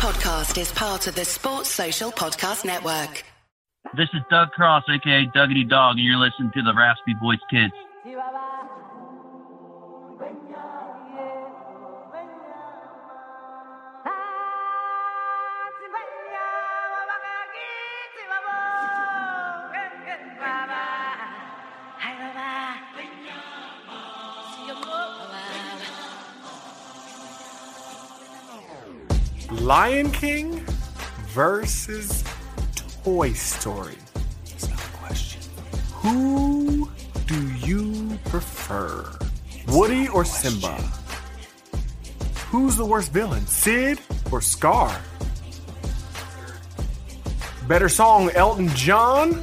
podcast 0.00 0.58
is 0.58 0.72
part 0.72 1.06
of 1.08 1.14
the 1.14 1.26
Sports 1.26 1.68
Social 1.68 2.10
Podcast 2.10 2.64
Network. 2.64 3.22
This 3.98 4.08
is 4.14 4.22
Doug 4.30 4.48
Cross, 4.52 4.84
aka 4.88 5.26
Duggity 5.34 5.68
Dog, 5.68 5.98
and 5.98 6.06
you're 6.06 6.16
listening 6.16 6.50
to 6.54 6.62
the 6.62 6.72
Raspy 6.72 7.12
Voice 7.20 7.38
Kids. 7.50 7.74
Lion 29.70 30.10
King 30.10 30.66
versus 31.28 32.24
Toy 33.04 33.32
Story. 33.34 33.94
It's 34.46 34.68
not 34.68 34.80
a 34.80 34.96
question. 34.96 35.40
Who 35.92 36.90
do 37.28 37.52
you 37.58 38.18
prefer? 38.24 39.08
Woody 39.68 40.08
or 40.08 40.24
Simba? 40.24 40.74
Who's 42.48 42.74
the 42.74 42.84
worst 42.84 43.12
villain? 43.12 43.46
Sid 43.46 44.00
or 44.32 44.40
Scar? 44.40 45.00
Better 47.68 47.88
song, 47.88 48.28
Elton 48.30 48.70
John? 48.70 49.40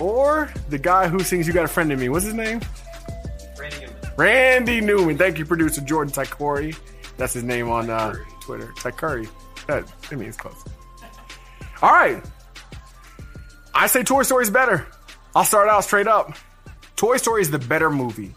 Or 0.00 0.52
the 0.68 0.78
guy 0.78 1.06
who 1.06 1.20
sings 1.20 1.46
You 1.46 1.52
Got 1.52 1.66
a 1.66 1.68
Friend 1.68 1.92
in 1.92 2.00
Me? 2.00 2.08
What's 2.08 2.24
his 2.24 2.34
name? 2.34 2.60
Randy 3.56 3.78
Newman. 3.78 3.96
Randy 4.16 4.80
Newman. 4.80 5.16
Thank 5.16 5.38
you, 5.38 5.46
producer 5.46 5.80
Jordan 5.82 6.12
Tykori. 6.12 6.76
That's 7.18 7.34
his 7.34 7.44
name 7.44 7.68
on 7.68 7.88
uh, 7.88 8.16
Twitter. 8.42 8.72
Tykuri. 8.76 9.28
That, 9.66 9.84
I 10.10 10.14
mean, 10.14 10.28
it's 10.28 10.36
close. 10.36 10.62
All 11.80 11.90
right. 11.90 12.22
I 13.74 13.86
say 13.86 14.02
Toy 14.02 14.22
Story 14.22 14.42
is 14.42 14.50
better. 14.50 14.86
I'll 15.34 15.44
start 15.44 15.68
out 15.68 15.84
straight 15.84 16.06
up. 16.06 16.36
Toy 16.96 17.16
Story 17.16 17.42
is 17.42 17.50
the 17.50 17.58
better 17.58 17.90
movie. 17.90 18.34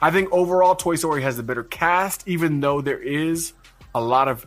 I 0.00 0.10
think 0.10 0.32
overall 0.32 0.74
Toy 0.74 0.94
Story 0.94 1.22
has 1.22 1.36
the 1.36 1.42
better 1.42 1.64
cast, 1.64 2.26
even 2.26 2.60
though 2.60 2.80
there 2.80 2.98
is 2.98 3.52
a 3.94 4.00
lot 4.00 4.28
of 4.28 4.46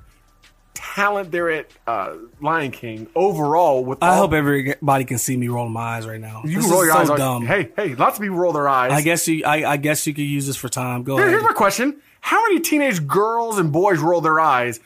talent 0.93 1.31
there 1.31 1.49
at 1.49 1.67
uh, 1.87 2.15
Lion 2.41 2.71
King. 2.71 3.07
Overall, 3.15 3.83
with 3.83 4.01
I 4.01 4.09
all- 4.09 4.17
hope 4.17 4.33
everybody 4.33 5.05
can 5.05 5.17
see 5.17 5.35
me 5.37 5.47
rolling 5.47 5.73
my 5.73 5.81
eyes 5.97 6.05
right 6.07 6.19
now. 6.21 6.41
you 6.45 6.61
this 6.61 6.71
roll 6.71 6.85
your 6.85 6.93
so 7.05 7.13
eyes. 7.13 7.17
dumb. 7.19 7.45
Hey, 7.45 7.71
hey, 7.75 7.95
lots 7.95 8.17
of 8.17 8.21
people 8.21 8.37
roll 8.37 8.53
their 8.53 8.69
eyes. 8.69 8.91
I 8.91 9.01
guess 9.01 9.27
you. 9.27 9.43
I, 9.45 9.71
I 9.73 9.77
guess 9.77 10.05
you 10.07 10.13
could 10.13 10.21
use 10.25 10.47
this 10.47 10.55
for 10.55 10.69
time. 10.69 11.03
Go 11.03 11.15
Here- 11.17 11.23
ahead. 11.25 11.31
here's 11.33 11.43
my 11.43 11.53
question: 11.53 11.97
How 12.21 12.41
many 12.43 12.59
teenage 12.59 13.05
girls 13.07 13.57
and 13.57 13.71
boys 13.71 13.99
roll 13.99 14.21
their 14.21 14.39
eyes, 14.39 14.79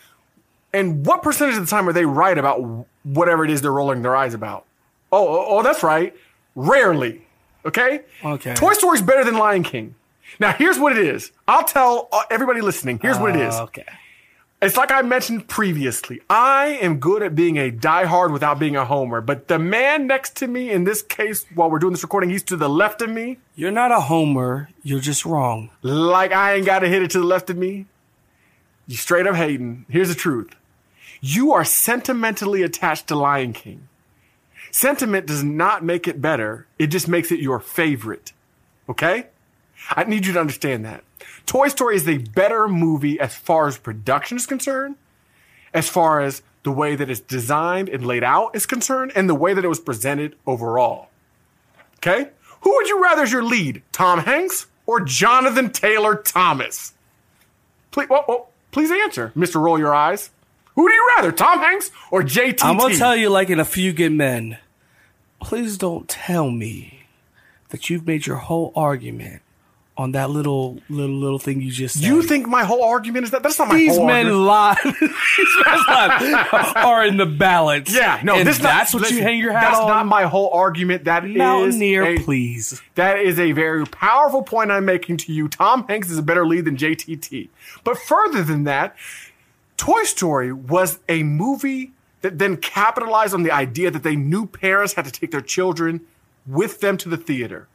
and 0.74 1.06
what 1.06 1.22
percentage 1.24 1.56
of 1.58 1.62
the 1.66 1.70
time 1.70 1.88
are 1.90 1.94
they 1.94 2.06
right 2.06 2.38
about 2.38 2.86
whatever 3.04 3.44
it 3.46 3.52
is 3.52 3.62
they're 3.62 3.72
rolling 3.72 4.02
their 4.02 4.16
eyes 4.16 4.34
about? 4.34 4.66
Oh, 5.12 5.28
oh, 5.28 5.46
oh, 5.60 5.64
that's 5.64 5.84
right. 5.84 6.14
Rarely. 6.56 7.22
Okay. 7.66 8.02
Okay. 8.24 8.54
Toy 8.56 8.74
Story's 8.74 9.02
better 9.02 9.24
than 9.24 9.36
Lion 9.38 9.64
King. 9.64 9.96
Now, 10.40 10.52
here's 10.54 10.78
what 10.80 10.96
it 10.96 11.06
is. 11.06 11.32
I'll 11.48 11.64
tell 11.64 12.10
uh, 12.12 12.24
everybody 12.30 12.62
listening. 12.62 13.00
Here's 13.02 13.18
what 13.18 13.36
it 13.36 13.42
is. 13.42 13.56
Uh, 13.56 13.64
Okay. 13.64 13.86
It's 14.60 14.76
like 14.76 14.92
I 14.92 15.04
mentioned 15.04 15.48
previously. 15.48 16.22
I 16.32 16.80
am 16.82 17.00
good 17.00 17.22
at 17.22 17.36
being 17.36 17.58
a 17.58 17.70
diehard 17.70 18.34
without 18.34 18.58
being 18.58 18.76
a 18.76 18.86
homer, 18.86 19.22
but 19.22 19.48
the 19.48 19.60
man 19.60 20.08
next 20.08 20.36
to 20.38 20.48
me 20.48 20.72
in 20.72 20.84
this 20.84 21.04
case, 21.04 21.46
while 21.54 21.70
we're 21.70 21.78
doing 21.78 21.94
this 21.94 22.02
recording, 22.02 22.32
he's 22.32 22.42
to 22.46 22.58
the 22.58 22.68
left 22.68 23.04
of 23.04 23.10
me. 23.12 23.38
You're 23.54 23.72
not 23.72 23.92
a 23.92 24.00
homer. 24.02 24.70
You're 24.82 25.00
just 25.00 25.26
wrong. 25.26 25.70
like 25.84 26.32
I 26.32 26.56
ain't 26.56 26.66
got 26.66 26.80
to 26.80 26.90
hit 26.90 27.04
it 27.04 27.12
to 27.12 27.20
the 27.20 27.26
left 27.26 27.52
of 27.52 27.58
me. 27.58 27.86
You 28.88 28.96
straight 28.98 29.28
up 29.28 29.36
hating. 29.36 29.86
Here's 29.90 30.10
the 30.10 30.16
truth. 30.16 30.56
You 31.22 31.54
are 31.54 31.66
sentimentally 31.66 32.64
attached 32.64 33.08
to 33.08 33.16
Lion 33.16 33.54
King. 33.54 33.88
Sentiment 34.72 35.28
does 35.28 35.44
not 35.44 35.84
make 35.84 36.08
it 36.08 36.20
better. 36.20 36.66
It 36.80 36.88
just 36.88 37.08
makes 37.08 37.32
it 37.32 37.40
your 37.40 37.60
favorite. 37.60 38.34
Okay? 38.90 39.28
I 39.92 40.04
need 40.04 40.26
you 40.26 40.34
to 40.34 40.40
understand 40.40 40.86
that. 40.86 41.04
Toy 41.46 41.70
Story 41.70 41.96
is 41.96 42.08
a 42.08 42.18
better 42.18 42.68
movie 42.68 43.20
as 43.20 43.36
far 43.36 43.68
as 43.68 43.78
production 43.78 44.38
is 44.38 44.46
concerned, 44.46 44.96
as 45.74 45.88
far 45.88 46.20
as 46.22 46.42
the 46.64 46.72
way 46.72 46.96
that 46.96 47.10
it's 47.10 47.22
designed 47.22 47.88
and 47.88 48.06
laid 48.06 48.24
out 48.24 48.56
is 48.56 48.66
concerned, 48.66 49.14
and 49.16 49.30
the 49.30 49.36
way 49.36 49.54
that 49.54 49.64
it 49.64 49.70
was 49.70 49.80
presented 49.80 50.36
overall. 50.46 51.10
Okay? 51.98 52.30
Who 52.62 52.76
would 52.76 52.88
you 52.88 53.02
rather 53.02 53.24
as 53.24 53.32
your 53.32 53.44
lead, 53.44 53.82
Tom 53.92 54.20
Hanks 54.20 54.68
or 54.86 55.00
Jonathan 55.00 55.72
Taylor 55.72 56.16
Thomas? 56.16 56.94
Please, 57.92 58.10
please 58.72 58.92
answer, 58.92 59.32
Mr. 59.36 59.62
Roll 59.62 59.80
Your 59.80 59.96
Eyes. 59.96 60.32
Who 60.76 60.88
do 60.88 60.94
you 60.94 61.14
rather, 61.16 61.32
Tom 61.32 61.60
Hanks 61.60 61.92
or 62.12 62.22
JTT? 62.22 62.64
I'm 62.64 62.78
gonna 62.78 62.96
tell 62.96 63.16
you, 63.16 63.30
like 63.30 63.50
in 63.50 63.60
a 63.60 63.66
few 63.66 63.94
good 63.94 64.12
men. 64.12 64.58
Please 65.42 65.78
don't 65.78 66.08
tell 66.08 66.52
me 66.52 67.06
that 67.70 67.90
you've 67.90 68.06
made 68.06 68.28
your 68.28 68.38
whole 68.38 68.72
argument 68.76 69.42
on 69.98 70.12
that 70.12 70.30
little 70.30 70.80
little 70.90 71.16
little 71.16 71.40
thing 71.40 71.60
you 71.62 71.72
just 71.72 71.96
said. 71.96 72.04
You 72.04 72.22
think 72.22 72.48
my 72.48 72.64
whole 72.64 72.84
argument 72.84 73.26
is 73.26 73.32
that? 73.32 73.42
That's 73.44 73.58
not 73.58 73.68
my 73.70 73.76
these 73.76 73.98
whole 73.98 74.06
men 74.06 74.28
argument. 74.28 74.46
lie? 74.46 74.78
these 74.84 75.56
men 75.66 75.80
lie 75.88 76.74
are 76.76 77.06
in 77.06 77.18
the 77.18 77.26
balance. 77.26 77.94
Yeah, 77.94 78.22
no, 78.24 78.44
this 78.44 78.60
that's 78.60 78.94
not, 78.94 79.02
what 79.02 79.12
you 79.12 79.22
hang 79.22 79.40
your 79.40 79.52
hat 79.54 79.62
That's 79.62 79.80
on. 79.80 79.88
not 79.88 80.06
my 80.06 80.24
whole 80.24 80.50
argument. 80.52 81.06
That 81.06 81.26
is 81.26 81.36
Mountaineer, 81.36 82.04
a- 82.04 82.18
please. 82.20 82.82
That 82.96 83.20
is 83.20 83.40
a 83.40 83.52
very 83.54 83.86
powerful 83.86 84.44
point 84.44 84.72
I'm 84.72 84.86
making 84.86 85.18
to 85.18 85.34
you. 85.34 85.48
Tom 85.48 85.86
Hanks 85.88 86.10
is 86.10 86.18
a 86.18 86.24
better 86.24 86.46
lead 86.46 86.66
than 86.66 86.78
JTT. 86.78 87.50
But 87.84 87.98
further 87.98 88.44
than 88.44 88.66
that, 88.66 88.96
Toy 89.78 90.04
Story 90.04 90.54
was 90.54 91.00
a 91.10 91.24
movie 91.24 91.92
that 92.22 92.38
then 92.40 92.58
capitalized 92.58 93.34
on 93.34 93.44
the 93.44 93.52
idea 93.52 93.92
that 93.92 94.04
they 94.04 94.16
knew 94.16 94.46
parents 94.46 94.94
had 94.94 95.06
to 95.06 95.12
take 95.12 95.32
their 95.32 95.42
children 95.42 96.02
with 96.46 96.80
them 96.82 96.98
to 96.98 97.10
the 97.10 97.18
theater. 97.18 97.68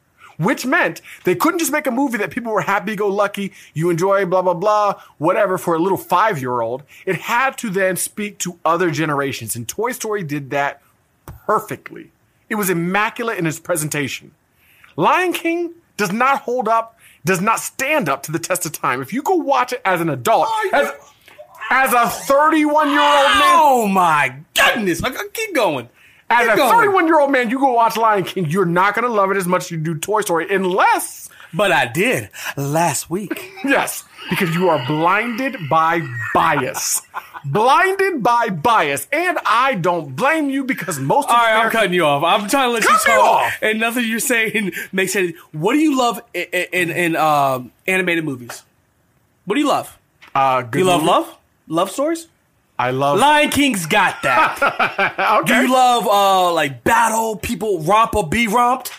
Which 0.43 0.67
meant 0.67 1.01
they 1.25 1.35
couldn't 1.35 1.59
just 1.59 1.73
make 1.73 1.87
a 1.87 1.91
movie 1.91 2.19
that 2.19 2.31
people 2.31 2.53
were 2.53 2.63
happy 2.63 2.97
go 2.97 3.09
lucky, 3.09 3.53
you 3.75 3.91
enjoy, 3.91 4.25
blah, 4.27 4.43
blah, 4.43 4.55
blah, 4.55 5.01
whatever, 5.19 5.59
for 5.59 5.75
a 5.75 5.79
little 5.79 5.99
five 5.99 6.41
year 6.41 6.61
old. 6.61 6.83
It 7.07 7.17
had 7.17 7.57
to 7.59 7.71
then 7.71 7.97
speak 7.97 8.39
to 8.39 8.59
other 8.65 8.91
generations. 8.91 9.57
And 9.57 9.69
Toy 9.69 9.93
Story 9.93 10.23
did 10.23 10.51
that 10.51 10.83
perfectly. 11.47 12.11
It 12.49 12.57
was 12.57 12.71
immaculate 12.71 13.39
in 13.39 13.47
its 13.47 13.59
presentation. 13.59 14.33
Lion 14.97 15.33
King 15.33 15.73
does 15.97 16.13
not 16.13 16.43
hold 16.43 16.69
up, 16.69 16.99
does 17.25 17.41
not 17.41 17.61
stand 17.61 18.09
up 18.09 18.23
to 18.25 18.33
the 18.33 18.39
test 18.39 18.67
of 18.67 18.73
time. 18.73 19.01
If 19.01 19.13
you 19.13 19.23
go 19.23 19.37
watch 19.37 19.73
it 19.73 19.81
as 19.85 20.01
an 20.01 20.09
adult, 20.09 20.49
as, 20.73 20.91
as 21.71 21.93
a 21.93 22.09
31 22.09 22.91
year 22.91 23.01
old 23.01 23.11
man, 23.11 23.53
Oh 23.55 23.89
my 23.89 24.37
goodness! 24.55 25.03
I 25.03 25.09
I 25.09 25.13
uh, 25.13 25.23
keep 25.33 25.55
going. 25.55 25.89
As 26.33 26.49
a 26.49 26.57
31 26.57 27.07
year 27.07 27.21
old 27.21 27.31
man, 27.33 27.51
you 27.51 27.59
go 27.59 27.73
watch 27.73 27.97
Lion 27.97 28.25
King, 28.25 28.47
you're 28.47 28.65
not 28.65 28.95
going 28.95 29.05
to 29.07 29.13
love 29.13 29.31
it 29.31 29.37
as 29.37 29.47
much 29.47 29.65
as 29.65 29.71
you 29.71 29.79
do 29.79 29.95
Toy 29.97 30.21
Story, 30.23 30.47
unless, 30.55 31.29
But 31.55 31.73
I 31.73 31.87
did 31.87 32.31
last 32.57 33.11
week. 33.11 33.51
yes, 33.65 34.05
because 34.31 34.55
you 34.55 34.69
are 34.69 34.85
blinded 34.87 35.57
by 35.69 36.01
bias. 36.35 37.03
blinded 37.45 38.23
by 38.23 38.49
bias. 38.51 39.07
And 39.13 39.39
I 39.45 39.75
don't 39.75 40.15
blame 40.17 40.49
you 40.51 40.65
because 40.65 40.99
most 40.99 41.29
of 41.29 41.35
All 41.35 41.37
right, 41.39 41.65
I'm 41.65 41.71
cutting 41.71 41.93
you 41.93 42.05
off. 42.05 42.23
I'm 42.25 42.49
trying 42.49 42.69
to 42.69 42.73
let 42.75 42.83
Cut 42.85 43.05
you 43.07 43.13
talk, 43.15 43.43
off! 43.47 43.59
and 43.63 43.81
nothing 43.81 44.05
you're 44.07 44.21
saying 44.21 44.73
makes 44.93 45.15
any. 45.17 45.35
What 45.53 45.73
do 45.75 45.79
you 45.81 45.99
love 45.99 46.21
in 46.35 46.47
in, 46.73 46.91
in 46.91 47.17
um, 47.17 47.73
animated 47.87 48.25
movies? 48.25 48.63
What 49.45 49.57
do 49.57 49.61
you 49.61 49.69
love? 49.69 49.99
uh, 50.35 50.63
good 50.63 50.79
You 50.79 50.85
love 50.87 51.01
movie. 51.03 51.11
love, 51.11 51.37
love 51.69 51.91
stories. 51.91 52.29
I 52.79 52.91
love. 52.91 53.19
Lion 53.19 53.51
King's 53.51 53.87
got 53.87 54.23
that. 54.23 55.39
okay. 55.43 55.47
Do 55.47 55.61
you 55.67 55.73
love 55.73 56.07
uh 56.07 56.53
like 56.53 56.83
battle 56.85 57.37
people 57.37 57.81
romp 57.81 58.15
or 58.17 58.29
be 58.29 58.49
romped? 58.49 58.93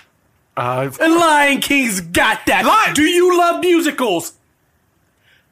uh, 0.55 0.89
And 1.01 1.15
Lion 1.15 1.59
King's 1.61 1.99
got 2.01 2.45
that. 2.45 2.65
Lion- 2.65 2.93
Do 2.93 3.03
you 3.03 3.37
love 3.37 3.59
musicals? 3.61 4.33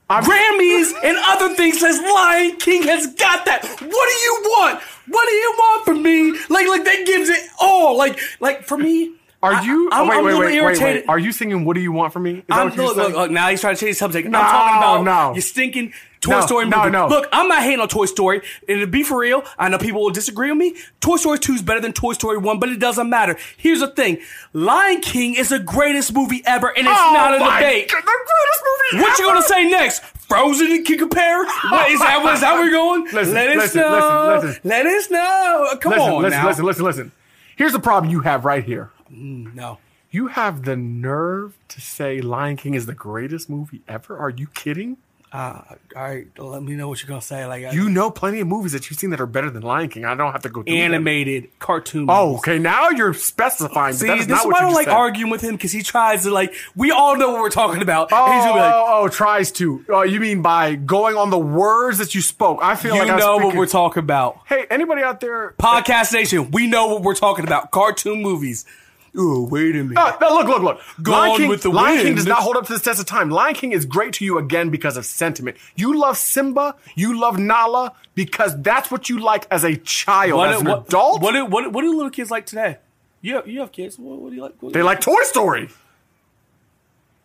I'm- 0.10 0.24
Grammys 0.24 0.92
and 1.04 1.18
other 1.26 1.56
things 1.56 1.80
says 1.80 2.00
Lion 2.00 2.58
King 2.58 2.84
has 2.84 3.08
got 3.16 3.46
that. 3.46 3.64
What 3.64 3.80
do 3.80 3.88
you 3.90 4.42
want? 4.44 4.82
What 5.08 5.26
do 5.28 5.34
you 5.34 5.54
want 5.58 5.86
from 5.86 6.04
me? 6.04 6.32
Like, 6.50 6.68
like 6.68 6.84
that 6.86 7.04
gives 7.06 7.30
it 7.30 7.40
all. 7.60 7.98
Like, 7.98 8.20
like 8.40 8.64
for 8.64 8.78
me. 8.78 9.14
Are 9.44 9.64
you? 9.64 9.90
I'm, 9.92 10.04
oh, 10.04 10.10
wait, 10.10 10.18
I'm 10.18 10.20
a 10.20 10.24
wait, 10.24 10.34
little 10.34 10.40
wait, 10.42 10.46
wait, 10.48 10.56
irritated. 10.58 11.02
wait. 11.04 11.10
Are 11.10 11.18
you 11.18 11.32
singing? 11.32 11.66
What 11.66 11.74
do 11.74 11.82
you 11.82 11.92
want 11.92 12.14
from 12.14 12.24
me? 12.24 12.32
Is 12.40 12.44
that 12.50 12.58
I'm, 12.60 12.68
what 12.68 12.76
you're 12.76 12.86
look, 12.86 12.96
look, 12.98 13.06
saying? 13.08 13.18
look, 13.18 13.32
now 13.32 13.50
he's 13.50 13.60
trying 13.60 13.76
to 13.76 13.80
change 13.80 13.96
the 13.96 14.00
subject. 14.00 14.28
No, 14.30 14.40
I'm 14.40 14.46
talking 14.52 14.78
about 14.78 15.04
no. 15.04 15.34
your 15.34 15.42
stinking 15.42 15.94
Toy 16.22 16.32
No, 16.32 16.42
Story 16.42 16.68
no, 16.70 16.78
movie. 16.78 16.92
no. 16.92 17.08
Look, 17.08 17.28
I'm 17.34 17.48
not 17.48 17.64
hating 17.64 17.80
on 17.80 17.88
Toy 17.88 18.06
Story. 18.06 18.42
And 18.70 18.80
to 18.80 18.88
be 18.88 19.02
for 19.04 19.20
real, 19.20 19.44
I 19.58 19.70
know 19.70 19.78
people 19.80 20.02
will 20.04 20.12
disagree 20.12 20.50
with 20.52 20.58
me. 20.60 20.76
Toy 21.00 21.16
Story 21.18 21.40
2 21.40 21.54
is 21.54 21.62
better 21.64 21.80
than 21.82 21.94
Toy 21.94 22.14
Story 22.14 22.38
1, 22.38 22.60
but 22.60 22.70
it 22.70 22.80
doesn't 22.80 23.10
matter. 23.10 23.38
Here's 23.58 23.80
the 23.80 23.88
thing. 23.88 24.20
Lion 24.54 25.02
King 25.02 25.34
is 25.34 25.50
the 25.50 25.58
greatest 25.60 26.14
movie 26.14 26.44
ever, 26.46 26.68
and 26.68 26.88
it's 26.88 26.96
Oh 27.00 27.14
not 27.14 27.34
a 27.34 27.40
debate. 27.40 27.90
God, 27.92 28.02
the 28.02 28.04
greatest 28.04 28.64
movie 28.94 29.04
What 29.04 29.18
you 29.20 29.26
gonna 29.26 29.42
say 29.42 29.70
next? 29.70 30.04
Frozen 30.04 30.84
can 30.86 30.98
compare? 31.00 31.44
What 31.44 31.90
is 31.92 32.00
that? 32.00 32.22
What 32.24 32.36
is 32.36 32.42
that 32.42 32.54
where 32.54 32.66
we're 32.66 32.72
going? 32.72 33.04
Listen, 33.14 33.34
Let 33.34 33.50
us 33.50 33.56
listen, 33.58 33.82
know. 33.82 34.30
listen, 34.36 34.48
listen. 34.48 34.62
Let 34.70 34.86
us 34.86 35.10
know. 35.10 35.68
Come 35.82 35.92
Listen, 35.92 36.10
on 36.14 36.22
listen, 36.22 36.40
now. 36.40 36.48
listen, 36.48 36.66
listen, 36.66 36.86
listen. 36.86 37.12
Here's 37.56 37.74
the 37.74 37.80
problem 37.80 38.12
you 38.12 38.22
have 38.22 38.46
right 38.46 38.64
here. 38.64 38.92
Mm, 39.12 39.54
no. 39.56 39.80
You 40.12 40.28
have 40.28 40.64
the 40.66 40.76
nerve 40.76 41.58
to 41.70 41.82
say 41.82 42.22
Lion 42.22 42.58
King 42.58 42.76
is 42.76 42.86
the 42.86 42.94
greatest 42.94 43.50
movie 43.50 43.82
ever? 43.88 44.18
Are 44.18 44.30
you 44.30 44.48
kidding? 44.48 44.98
Uh, 45.34 45.62
all 45.96 46.04
right, 46.04 46.28
let 46.38 46.62
me 46.62 46.74
know 46.74 46.90
what 46.90 47.02
you're 47.02 47.08
gonna 47.08 47.22
say. 47.22 47.46
Like 47.46 47.72
You 47.72 47.90
know 47.90 48.12
plenty 48.12 48.42
of 48.42 48.48
movies 48.48 48.74
that 48.74 48.90
you've 48.90 49.00
seen 49.00 49.12
that 49.12 49.22
are 49.22 49.26
better 49.26 49.50
than 49.50 49.62
Lion 49.64 49.88
King. 49.88 50.04
I 50.04 50.14
don't 50.14 50.34
have 50.34 50.42
to 50.42 50.50
go 50.50 50.62
through 50.62 50.74
them. 50.76 50.94
animated 50.94 51.58
cartoon. 51.58 52.08
Oh, 52.10 52.32
movies. 52.32 52.40
okay. 52.40 52.60
Now 52.60 52.90
you're 52.90 53.14
specifying. 53.14 53.94
See, 53.94 54.08
this 54.08 54.28
not 54.28 54.42
is 54.42 54.46
why 54.46 54.60
I 54.60 54.62
don't 54.64 54.74
like 54.74 54.88
said. 54.88 54.94
arguing 54.94 55.32
with 55.32 55.40
him 55.40 55.56
because 55.56 55.72
he 55.72 55.84
tries 55.84 56.24
to 56.24 56.32
like. 56.32 56.54
We 56.76 56.92
all 56.92 57.16
know 57.16 57.32
what 57.32 57.40
we're 57.42 57.50
talking 57.50 57.82
about. 57.82 58.10
Oh, 58.12 58.26
and 58.26 58.34
he's 58.34 58.44
gonna 58.44 58.56
be 58.56 58.60
like, 58.60 58.74
oh, 58.74 59.04
oh, 59.04 59.08
tries 59.08 59.54
to. 59.54 59.86
Oh, 59.88 60.04
you 60.04 60.20
mean 60.20 60.42
by 60.42 60.76
going 60.76 61.16
on 61.16 61.30
the 61.30 61.40
words 61.40 62.00
that 62.00 62.14
you 62.14 62.20
spoke? 62.22 62.60
I 62.62 62.76
feel 62.76 62.94
you 62.96 63.00
like 63.02 63.12
I 63.12 63.16
was 63.16 63.24
know 63.24 63.38
what 63.38 63.56
we're 63.56 63.68
talking 63.68 64.04
about. 64.04 64.40
Hey, 64.48 64.66
anybody 64.70 65.02
out 65.02 65.22
there? 65.22 65.56
Podcast 65.58 66.12
Nation, 66.12 66.52
we 66.52 66.68
know 66.68 66.88
what 66.88 67.04
we're 67.04 67.16
talking 67.16 67.46
about. 67.46 67.72
Cartoon 67.72 68.22
movies. 68.22 68.66
Oh, 69.14 69.46
wait 69.46 69.76
a 69.76 69.84
minute. 69.84 69.98
Uh, 69.98 70.16
look, 70.22 70.48
look, 70.48 70.62
look. 70.64 70.82
Gone 71.02 71.28
Lion 71.30 71.38
King, 71.38 71.50
with 71.50 71.64
the 71.64 71.70
Lion 71.70 72.02
King 72.02 72.16
does 72.16 72.26
not 72.26 72.40
hold 72.40 72.56
up 72.56 72.66
to 72.68 72.74
the 72.74 72.80
test 72.80 73.00
of 73.00 73.06
time. 73.06 73.30
Lion 73.30 73.54
King 73.56 73.74
is 73.74 73.86
great 73.86 74.14
to 74.14 74.26
you 74.26 74.38
again 74.38 74.70
because 74.70 74.96
of 74.96 75.06
sentiment. 75.06 75.58
You 75.76 76.00
love 76.00 76.18
Simba, 76.18 76.76
you 76.96 77.20
love 77.20 77.38
Nala 77.38 77.92
because 78.16 78.60
that's 78.62 78.90
what 78.90 79.10
you 79.10 79.20
like 79.20 79.48
as 79.52 79.66
a 79.66 79.76
child. 79.76 80.38
what, 80.38 80.54
as 80.54 80.62
an 80.62 80.68
what, 80.68 80.88
adult, 80.88 81.22
what, 81.22 81.34
do- 81.34 81.46
what, 81.46 81.74
what 81.74 81.82
do 81.82 81.94
little 81.94 82.10
kids 82.10 82.32
like 82.32 82.46
today? 82.46 82.78
You 83.22 83.36
have, 83.36 83.48
you 83.48 83.60
have 83.60 83.74
kids. 83.74 84.00
What, 84.00 84.18
what 84.20 84.30
do 84.30 84.36
you 84.38 84.42
like? 84.44 84.54
What- 84.62 84.72
they 84.72 84.82
like 84.82 85.02
Toy 85.02 85.22
Story. 85.24 85.68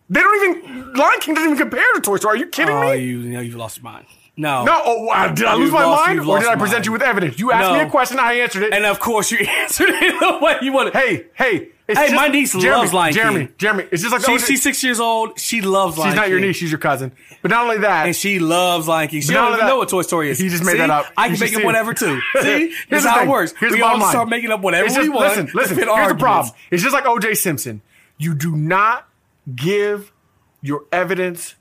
They 0.08 0.20
don't 0.20 0.56
even. 0.64 0.92
Lion 0.94 1.20
King 1.20 1.34
doesn't 1.34 1.50
even 1.52 1.58
compare 1.58 1.84
to 1.94 2.00
Toy 2.00 2.16
Story. 2.16 2.34
Are 2.34 2.36
you 2.40 2.46
kidding 2.48 2.74
Oh, 2.74 2.90
me? 2.92 2.96
you, 2.98 3.18
you 3.20 3.32
know, 3.32 3.40
you've 3.40 3.54
lost 3.56 3.76
your 3.78 3.84
mind. 3.84 4.06
No. 4.38 4.64
No, 4.64 4.82
oh, 4.84 5.02
wow. 5.04 5.32
did 5.32 5.46
I 5.46 5.54
lose 5.54 5.70
my 5.72 5.84
lost- 5.84 6.06
mind, 6.06 6.20
or 6.20 6.38
did 6.38 6.48
I 6.48 6.56
present 6.56 6.72
mind. 6.80 6.86
you 6.86 6.92
with 6.92 7.02
evidence? 7.02 7.38
You 7.38 7.52
asked 7.52 7.72
me 7.72 7.80
a 7.80 7.88
question, 7.88 8.18
I 8.18 8.34
answered 8.34 8.64
it. 8.64 8.74
And 8.74 8.84
of 8.84 9.00
course, 9.00 9.30
you 9.30 9.38
answered 9.48 9.88
it 9.88 10.20
the 10.20 10.38
way 10.44 10.56
you 10.60 10.72
wanted. 10.74 10.92
hey, 10.92 11.26
hey, 11.34 11.68
it's 11.88 11.98
Hey, 11.98 12.14
my 12.14 12.28
niece 12.28 12.52
Jeremy, 12.52 12.68
loves 12.80 12.92
Lion 12.92 13.14
Jeremy, 13.14 13.40
King. 13.46 13.54
Jeremy, 13.56 13.84
it's 13.90 14.02
just 14.02 14.12
like 14.12 14.26
She's, 14.26 14.44
she's 14.46 14.62
six 14.62 14.82
years 14.84 15.00
old. 15.00 15.38
She 15.40 15.62
loves 15.62 15.94
she's 15.94 16.04
Lion 16.04 16.16
not 16.16 16.28
your 16.28 16.40
niece, 16.40 16.56
she's 16.56 16.70
your 16.70 16.80
cousin. 16.80 17.12
But 17.40 17.50
not 17.50 17.62
only 17.64 17.78
that, 17.78 18.06
And 18.06 18.14
she 18.16 18.38
loves 18.38 18.86
Lion 18.88 19.08
King. 19.08 19.22
She 19.22 19.32
don't 19.32 19.46
even 19.48 19.60
that- 19.60 19.68
know 19.68 19.78
what 19.78 19.88
Toy 19.88 20.02
Story 20.02 20.28
is. 20.30 20.38
He 20.38 20.48
just 20.50 20.64
made 20.64 20.72
See? 20.72 20.78
that 20.78 20.90
up. 20.90 21.06
I 21.16 21.28
can 21.30 21.38
make 21.40 21.54
up 21.54 21.60
it. 21.62 21.64
whatever 21.64 21.94
too. 21.94 22.20
See, 22.42 22.42
Here's 22.42 22.74
that's 22.90 23.04
how 23.06 23.20
thing. 23.20 23.28
it 23.28 23.30
works. 23.30 23.54
Here's 23.58 23.72
we 23.72 23.80
all 23.80 23.98
start 24.10 24.28
making 24.28 24.50
up 24.50 24.60
whatever 24.60 25.00
we 25.00 25.08
want. 25.08 25.28
Listen, 25.28 25.50
listen. 25.54 25.76
Here's 25.78 26.08
the 26.08 26.14
problem. 26.16 26.52
It's 26.70 26.82
just 26.82 26.92
like 26.92 27.06
O.J. 27.06 27.34
Simpson. 27.34 27.80
You 28.18 28.34
do 28.34 28.54
not 28.54 29.08
give 29.54 30.12
your 30.60 30.84
evidence 30.92 31.54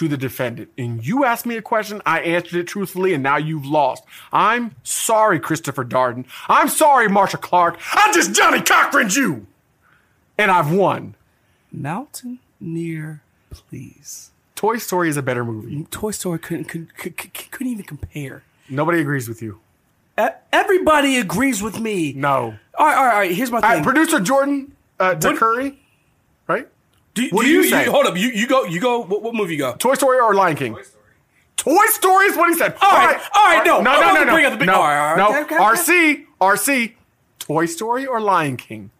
to 0.00 0.08
the 0.08 0.16
defendant. 0.16 0.70
And 0.78 1.06
you 1.06 1.26
asked 1.26 1.44
me 1.44 1.58
a 1.58 1.62
question, 1.62 2.00
I 2.06 2.20
answered 2.20 2.58
it 2.60 2.66
truthfully, 2.66 3.12
and 3.12 3.22
now 3.22 3.36
you've 3.36 3.66
lost. 3.66 4.02
I'm 4.32 4.74
sorry, 4.82 5.38
Christopher 5.38 5.84
Darden. 5.84 6.24
I'm 6.48 6.70
sorry, 6.70 7.06
Marcia 7.06 7.36
Clark. 7.36 7.78
I'm 7.92 8.14
just 8.14 8.34
Johnnie 8.34 8.62
Cochran's 8.62 9.14
you. 9.14 9.46
And 10.38 10.50
I've 10.50 10.72
won. 10.72 11.16
Mountaineer, 11.70 13.22
please. 13.50 14.30
Toy 14.54 14.78
Story 14.78 15.10
is 15.10 15.18
a 15.18 15.22
better 15.22 15.44
movie. 15.44 15.86
Toy 15.90 16.12
Story 16.12 16.38
couldn't 16.38 16.64
couldn't, 16.64 16.94
couldn't, 16.96 17.66
even 17.66 17.84
compare. 17.84 18.42
Nobody 18.70 19.00
agrees 19.00 19.28
with 19.28 19.42
you. 19.42 19.60
Everybody 20.50 21.18
agrees 21.18 21.62
with 21.62 21.78
me. 21.78 22.14
No. 22.14 22.54
All 22.78 22.86
right, 22.86 22.96
all 22.96 23.04
right, 23.04 23.12
all 23.12 23.18
right. 23.20 23.32
Here's 23.32 23.50
my 23.50 23.58
All 23.58 23.62
right, 23.62 23.74
thing. 23.76 23.84
producer 23.84 24.18
Jordan 24.20 24.74
uh, 24.98 25.14
Curry, 25.16 25.78
right? 26.46 26.68
Do, 27.28 27.34
what 27.34 27.42
do 27.42 27.48
do 27.48 27.54
you, 27.54 27.62
you 27.62 27.68
say? 27.70 27.84
hold 27.84 28.06
up? 28.06 28.16
You 28.16 28.28
you 28.28 28.46
go 28.46 28.64
you 28.64 28.80
go. 28.80 29.00
What, 29.02 29.22
what 29.22 29.34
movie 29.34 29.54
you 29.54 29.58
go? 29.58 29.74
Toy 29.74 29.94
Story 29.94 30.18
or 30.18 30.34
Lion 30.34 30.56
King? 30.56 30.74
Toy 30.74 30.82
Story 30.82 31.00
Toy 31.56 31.86
Story 31.88 32.26
is 32.26 32.36
what 32.38 32.48
he 32.48 32.54
said. 32.56 32.74
All 32.80 32.90
right, 32.90 33.20
all 33.34 33.44
right, 33.44 33.66
no, 33.66 33.82
no, 33.82 34.00
no, 34.00 34.14
no, 34.14 34.24
no, 34.24 34.32
bring 34.32 34.46
up 34.46 34.52
the 34.52 34.58
big- 34.58 34.66
no, 34.66 34.76
all 34.76 34.82
right, 34.82 35.10
all 35.10 35.32
no. 35.32 35.40
okay, 35.42 35.56
okay, 35.56 35.56
RC, 35.56 36.24
RC, 36.40 36.94
Toy 37.38 37.66
Story 37.66 38.06
or 38.06 38.18
Lion 38.18 38.56
King? 38.56 38.90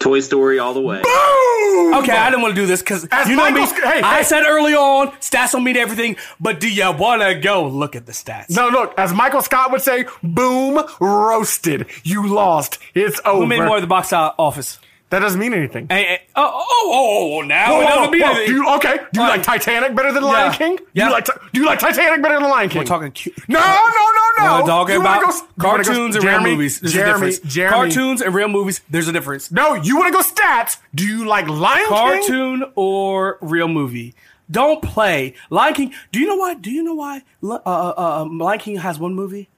Toy 0.00 0.18
Story 0.18 0.58
all 0.58 0.74
the 0.74 0.80
way. 0.80 0.96
Boom! 1.02 1.94
Okay, 2.02 2.10
I 2.10 2.28
didn't 2.30 2.42
want 2.42 2.56
to 2.56 2.60
do 2.60 2.66
this 2.66 2.80
because 2.82 3.04
you 3.28 3.36
know 3.36 3.48
Michael 3.48 3.60
me. 3.60 3.66
Sc- 3.66 3.76
hey, 3.76 4.00
I 4.02 4.22
said 4.22 4.42
early 4.44 4.74
on, 4.74 5.12
stats 5.20 5.52
don't 5.52 5.62
mean 5.62 5.76
everything, 5.76 6.16
but 6.40 6.58
do 6.58 6.68
you 6.68 6.90
want 6.90 7.22
to 7.22 7.36
go 7.36 7.68
look 7.68 7.94
at 7.94 8.06
the 8.06 8.12
stats? 8.12 8.50
No, 8.50 8.68
look, 8.68 8.94
as 8.98 9.14
Michael 9.14 9.42
Scott 9.42 9.70
would 9.70 9.82
say, 9.82 10.06
boom, 10.20 10.84
roasted. 11.00 11.86
You 12.02 12.26
lost. 12.26 12.78
It's 12.94 13.20
over. 13.24 13.42
Who 13.42 13.46
made 13.46 13.60
more 13.60 13.76
of 13.76 13.82
the 13.82 13.86
box 13.86 14.12
office? 14.12 14.80
That 15.12 15.20
doesn't 15.20 15.38
mean 15.38 15.54
anything. 15.54 15.86
Hey, 15.88 16.04
hey, 16.04 16.20
oh, 16.34 16.50
oh, 16.52 16.90
oh, 16.94 17.38
oh, 17.38 17.40
now 17.42 17.72
Whoa, 17.74 17.80
it 17.80 17.84
doesn't 17.84 18.10
mean 18.10 18.20
whoa. 18.22 18.28
anything. 18.30 18.46
Do 18.46 18.52
you, 18.54 18.68
okay, 18.76 18.96
do 19.12 19.20
you 19.20 19.22
All 19.22 19.28
like. 19.28 19.42
Titanic 19.42 19.94
better 19.94 20.12
than 20.12 20.24
Lion 20.24 20.50
Yeah. 20.52 20.56
King? 20.58 20.76
Do 20.76 20.84
Yeah. 20.94 21.06
you 21.06 21.12
like 21.12 21.24
Ti- 21.26 21.32
Do 21.52 21.60
you 21.60 21.66
like 21.66 21.78
Titanic 21.78 22.22
better 22.22 22.40
than 22.40 22.50
Lion 22.50 22.68
King? 22.68 22.80
We're 22.80 22.86
talking 22.86 23.12
cute. 23.12 23.36
No, 23.48 23.60
no, 23.60 23.64
no, 23.64 24.44
no. 24.44 24.60
We're 24.62 24.66
talking 24.66 24.94
You 24.94 25.02
wanna 25.02 25.18
about 25.20 25.30
go- 25.30 25.36
you 25.36 25.42
wanna 25.68 25.82
go- 25.84 25.90
cartoons 25.90 26.14
and 26.16 26.22
Jeremy, 26.24 26.44
real 26.44 26.54
movies. 26.56 26.80
There's 26.80 26.92
Jeremy, 26.94 27.10
a 27.10 27.30
difference. 27.30 27.54
Jeremy. 27.54 27.76
Cartoons 27.76 28.20
and 28.22 28.34
real 28.34 28.48
movies. 28.48 28.80
There's 28.90 29.06
a 29.08 29.12
difference. 29.12 29.50
No, 29.52 29.74
you 29.74 29.96
want 29.96 30.12
to 30.12 30.12
go 30.12 30.22
stats. 30.26 30.78
Do 30.94 31.06
you 31.06 31.26
like 31.26 31.46
Lion 31.48 31.78
King? 31.78 31.88
Cartoon 31.88 32.64
or 32.74 33.38
real 33.40 33.68
movie. 33.68 34.14
Don't 34.50 34.82
play 34.82 35.34
Lion 35.50 35.74
King. 35.74 35.94
Do 36.10 36.18
you 36.20 36.26
know 36.26 36.36
why? 36.36 36.54
Do 36.54 36.70
you 36.70 36.82
know 36.82 36.94
why 36.94 37.22
Li- 37.40 37.58
uh, 37.64 37.70
uh, 37.70 37.94
uh, 37.96 38.24
Lion 38.30 38.58
King 38.58 38.76
has 38.78 38.98
one 38.98 39.14
movie? 39.14 39.48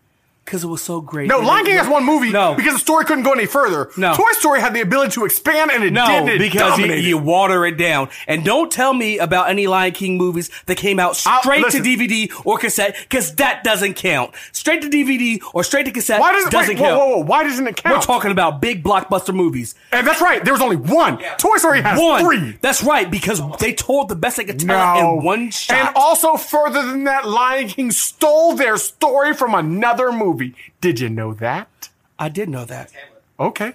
Because 0.44 0.62
it 0.62 0.66
was 0.66 0.82
so 0.82 1.00
great. 1.00 1.26
No, 1.28 1.38
And 1.38 1.46
Lion 1.46 1.64
King 1.64 1.76
has 1.78 1.88
one 1.88 2.04
movie 2.04 2.30
No. 2.30 2.54
because 2.54 2.74
the 2.74 2.78
story 2.78 3.06
couldn't 3.06 3.24
go 3.24 3.32
any 3.32 3.46
further. 3.46 3.90
No. 3.96 4.14
Toy 4.14 4.30
Story 4.32 4.60
had 4.60 4.74
the 4.74 4.82
ability 4.82 5.12
to 5.12 5.24
expand 5.24 5.70
and 5.70 5.82
it 5.82 5.92
No, 5.92 6.06
did. 6.26 6.34
It 6.34 6.38
because 6.38 6.78
you, 6.78 6.92
you 6.92 7.16
water 7.16 7.64
it 7.64 7.78
down. 7.78 8.10
And 8.28 8.44
don't 8.44 8.70
tell 8.70 8.92
me 8.92 9.18
about 9.18 9.48
any 9.48 9.66
Lion 9.66 9.92
King 9.92 10.18
movies 10.18 10.50
that 10.66 10.76
came 10.76 10.98
out 11.00 11.16
straight 11.16 11.64
to 11.70 11.78
DVD 11.78 12.30
or 12.44 12.58
cassette, 12.58 12.94
because 13.08 13.34
that 13.36 13.64
doesn't 13.64 13.94
count. 13.94 14.34
Straight 14.52 14.82
to 14.82 14.88
DVD 14.90 15.40
or 15.54 15.64
straight 15.64 15.84
to 15.86 15.92
cassette 15.92 16.20
Why 16.20 16.32
does, 16.32 16.44
doesn't 16.50 16.74
wait, 16.74 16.78
count. 16.78 17.00
whoa, 17.00 17.08
whoa, 17.16 17.24
Why 17.24 17.42
doesn't 17.44 17.66
it 17.66 17.76
count? 17.76 17.96
We're 17.96 18.02
talking 18.02 18.30
about 18.30 18.60
big 18.60 18.84
blockbuster 18.84 19.34
movies. 19.34 19.74
And 19.92 20.06
that's 20.06 20.20
right. 20.20 20.44
There 20.44 20.52
was 20.52 20.60
only 20.62 20.76
one. 20.76 21.18
Toy 21.38 21.56
Story 21.56 21.80
has 21.80 21.98
One. 21.98 22.22
three. 22.22 22.58
That's 22.60 22.82
right, 22.84 23.10
because 23.10 23.40
they 23.60 23.72
told 23.72 24.10
the 24.10 24.16
best 24.16 24.36
they 24.36 24.44
could 24.44 24.60
tell 24.60 25.00
No. 25.00 25.18
in 25.18 25.24
one 25.24 25.50
shot. 25.50 25.76
And 25.78 25.96
also, 25.96 26.36
further 26.36 26.82
than 26.84 27.04
that, 27.04 27.26
Lion 27.26 27.68
King 27.68 27.90
stole 27.90 28.54
their 28.56 28.76
story 28.76 29.32
from 29.32 29.54
another 29.54 30.12
movie. 30.12 30.33
Did 30.80 31.00
you 31.00 31.08
know 31.08 31.34
that? 31.34 31.88
I 32.18 32.28
did 32.28 32.48
know 32.48 32.64
that. 32.64 32.90
Hamlet. 32.92 33.22
Okay. 33.40 33.72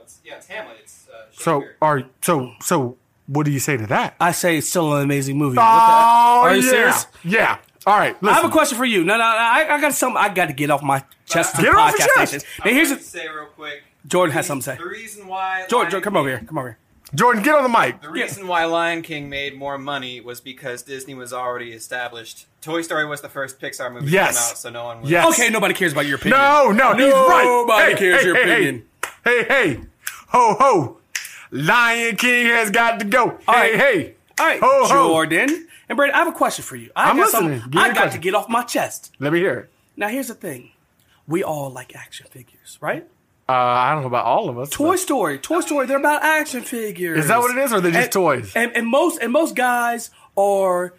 It's, 0.00 0.20
yeah, 0.24 0.36
it's 0.36 0.46
Hamlet. 0.46 0.76
It's 0.82 1.06
uh, 1.12 1.26
So, 1.32 1.64
are 1.82 2.04
so 2.22 2.52
so? 2.60 2.96
What 3.26 3.44
do 3.44 3.50
you 3.50 3.58
say 3.58 3.76
to 3.76 3.86
that? 3.88 4.14
I 4.20 4.30
say 4.32 4.58
it's 4.58 4.68
still 4.68 4.94
an 4.94 5.02
amazing 5.02 5.36
movie. 5.36 5.58
Oh, 5.58 5.62
Are 6.42 6.54
you 6.54 6.62
yeah. 6.62 6.70
serious? 6.70 7.06
Yeah. 7.24 7.58
All 7.84 7.98
right. 7.98 8.14
Listen. 8.22 8.28
I 8.36 8.40
have 8.40 8.44
a 8.48 8.52
question 8.52 8.78
for 8.78 8.84
you. 8.84 9.02
No, 9.04 9.14
no, 9.14 9.18
no 9.18 9.24
I, 9.24 9.66
I 9.68 9.80
got 9.80 9.92
something. 9.94 10.16
I 10.16 10.28
got 10.32 10.46
to 10.46 10.52
get 10.52 10.70
off 10.70 10.82
my 10.82 11.02
chest. 11.24 11.56
to 11.56 11.62
Get 11.62 11.72
the 11.72 11.76
it 11.78 11.80
off 11.80 11.98
your 11.98 12.08
chest. 12.16 12.32
station. 12.32 12.48
I 12.62 12.68
Now, 12.68 12.74
here's 12.74 12.88
wanted 12.90 13.02
a, 13.02 13.04
say 13.04 13.28
real 13.28 13.46
quick. 13.46 13.82
Jordan 14.06 14.30
the 14.30 14.34
has 14.34 14.44
reason- 14.48 14.60
something 14.62 14.76
to 14.76 14.82
say. 14.82 14.84
The 14.84 14.90
reason 14.90 15.26
why 15.26 15.66
Jordan, 15.68 15.90
Jordan, 15.90 16.04
come 16.04 16.16
over 16.16 16.28
here. 16.28 16.42
Come 16.46 16.58
over 16.58 16.68
here. 16.68 16.78
Jordan, 17.16 17.42
get 17.42 17.54
on 17.54 17.62
the 17.72 17.78
mic. 17.78 18.00
The 18.02 18.10
reason 18.10 18.46
why 18.46 18.64
Lion 18.66 19.02
King 19.02 19.28
made 19.28 19.56
more 19.56 19.78
money 19.78 20.20
was 20.20 20.40
because 20.40 20.82
Disney 20.82 21.14
was 21.14 21.32
already 21.32 21.72
established. 21.72 22.46
Toy 22.60 22.82
Story 22.82 23.06
was 23.06 23.20
the 23.22 23.28
first 23.28 23.58
Pixar 23.58 23.92
movie 23.92 24.10
Yes. 24.10 24.34
to 24.36 24.40
come 24.42 24.50
out, 24.50 24.58
so 24.58 24.70
no 24.70 24.84
one 24.84 25.00
was. 25.02 25.10
Yes. 25.10 25.26
Okay, 25.32 25.48
nobody 25.50 25.72
cares 25.74 25.92
about 25.92 26.06
your 26.06 26.16
opinion. 26.16 26.38
No, 26.40 26.70
no, 26.72 26.94
he's 26.94 27.12
right. 27.12 27.44
Nobody 27.44 27.92
Hey, 27.92 27.98
cares 27.98 28.20
hey, 28.20 28.26
your 28.26 28.36
hey, 28.36 28.42
opinion. 28.52 28.84
Hey, 29.24 29.42
hey, 29.44 29.74
hey. 29.74 29.80
ho, 30.28 30.56
ho. 30.60 30.98
Lion 31.50 32.16
King 32.16 32.46
has 32.46 32.70
got 32.70 33.00
to 33.00 33.06
go. 33.06 33.38
All 33.48 33.54
hey, 33.54 33.72
right. 33.72 33.80
hey. 33.80 34.14
All 34.38 34.46
right, 34.46 34.60
Ho, 34.60 34.84
ho. 34.84 34.88
Jordan 35.08 35.68
and 35.88 35.96
Brandon. 35.96 36.14
I 36.14 36.18
have 36.18 36.28
a 36.28 36.32
question 36.32 36.62
for 36.64 36.76
you. 36.76 36.90
I 36.94 37.08
I'm 37.10 37.16
got 37.16 37.22
listening. 37.32 37.60
Give 37.60 37.74
me 37.74 37.80
I 37.80 37.86
your 37.86 37.94
got 37.94 38.00
question. 38.02 38.20
to 38.20 38.24
get 38.24 38.34
off 38.34 38.48
my 38.50 38.62
chest. 38.64 39.12
Let 39.18 39.32
me 39.32 39.38
hear 39.38 39.58
it. 39.60 39.70
Now, 39.96 40.08
here's 40.08 40.28
the 40.28 40.34
thing. 40.34 40.72
We 41.26 41.42
all 41.42 41.70
like 41.70 41.96
action 41.96 42.26
figures, 42.30 42.76
right? 42.82 43.06
Uh, 43.48 43.52
I 43.52 43.92
don't 43.92 44.02
know 44.02 44.08
about 44.08 44.24
all 44.24 44.48
of 44.48 44.58
us. 44.58 44.70
Toy 44.70 44.90
but- 44.92 44.98
Story, 44.98 45.38
Toy 45.38 45.60
Story. 45.60 45.86
They're 45.86 45.98
about 45.98 46.22
action 46.22 46.62
figures. 46.62 47.18
Is 47.20 47.28
that 47.28 47.38
what 47.38 47.56
it 47.56 47.62
is, 47.62 47.72
or 47.72 47.76
are 47.76 47.80
they 47.80 47.90
just 47.92 48.04
And- 48.04 48.12
toys? 48.12 48.52
And, 48.56 48.72
and 48.76 48.86
most 48.86 49.20
and 49.22 49.32
most 49.32 49.54
guys 49.54 50.10
are 50.36 50.94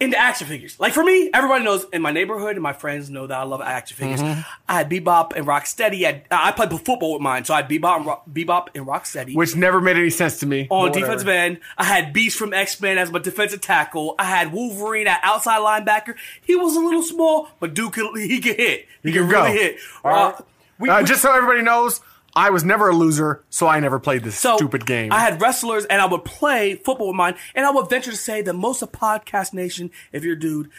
into 0.00 0.16
action 0.18 0.46
figures. 0.46 0.80
Like 0.80 0.94
for 0.94 1.04
me, 1.04 1.30
everybody 1.34 1.62
knows 1.62 1.84
in 1.92 2.00
my 2.00 2.10
neighborhood 2.10 2.52
and 2.56 2.62
my 2.62 2.72
friends 2.72 3.10
know 3.10 3.26
that 3.26 3.36
I 3.38 3.42
love 3.42 3.60
action 3.60 3.96
figures. 3.98 4.20
Mm-hmm. 4.22 4.40
I 4.66 4.72
had 4.78 4.90
Bebop 4.90 5.36
and 5.36 5.46
Rocksteady. 5.46 6.06
I, 6.06 6.22
I 6.30 6.52
played 6.52 6.70
football 6.70 7.12
with 7.12 7.20
mine, 7.22 7.44
so 7.44 7.52
I 7.52 7.58
had 7.58 7.68
Bebop 7.68 7.96
and, 7.98 8.06
Rock, 8.06 8.24
Bebop 8.32 8.68
and 8.74 8.86
Rocksteady. 8.86 9.36
Which 9.36 9.54
never 9.54 9.78
made 9.80 9.96
any 9.98 10.08
sense 10.08 10.40
to 10.40 10.46
me. 10.46 10.62
on 10.62 10.66
but 10.68 10.76
whatever. 10.94 11.00
defensive 11.06 11.28
end, 11.28 11.60
I 11.76 11.84
had 11.84 12.12
Beast 12.14 12.38
from 12.38 12.54
X 12.54 12.80
Men 12.80 12.96
as 12.96 13.12
my 13.12 13.18
defensive 13.18 13.60
tackle. 13.60 14.14
I 14.18 14.24
had 14.24 14.52
Wolverine 14.54 15.06
at 15.06 15.20
outside 15.22 15.60
linebacker. 15.60 16.14
He 16.40 16.56
was 16.56 16.74
a 16.76 16.80
little 16.80 17.02
small, 17.02 17.48
but 17.60 17.74
dude 17.74 17.92
could 17.92 18.16
he 18.18 18.40
could 18.40 18.56
hit. 18.56 18.88
He, 19.02 19.10
He 19.10 19.12
could 19.12 19.22
can 19.24 19.30
go. 19.30 19.42
really 19.44 19.52
hit. 19.58 19.76
All 20.02 20.10
right. 20.10 20.34
We- 20.80 20.88
Uh, 20.88 21.00
we- 21.00 21.04
just 21.06 21.22
so 21.22 21.32
everybody 21.32 21.62
knows, 21.62 22.00
I 22.34 22.50
was 22.50 22.64
never 22.64 22.88
a 22.88 22.94
loser, 22.94 23.42
so 23.50 23.66
I 23.68 23.78
never 23.80 23.98
played 23.98 24.22
this 24.24 24.38
So 24.38 24.56
stupid 24.56 24.86
game. 24.86 25.12
I 25.12 25.20
had 25.20 25.40
wrestlers, 25.40 25.84
and 25.84 26.00
I 26.00 26.06
would 26.06 26.24
play 26.24 26.74
football 26.76 27.08
with 27.08 27.16
mine. 27.16 27.34
And 27.54 27.66
I 27.66 27.70
would 27.70 27.88
venture 27.90 28.10
to 28.12 28.16
say 28.16 28.40
that 28.42 28.52
most 28.54 28.82
of 28.82 28.90
Podcast 28.92 29.52
Nation, 29.52 29.90
if 30.12 30.24
you're 30.24 30.34
a 30.34 30.38
dude, 30.38 30.70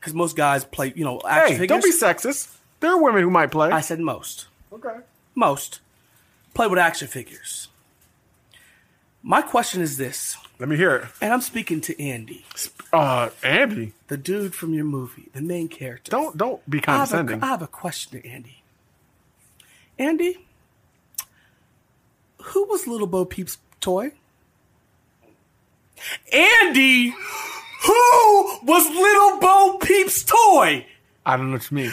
because 0.00 0.14
most 0.14 0.36
guys 0.36 0.64
play, 0.64 0.92
you 0.94 1.04
know, 1.04 1.20
action 1.28 1.52
hey, 1.56 1.58
figures. 1.60 1.82
don't 1.82 1.84
be 1.84 1.92
sexist. 1.98 2.54
There 2.80 2.90
are 2.92 3.02
women 3.02 3.22
who 3.22 3.30
might 3.30 3.50
play. 3.50 3.70
I 3.70 3.80
said 3.80 3.98
most, 4.00 4.46
okay. 4.72 4.98
most 5.34 5.80
play 6.54 6.66
with 6.68 6.78
action 6.78 7.08
figures. 7.08 7.68
My 9.22 9.42
question 9.42 9.82
is 9.82 9.96
this, 9.96 10.36
Let 10.60 10.68
me 10.68 10.76
hear 10.76 10.94
it. 10.94 11.04
and 11.20 11.32
I'm 11.32 11.40
speaking 11.40 11.80
to 11.82 12.00
Andy, 12.02 12.44
Uh, 12.92 13.30
Andy, 13.42 13.92
the 14.06 14.16
dude 14.16 14.54
from 14.54 14.72
your 14.74 14.84
movie, 14.84 15.28
the 15.34 15.40
main 15.42 15.68
character. 15.68 16.10
don't 16.10 16.36
don't 16.36 16.68
be 16.70 16.78
I 16.86 16.92
have, 16.98 17.08
a, 17.08 17.16
condescending. 17.16 17.42
I 17.42 17.46
have 17.46 17.62
a 17.62 17.66
question 17.66 18.20
to 18.20 18.28
Andy. 18.28 18.57
Andy, 19.98 20.38
who 22.42 22.64
was 22.66 22.86
Little 22.86 23.06
Bo 23.06 23.24
Peep's 23.24 23.58
toy? 23.80 24.12
Andy, 26.32 27.12
Who 27.84 28.58
was 28.64 28.88
Little 28.88 29.40
Bo 29.40 29.78
Peep's 29.78 30.22
toy? 30.24 30.86
I 31.24 31.36
don't 31.36 31.46
know 31.48 31.54
what 31.54 31.70
you 31.70 31.76
mean. 31.76 31.92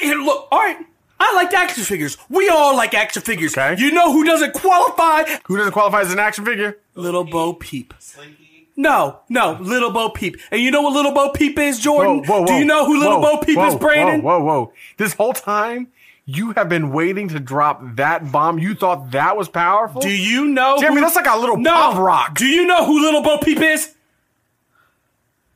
Here, 0.00 0.16
look, 0.16 0.48
all 0.50 0.58
right. 0.58 0.78
I 1.20 1.34
like 1.34 1.52
action 1.52 1.82
figures. 1.82 2.16
We 2.28 2.48
all 2.48 2.76
like 2.76 2.94
action 2.94 3.22
figures. 3.22 3.56
Okay. 3.56 3.80
You 3.80 3.90
know 3.90 4.12
who 4.12 4.24
doesn't 4.24 4.54
qualify? 4.54 5.24
Who 5.46 5.56
doesn't 5.56 5.72
qualify 5.72 6.02
as 6.02 6.12
an 6.12 6.18
action 6.20 6.44
figure? 6.44 6.78
Little 6.94 7.24
Bo 7.24 7.54
Peep. 7.54 7.94
Slinky. 7.98 8.68
No, 8.76 9.18
no, 9.28 9.58
Little 9.60 9.90
Bo 9.90 10.10
Peep. 10.10 10.36
And 10.52 10.60
you 10.60 10.70
know 10.70 10.82
what 10.82 10.92
Little 10.92 11.10
Bo 11.12 11.30
Peep 11.30 11.58
is, 11.58 11.80
Jordan? 11.80 12.22
Whoa, 12.24 12.40
whoa, 12.40 12.46
Do 12.46 12.52
you 12.54 12.64
know 12.64 12.86
who 12.86 13.00
Little 13.00 13.20
Whoa, 13.20 13.36
Bo 13.38 13.42
Peep 13.42 13.56
whoa, 13.56 13.66
is, 13.66 13.74
Brandon? 13.74 14.22
Whoa, 14.22 14.38
whoa, 14.38 14.44
whoa. 14.44 14.72
This 14.98 15.14
whole 15.14 15.32
time, 15.32 15.88
you 16.30 16.52
have 16.52 16.68
been 16.68 16.90
waiting 16.92 17.28
to 17.28 17.40
drop 17.40 17.80
that 17.96 18.30
bomb. 18.30 18.58
You 18.58 18.74
thought 18.74 19.12
that 19.12 19.34
was 19.34 19.48
powerful? 19.48 20.02
Do 20.02 20.10
you 20.10 20.44
know? 20.44 20.76
Jeremy, 20.78 20.96
who- 20.96 21.00
that's 21.00 21.16
like 21.16 21.26
a 21.26 21.38
little 21.38 21.56
no. 21.56 21.70
pop 21.72 21.96
rock. 21.96 22.34
Do 22.34 22.44
you 22.44 22.66
know 22.66 22.84
who 22.84 23.00
Little 23.00 23.22
Bo 23.22 23.38
Peep 23.38 23.58
is? 23.62 23.94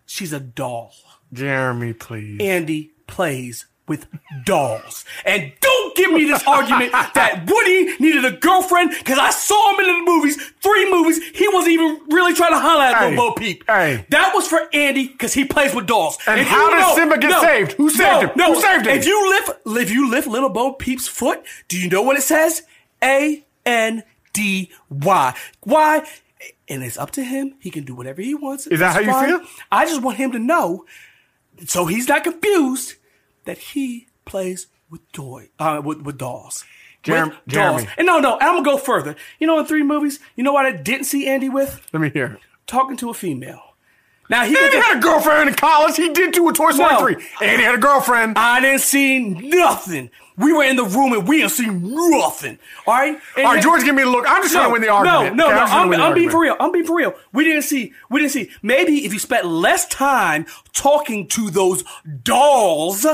She's 0.07 0.33
a 0.33 0.41
doll. 0.41 0.95
Jeremy, 1.31 1.93
please. 1.93 2.41
Andy 2.41 2.93
plays 3.07 3.67
with 3.93 4.07
dolls. 4.45 5.05
And 5.27 5.53
don't 5.61 5.95
give 5.95 6.11
me 6.13 6.25
this 6.25 6.43
argument 6.47 6.93
that 7.15 7.45
Woody 7.47 7.95
needed 7.99 8.25
a 8.25 8.33
girlfriend 8.33 8.91
because 8.99 9.19
I 9.19 9.29
saw 9.31 9.75
him 9.75 9.81
in 9.85 9.87
the 10.05 10.11
movies, 10.11 10.37
three 10.63 10.91
movies. 10.91 11.21
He 11.35 11.47
wasn't 11.49 11.73
even 11.75 12.01
really 12.09 12.33
trying 12.33 12.53
to 12.53 12.59
holler 12.59 12.85
at 12.85 12.95
Hey, 12.97 13.11
Little 13.11 13.31
Bo 13.31 13.35
Peep. 13.35 13.65
hey. 13.67 14.07
That 14.09 14.33
was 14.35 14.49
for 14.49 14.61
Andy 14.73 15.09
because 15.09 15.35
he 15.35 15.45
plays 15.45 15.75
with 15.75 15.87
dolls. 15.87 16.17
And 16.27 16.41
If 16.41 16.47
how 16.49 16.71
you 16.71 16.77
did 16.77 16.95
Simba 16.95 17.19
get 17.19 17.39
saved? 17.43 17.73
Who 17.73 17.91
saved 17.91 18.01
no, 18.01 18.21
him? 18.21 18.31
No, 18.37 18.55
Who 18.55 18.61
saved 18.63 18.87
him? 18.87 18.97
If 18.97 19.07
you 19.07 19.29
lift, 19.31 19.51
if 19.67 19.91
you 19.91 20.11
lift 20.11 20.27
Little 20.27 20.49
Bo 20.49 20.73
Peep's 20.73 21.07
foot, 21.07 21.43
do 21.69 21.79
you 21.79 21.91
know 21.91 22.01
what 22.03 22.17
it 22.17 22.23
says? 22.23 22.63
A 23.05 23.45
N 23.67 24.03
D 24.33 24.71
Y. 24.89 25.35
Why? 25.65 26.07
And 26.69 26.83
it's 26.83 26.97
up 26.97 27.11
to 27.13 27.23
him. 27.23 27.55
He 27.61 27.71
can 27.71 27.85
do 27.85 27.95
whatever 27.95 28.23
he 28.23 28.35
wants. 28.35 28.67
Is 28.67 28.81
that 28.81 28.97
It's 28.97 29.07
how 29.11 29.25
you 29.27 29.39
feel? 29.39 29.49
I 29.71 29.85
just 29.85 30.01
want 30.03 30.17
him 30.17 30.33
to 30.33 30.39
know, 30.39 30.87
so 31.67 31.85
he's 31.87 32.09
not 32.09 32.25
confused, 32.25 32.95
that 33.45 33.59
he 33.59 34.09
plays 34.25 34.67
with 34.91 35.11
toy, 35.13 35.49
uh, 35.59 35.81
with, 35.85 36.03
with 36.03 36.19
dolls. 36.19 36.65
Jerem- 37.03 37.31
with 37.31 37.39
Jeremy. 37.49 37.79
dolls. 37.85 37.89
And 37.99 38.07
no, 38.07 38.19
no, 38.21 38.35
I'm 38.41 38.63
gonna 38.63 38.65
go 38.65 38.79
further. 38.79 39.17
You 39.41 39.47
know, 39.47 39.59
in 39.59 39.67
three 39.67 39.83
movies, 39.83 40.21
you 40.37 40.45
know 40.45 40.53
what 40.53 40.67
I 40.67 40.73
didn't 40.73 41.05
see 41.05 41.27
Andy 41.27 41.49
with? 41.49 41.81
Let 41.93 42.01
me 42.01 42.11
hear. 42.11 42.39
Talking 42.67 42.97
to 42.99 43.11
a 43.11 43.15
female. 43.15 43.72
Now 44.31 44.45
he 44.45 44.57
Andy 44.57 44.77
could 44.77 44.85
had 44.85 44.99
a 44.99 45.01
girlfriend 45.01 45.49
in 45.51 45.55
college. 45.55 45.97
He 45.97 46.11
did 46.11 46.33
too 46.33 46.45
with 46.45 46.57
Toy 46.57 46.71
Story 46.71 46.91
No. 46.93 47.01
3. 47.01 47.17
Andy 47.43 47.65
had 47.65 47.75
a 47.75 47.79
girlfriend. 47.79 48.39
I 48.39 48.61
didn't 48.61 48.81
see 48.81 49.19
nothing. 49.19 50.11
We 50.39 50.53
were 50.53 50.65
in 50.65 50.77
the 50.77 50.85
room 50.85 51.13
and 51.13 51.29
we 51.29 51.39
didn't 51.39 51.51
see 51.53 51.69
nothing. 51.69 52.59
All 52.87 52.95
right. 52.95 53.19
And 53.37 53.47
All 53.47 53.55
right, 53.55 53.63
George, 53.63 53.85
give 53.85 53.95
me 53.95 54.03
a 54.03 54.07
look. 54.07 54.25
I'm 54.27 54.43
just 54.43 54.55
trying 54.55 54.69
to 54.69 54.73
win 54.73 54.81
the 54.81 54.89
argument. 54.89 55.37
No, 55.37 55.49
no, 55.49 55.51
Okay, 55.51 55.55
no. 55.55 55.61
I'm 55.61 55.67
just 55.67 55.73
trying 55.73 55.91
to 55.91 55.97
I'm, 55.97 56.03
I'm 56.03 56.15
being 56.15 56.31
for 56.31 56.41
real. 56.41 56.57
I'm 56.59 56.73
being 56.73 56.87
for 56.87 56.97
real. 56.97 57.15
We 57.35 57.45
didn't 57.45 57.63
see. 57.63 57.93
We 58.09 58.21
didn't 58.21 58.33
see. 58.33 58.51
Maybe 58.63 59.05
if 59.05 59.13
you 59.13 59.19
spent 59.19 59.45
less 59.47 59.87
time 59.89 60.47
talking 60.73 61.29
to 61.29 61.51
those 61.51 61.85
dolls 62.23 63.05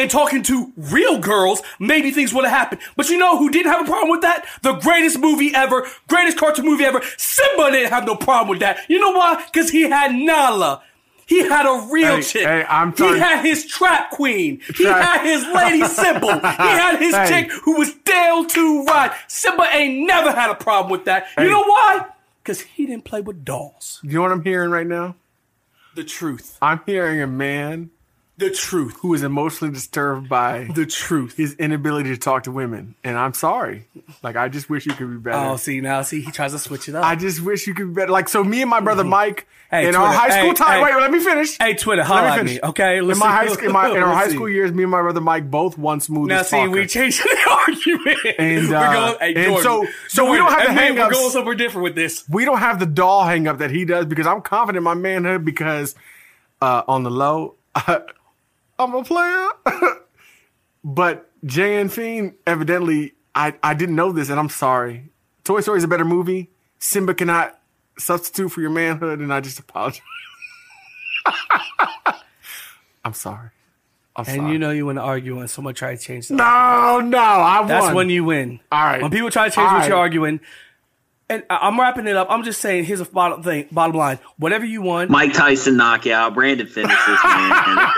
and 0.00 0.10
talking 0.10 0.42
to 0.44 0.72
real 0.76 1.18
girls, 1.18 1.62
maybe 1.78 2.10
things 2.10 2.32
would 2.32 2.44
have 2.44 2.52
happened. 2.56 2.80
But 2.96 3.08
you 3.10 3.18
know 3.18 3.36
who 3.38 3.50
didn't 3.50 3.70
have 3.70 3.82
a 3.82 3.84
problem 3.88 4.10
with 4.10 4.22
that? 4.22 4.46
The 4.62 4.72
greatest 4.74 5.18
movie 5.18 5.54
ever, 5.54 5.86
greatest 6.08 6.38
cartoon 6.38 6.64
movie 6.64 6.84
ever. 6.84 7.02
Simba 7.16 7.70
didn't 7.70 7.90
have 7.90 8.06
no 8.06 8.16
problem 8.16 8.48
with 8.48 8.60
that. 8.60 8.78
You 8.88 8.98
know 8.98 9.10
why? 9.12 9.44
Because 9.52 9.70
he 9.70 9.82
had 9.82 10.12
Nala. 10.14 10.82
He 11.26 11.40
had 11.48 11.64
a 11.64 11.86
real 11.92 12.16
Hey, 12.16 12.22
chick. 12.22 12.42
hey, 12.44 12.64
I'm 12.68 12.92
he 12.96 13.18
had 13.18 13.44
his 13.44 13.64
trap 13.64 14.10
queen. 14.10 14.60
He 14.76 14.84
had 14.84 15.22
his 15.22 15.46
lady 15.54 15.84
Simba. 15.84 16.26
He 16.58 16.68
had 16.68 16.98
his 16.98 17.14
Hey. 17.14 17.28
chick 17.28 17.52
who 17.52 17.78
was 17.78 17.94
down 17.94 18.48
to 18.48 18.84
ride. 18.84 19.12
Simba 19.28 19.66
ain't 19.72 20.06
never 20.08 20.32
had 20.32 20.50
a 20.50 20.56
problem 20.56 20.90
with 20.90 21.04
that. 21.04 21.26
Hey. 21.36 21.44
You 21.44 21.50
know 21.50 21.62
why? 21.62 22.06
Because 22.42 22.62
he 22.62 22.84
didn't 22.86 23.04
play 23.04 23.20
with 23.20 23.44
dolls. 23.44 24.00
You 24.02 24.14
know 24.14 24.22
what 24.22 24.32
I'm 24.32 24.42
hearing 24.42 24.70
right 24.70 24.86
now? 24.86 25.14
The 25.94 26.02
truth. 26.02 26.58
I'm 26.60 26.80
hearing 26.86 27.20
a 27.22 27.26
man 27.28 27.90
The 28.40 28.50
truth. 28.50 28.96
who 29.02 29.14
is 29.14 29.22
emotionally 29.22 29.72
disturbed 29.72 30.28
by 30.28 30.68
The 30.74 30.86
truth. 30.86 31.36
his 31.36 31.54
inability 31.54 32.10
to 32.10 32.16
talk 32.16 32.42
to 32.44 32.50
women. 32.50 32.94
And 33.04 33.16
I'm 33.16 33.34
sorry. 33.34 33.86
Like, 34.22 34.34
I 34.36 34.48
just 34.48 34.68
wish 34.68 34.86
you 34.86 34.92
could 34.94 35.10
be 35.10 35.16
better. 35.18 35.38
Oh, 35.50 35.56
see 35.56 35.80
now, 35.80 36.02
see 36.02 36.20
he 36.20 36.30
tries 36.32 36.52
to 36.52 36.58
switch 36.58 36.88
it 36.88 36.94
up. 36.94 37.04
I 37.04 37.14
just 37.16 37.40
wish 37.42 37.66
you 37.66 37.74
could 37.74 37.88
be 37.88 37.94
better. 38.00 38.10
Like, 38.12 38.28
so 38.28 38.42
me 38.42 38.62
and 38.62 38.70
my 38.70 38.80
brother 38.80 39.04
Mike 39.04 39.46
Hey, 39.70 39.86
in 39.88 39.94
our 39.94 40.12
high 40.12 40.30
school 40.30 40.48
Hey, 40.48 40.52
time. 40.54 40.78
hey. 40.78 40.82
wait, 40.82 41.00
let 41.00 41.12
me 41.12 41.20
finish. 41.20 41.56
hey, 41.56 41.74
Twitter, 41.74 42.00
Let 42.02 42.06
holla 42.08 42.22
me 42.22 42.28
at 42.28 42.38
finish. 42.38 42.52
me, 42.54 42.60
okay? 42.70 42.98
In 42.98 43.06
my, 43.06 43.14
high 43.30 43.46
school, 43.46 43.66
in, 43.66 43.72
my, 43.72 43.88
in 43.96 44.02
our 44.02 44.12
high 44.14 44.26
see. 44.26 44.34
school 44.34 44.48
years, 44.48 44.72
me 44.72 44.82
and 44.82 44.90
my 44.90 45.00
brother 45.00 45.20
Mike 45.20 45.48
both 45.48 45.78
won 45.78 46.00
smooth 46.00 46.28
Now, 46.28 46.42
see, 46.42 46.66
we 46.66 46.80
talker. 46.80 46.86
changed 46.88 47.22
the 47.22 47.50
argument. 47.50 48.18
And, 48.40 48.74
uh, 48.74 48.92
going, 49.18 49.36
and 49.36 49.46
Jordan, 49.46 49.62
so- 49.62 49.86
so 50.08 50.28
we 50.30 50.38
don't 50.38 50.50
have 50.50 50.62
the 50.64 50.70
admit 50.70 50.94
We're 51.04 51.10
going 51.12 51.30
somewhere 51.30 51.54
different 51.54 51.84
with 51.84 51.94
this. 51.94 52.24
we 52.28 52.44
don't 52.44 52.58
have 52.58 52.80
the 52.80 52.86
doll 52.86 53.24
hang 53.24 53.46
up 53.46 53.58
that 53.58 53.70
he 53.70 53.84
does 53.84 54.06
because 54.06 54.26
I'm 54.26 54.40
confident 54.42 54.78
in 54.78 54.82
my 54.84 54.94
manhood 54.94 55.44
because 55.44 55.94
uh, 56.60 56.82
on 56.88 57.04
the 57.04 57.10
low, 57.10 57.54
I'm 58.80 58.94
a 58.94 59.04
player. 59.04 59.48
but 60.84 61.30
Jay 61.44 61.80
and 61.80 61.92
Fiend, 61.92 62.34
evidently, 62.46 63.12
I, 63.34 63.54
I 63.62 63.74
didn't 63.74 63.94
know 63.96 64.10
this 64.12 64.30
and 64.30 64.40
I'm 64.40 64.48
sorry. 64.48 65.10
Toy 65.44 65.60
Story 65.60 65.78
is 65.78 65.84
a 65.84 65.88
better 65.88 66.04
movie. 66.04 66.50
Simba 66.78 67.14
cannot 67.14 67.58
substitute 67.98 68.48
for 68.50 68.60
your 68.62 68.70
manhood, 68.70 69.18
and 69.20 69.32
I 69.32 69.40
just 69.40 69.58
apologize. 69.58 70.00
I'm 73.04 73.14
sorry. 73.14 73.50
I'm 74.16 74.24
And 74.26 74.36
sorry. 74.40 74.52
you 74.52 74.58
know 74.58 74.70
you 74.70 74.86
want 74.86 74.96
to 74.98 75.02
argue 75.02 75.36
when 75.38 75.48
someone 75.48 75.74
try 75.74 75.94
to 75.94 76.00
change 76.02 76.28
that. 76.28 76.34
no, 76.34 77.00
no, 77.00 77.18
I 77.18 77.60
won. 77.60 77.68
That's 77.68 77.94
when 77.94 78.10
you 78.10 78.24
win. 78.24 78.60
All 78.72 78.82
right. 78.84 79.00
When 79.02 79.10
people 79.10 79.30
try 79.30 79.48
to 79.48 79.54
change 79.54 79.68
All 79.70 79.78
what 79.78 79.88
you're 79.88 79.96
arguing, 79.96 80.40
and 81.30 81.42
I- 81.48 81.58
I'm 81.62 81.80
wrapping 81.80 82.06
it 82.06 82.16
up. 82.16 82.26
I'm 82.30 82.42
just 82.44 82.60
saying, 82.60 82.84
here's 82.84 83.00
a 83.00 83.04
bottom 83.06 83.42
thing. 83.42 83.66
Bottom 83.72 83.96
line, 83.96 84.18
whatever 84.38 84.64
you 84.66 84.82
want, 84.82 85.08
Mike 85.10 85.32
Tyson 85.32 85.76
knockout. 85.78 86.34
Brandon 86.34 86.66
finishes, 86.66 87.18
man. 87.24 87.88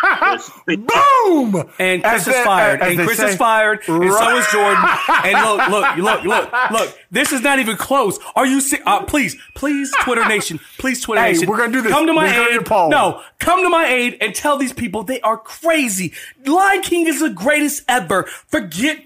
boom. 0.66 1.70
and 1.78 2.02
Chris 2.02 2.26
As 2.26 2.28
is 2.28 2.34
fired, 2.44 2.80
as 2.80 2.92
and 2.98 3.06
Chris 3.06 3.18
say- 3.18 3.30
is 3.30 3.36
fired, 3.36 3.80
and 3.88 4.12
so 4.12 4.36
is 4.36 4.46
Jordan. 4.52 4.84
And 5.24 5.34
look, 5.46 5.68
look, 5.68 5.96
look, 5.96 6.24
look, 6.24 6.70
look. 6.70 6.98
This 7.10 7.32
is 7.32 7.40
not 7.42 7.58
even 7.58 7.76
close. 7.76 8.18
Are 8.36 8.46
you? 8.46 8.60
Se- 8.60 8.80
uh, 8.86 9.04
please, 9.04 9.36
please, 9.54 9.92
Twitter 10.02 10.26
Nation, 10.28 10.60
please, 10.78 11.00
Twitter 11.00 11.22
Hey, 11.22 11.32
Nation. 11.32 11.48
we're 11.48 11.58
gonna 11.58 11.72
do 11.72 11.82
this. 11.82 11.92
Come 11.92 12.06
to 12.06 12.12
my 12.12 12.24
We're 12.26 12.52
aid. 12.54 12.60
a 12.60 12.62
poll. 12.62 12.90
No, 12.90 13.22
come 13.38 13.62
to 13.62 13.68
my 13.68 13.86
aid 13.86 14.18
and 14.20 14.34
tell 14.34 14.56
these 14.56 14.72
people 14.72 15.02
they 15.02 15.20
are 15.20 15.36
crazy. 15.36 16.12
Lion 16.44 16.82
King 16.82 17.06
is 17.06 17.20
the 17.20 17.30
greatest 17.30 17.82
ever. 17.88 18.24
Forget. 18.48 18.98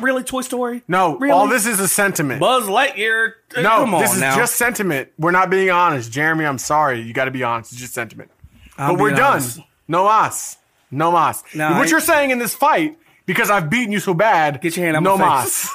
Really, 0.00 0.22
Toy 0.22 0.42
Story? 0.42 0.82
No, 0.88 1.16
really? 1.18 1.32
all 1.32 1.48
this 1.48 1.64
is 1.66 1.80
a 1.80 1.88
sentiment. 1.88 2.40
Buzz 2.40 2.64
Lightyear. 2.66 3.32
uh, 3.56 3.60
No, 3.62 3.68
come 3.70 3.94
on 3.94 4.00
this 4.02 4.12
is 4.14 4.20
now. 4.20 4.36
just 4.36 4.56
sentiment. 4.56 5.08
We're 5.18 5.30
not 5.30 5.48
being 5.50 5.70
honest. 5.70 6.10
Jeremy, 6.12 6.44
I'm 6.44 6.58
sorry. 6.58 7.00
You 7.00 7.12
got 7.14 7.24
to 7.26 7.30
be 7.30 7.42
honest. 7.42 7.72
It's 7.72 7.80
just 7.80 7.94
sentiment. 7.94 8.30
I'm 8.76 8.94
but 8.96 9.00
we're 9.02 9.08
being 9.10 9.18
done. 9.20 9.42
No 9.88 10.04
mas. 10.04 10.56
No 10.90 11.12
mas. 11.12 11.42
No, 11.54 11.70
what 11.78 11.86
I- 11.86 11.90
you're 11.90 12.00
saying 12.00 12.30
in 12.30 12.38
this 12.38 12.54
fight, 12.54 12.98
because 13.26 13.50
I've 13.50 13.70
beaten 13.70 13.92
you 13.92 14.00
so 14.00 14.12
bad, 14.14 14.60
Get 14.60 14.76
your 14.76 14.84
hand 14.86 14.96
out 14.96 15.02
no 15.02 15.16
my 15.16 15.26
mas. 15.26 15.68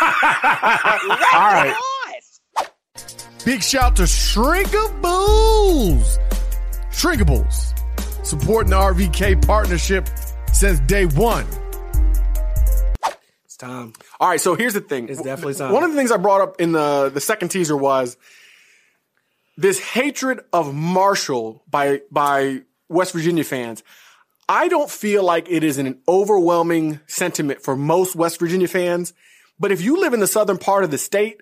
All 0.02 0.10
right. 1.32 1.74
Big 3.44 3.62
shout 3.62 3.94
to 3.96 4.02
Shrinkables. 4.04 6.16
Shrinkables, 6.90 8.26
supporting 8.26 8.70
the 8.70 8.76
RVK 8.76 9.46
partnership 9.46 10.08
since 10.52 10.80
day 10.80 11.04
one. 11.06 11.46
It's 13.54 13.60
time. 13.60 13.92
All 14.18 14.28
right, 14.28 14.40
so 14.40 14.56
here's 14.56 14.74
the 14.74 14.80
thing. 14.80 15.08
It's 15.08 15.22
definitely 15.22 15.54
time. 15.54 15.72
One 15.72 15.84
of 15.84 15.92
the 15.92 15.96
things 15.96 16.10
I 16.10 16.16
brought 16.16 16.40
up 16.40 16.60
in 16.60 16.72
the 16.72 17.08
the 17.14 17.20
second 17.20 17.50
teaser 17.50 17.76
was 17.76 18.16
this 19.56 19.78
hatred 19.78 20.40
of 20.52 20.74
Marshall 20.74 21.62
by 21.70 22.00
by 22.10 22.62
West 22.88 23.12
Virginia 23.12 23.44
fans. 23.44 23.84
I 24.48 24.66
don't 24.66 24.90
feel 24.90 25.22
like 25.22 25.48
it 25.48 25.62
is 25.62 25.78
an 25.78 26.00
overwhelming 26.08 26.98
sentiment 27.06 27.62
for 27.62 27.76
most 27.76 28.16
West 28.16 28.40
Virginia 28.40 28.66
fans, 28.66 29.12
but 29.60 29.70
if 29.70 29.80
you 29.80 30.00
live 30.00 30.14
in 30.14 30.20
the 30.20 30.26
southern 30.26 30.58
part 30.58 30.82
of 30.82 30.90
the 30.90 30.98
state, 30.98 31.40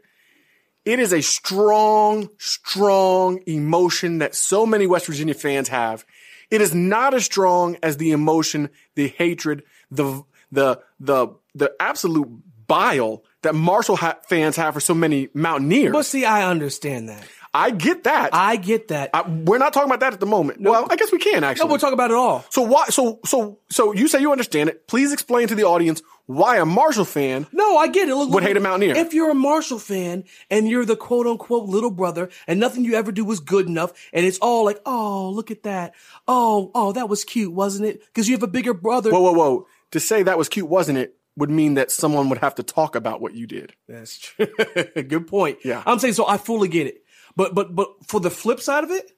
it 0.85 0.99
is 0.99 1.15
a 1.15 1.23
strong, 1.23 2.29
strong 2.37 3.41
emotion 3.47 4.19
that 4.19 4.35
so 4.35 4.67
many 4.67 4.87
West 4.87 5.07
Virginia 5.07 5.33
fans 5.33 5.69
have. 5.69 6.05
It 6.51 6.61
is 6.61 6.75
not 6.75 7.15
as 7.15 7.25
strong 7.25 7.79
as 7.83 7.97
the 7.97 8.13
emotion, 8.13 8.69
the 8.97 9.09
hatred, 9.09 9.63
the 9.91 10.25
the 10.51 10.83
the 11.01 11.29
the 11.55 11.73
absolute 11.81 12.29
bile 12.67 13.23
that 13.43 13.55
Marshall 13.55 13.97
ha- 13.97 14.19
fans 14.29 14.57
have 14.57 14.75
for 14.75 14.81
so 14.81 14.95
many 14.95 15.29
Mountaineers. 15.35 15.93
But 15.93 16.07
see, 16.07 16.25
I 16.25 16.49
understand 16.49 17.09
that. 17.09 17.23
I 17.55 17.71
get 17.71 18.05
that. 18.05 18.31
I 18.33 18.57
get 18.57 18.89
that. 18.89 19.11
I- 19.13 19.29
we're 19.29 19.59
not 19.59 19.75
talking 19.75 19.91
about 19.91 20.01
that 20.01 20.15
at 20.15 20.21
the 20.21 20.27
moment. 20.27 20.63
Well, 20.63 20.87
I 20.89 20.97
guess 20.97 21.13
we 21.13 21.19
can 21.19 21.45
actually. 21.45 21.67
no, 21.67 21.71
we'll 21.73 21.79
talk 21.81 21.93
about 21.93 22.11
it 22.11 22.17
all. 22.17 22.47
so 22.49 22.63
why? 22.63 22.87
So 22.87 23.21
so 23.27 23.59
so 23.71 23.93
you 23.93 24.09
say 24.09 24.21
you 24.21 24.33
understand 24.33 24.71
it? 24.71 24.87
Please 24.89 25.13
explain 25.13 25.49
to 25.49 25.55
the 25.55 25.65
audience 25.65 26.01
why 26.25 26.57
a 26.57 26.65
Marshall 26.65 27.05
fan 27.05 27.47
No, 27.53 27.77
I 27.77 27.89
get 27.89 28.09
it. 28.09 28.15
Look, 28.15 28.31
Would 28.31 28.37
look, 28.37 28.43
hate 28.45 28.57
a 28.57 28.61
Mountaineer. 28.61 28.97
If 28.97 29.13
you're 29.13 29.31
a 29.31 29.35
Marshall 29.35 29.79
fan 29.81 30.25
and 30.51 30.67
you're 30.67 30.87
the 30.87 30.97
quote 30.97 31.27
unquote 31.27 31.69
little 31.69 31.91
brother 31.91 32.31
and 32.47 32.59
nothing 32.59 32.87
you 32.87 32.95
ever 32.95 33.13
do 33.13 33.23
was 33.23 33.41
good 33.41 33.67
enough 33.67 33.93
and 34.15 34.25
it's 34.25 34.39
all 34.39 34.65
like, 34.65 34.81
oh, 34.87 35.29
look 35.31 35.51
at 35.51 35.65
that. 35.65 35.95
Oh, 36.27 36.71
oh, 36.75 36.93
that 36.93 37.11
was 37.11 37.23
cute, 37.23 37.53
wasn't 37.53 37.87
it? 37.87 38.01
Because 38.07 38.29
you 38.31 38.35
have 38.35 38.43
a 38.43 38.47
bigger 38.49 38.73
brother. 38.73 39.11
Whoa, 39.11 39.21
whoa, 39.21 39.33
whoa. 39.33 39.67
To 39.91 40.01
say 40.01 40.23
that 40.23 40.39
was 40.39 40.49
cute, 40.49 40.69
wasn't 40.71 40.97
it? 40.97 41.17
Would 41.37 41.51
mean 41.51 41.75
that 41.75 41.91
someone 41.91 42.29
would 42.29 42.39
have 42.39 42.57
to 42.57 42.63
talk 42.63 42.95
about 42.95 43.21
what 43.23 43.35
you 43.35 43.47
did. 43.47 43.73
That's 43.89 44.19
true. 44.19 44.47
good 44.95 45.27
point. 45.27 45.59
Yeah. 45.65 45.83
I'm 45.87 45.99
saying 45.99 46.15
so. 46.15 46.29
I 46.29 46.37
fully 46.37 46.69
get 46.69 46.87
it. 46.87 47.03
But 47.37 47.55
but 47.55 47.75
but 47.75 47.89
for 48.07 48.21
the 48.21 48.31
flip 48.31 48.61
side 48.61 48.85
of 48.85 48.91
it, 48.91 49.13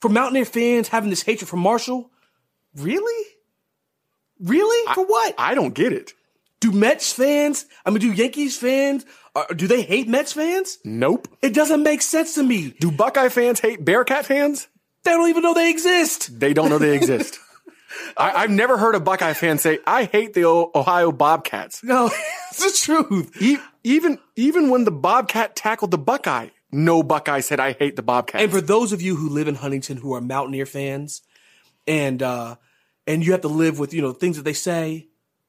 for 0.00 0.10
Mountaineer 0.10 0.44
fans 0.44 0.88
having 0.88 1.08
this 1.10 1.22
hatred 1.22 1.48
for 1.48 1.56
Marshall? 1.56 2.10
Really? 2.76 3.26
Really? 4.40 4.94
For 4.94 5.04
what? 5.06 5.34
I 5.38 5.54
don't 5.54 5.74
get 5.74 5.92
it. 5.92 6.12
do 6.60 6.70
Mets 6.70 7.12
fans, 7.12 7.66
I 7.86 7.90
mean, 7.90 8.00
do 8.00 8.12
Yankees 8.12 8.56
fans, 8.56 9.04
uh, 9.34 9.44
do 9.46 9.66
they 9.66 9.82
hate 9.82 10.06
Mets 10.08 10.32
fans? 10.32 10.78
Nope. 10.84 11.28
It 11.40 11.54
doesn't 11.54 11.82
make 11.82 12.02
sense 12.02 12.34
to 12.34 12.42
me. 12.42 12.74
Do 12.78 12.90
Buckeye 12.90 13.28
fans 13.30 13.60
hate 13.60 13.84
Bearcat 13.84 14.26
fans? 14.26 14.68
They 15.04 15.12
don't 15.12 15.28
even 15.30 15.42
know 15.42 15.54
they 15.54 15.70
exist. 15.70 16.38
They 16.38 16.52
don't 16.52 16.68
know 16.68 16.78
they 16.78 16.94
exist. 16.94 17.38
I, 18.16 18.32
I've 18.32 18.50
never 18.50 18.76
heard 18.76 18.94
a 18.94 19.00
Buckeye 19.00 19.32
fan 19.32 19.58
say, 19.58 19.78
I 19.86 20.04
hate 20.04 20.34
the 20.34 20.44
Ohio 20.44 21.12
Bobcats. 21.12 21.82
No, 21.82 22.06
it's 22.50 22.64
the 22.64 22.84
truth. 22.84 23.40
E- 23.40 23.58
even, 23.84 24.18
even 24.36 24.70
when 24.70 24.84
the 24.84 24.90
Bobcat 24.90 25.56
tackled 25.56 25.90
the 25.90 25.98
Buckeye, 25.98 26.48
no 26.70 27.02
Buckeye 27.02 27.40
said, 27.40 27.60
I 27.60 27.72
hate 27.72 27.96
the 27.96 28.02
Bobcats. 28.02 28.42
And 28.42 28.52
for 28.52 28.60
those 28.60 28.92
of 28.92 29.00
you 29.00 29.16
who 29.16 29.28
live 29.28 29.48
in 29.48 29.56
Huntington 29.56 29.98
who 29.98 30.12
are 30.12 30.20
Mountaineer 30.20 30.66
fans, 30.66 31.22
and 31.86 32.22
uh, 32.22 32.56
and 33.06 33.24
you 33.24 33.32
have 33.32 33.40
to 33.40 33.48
live 33.48 33.78
with 33.78 33.94
you 33.94 34.02
know 34.02 34.12
things 34.12 34.36
that 34.36 34.42
they 34.42 34.52
say, 34.52 35.08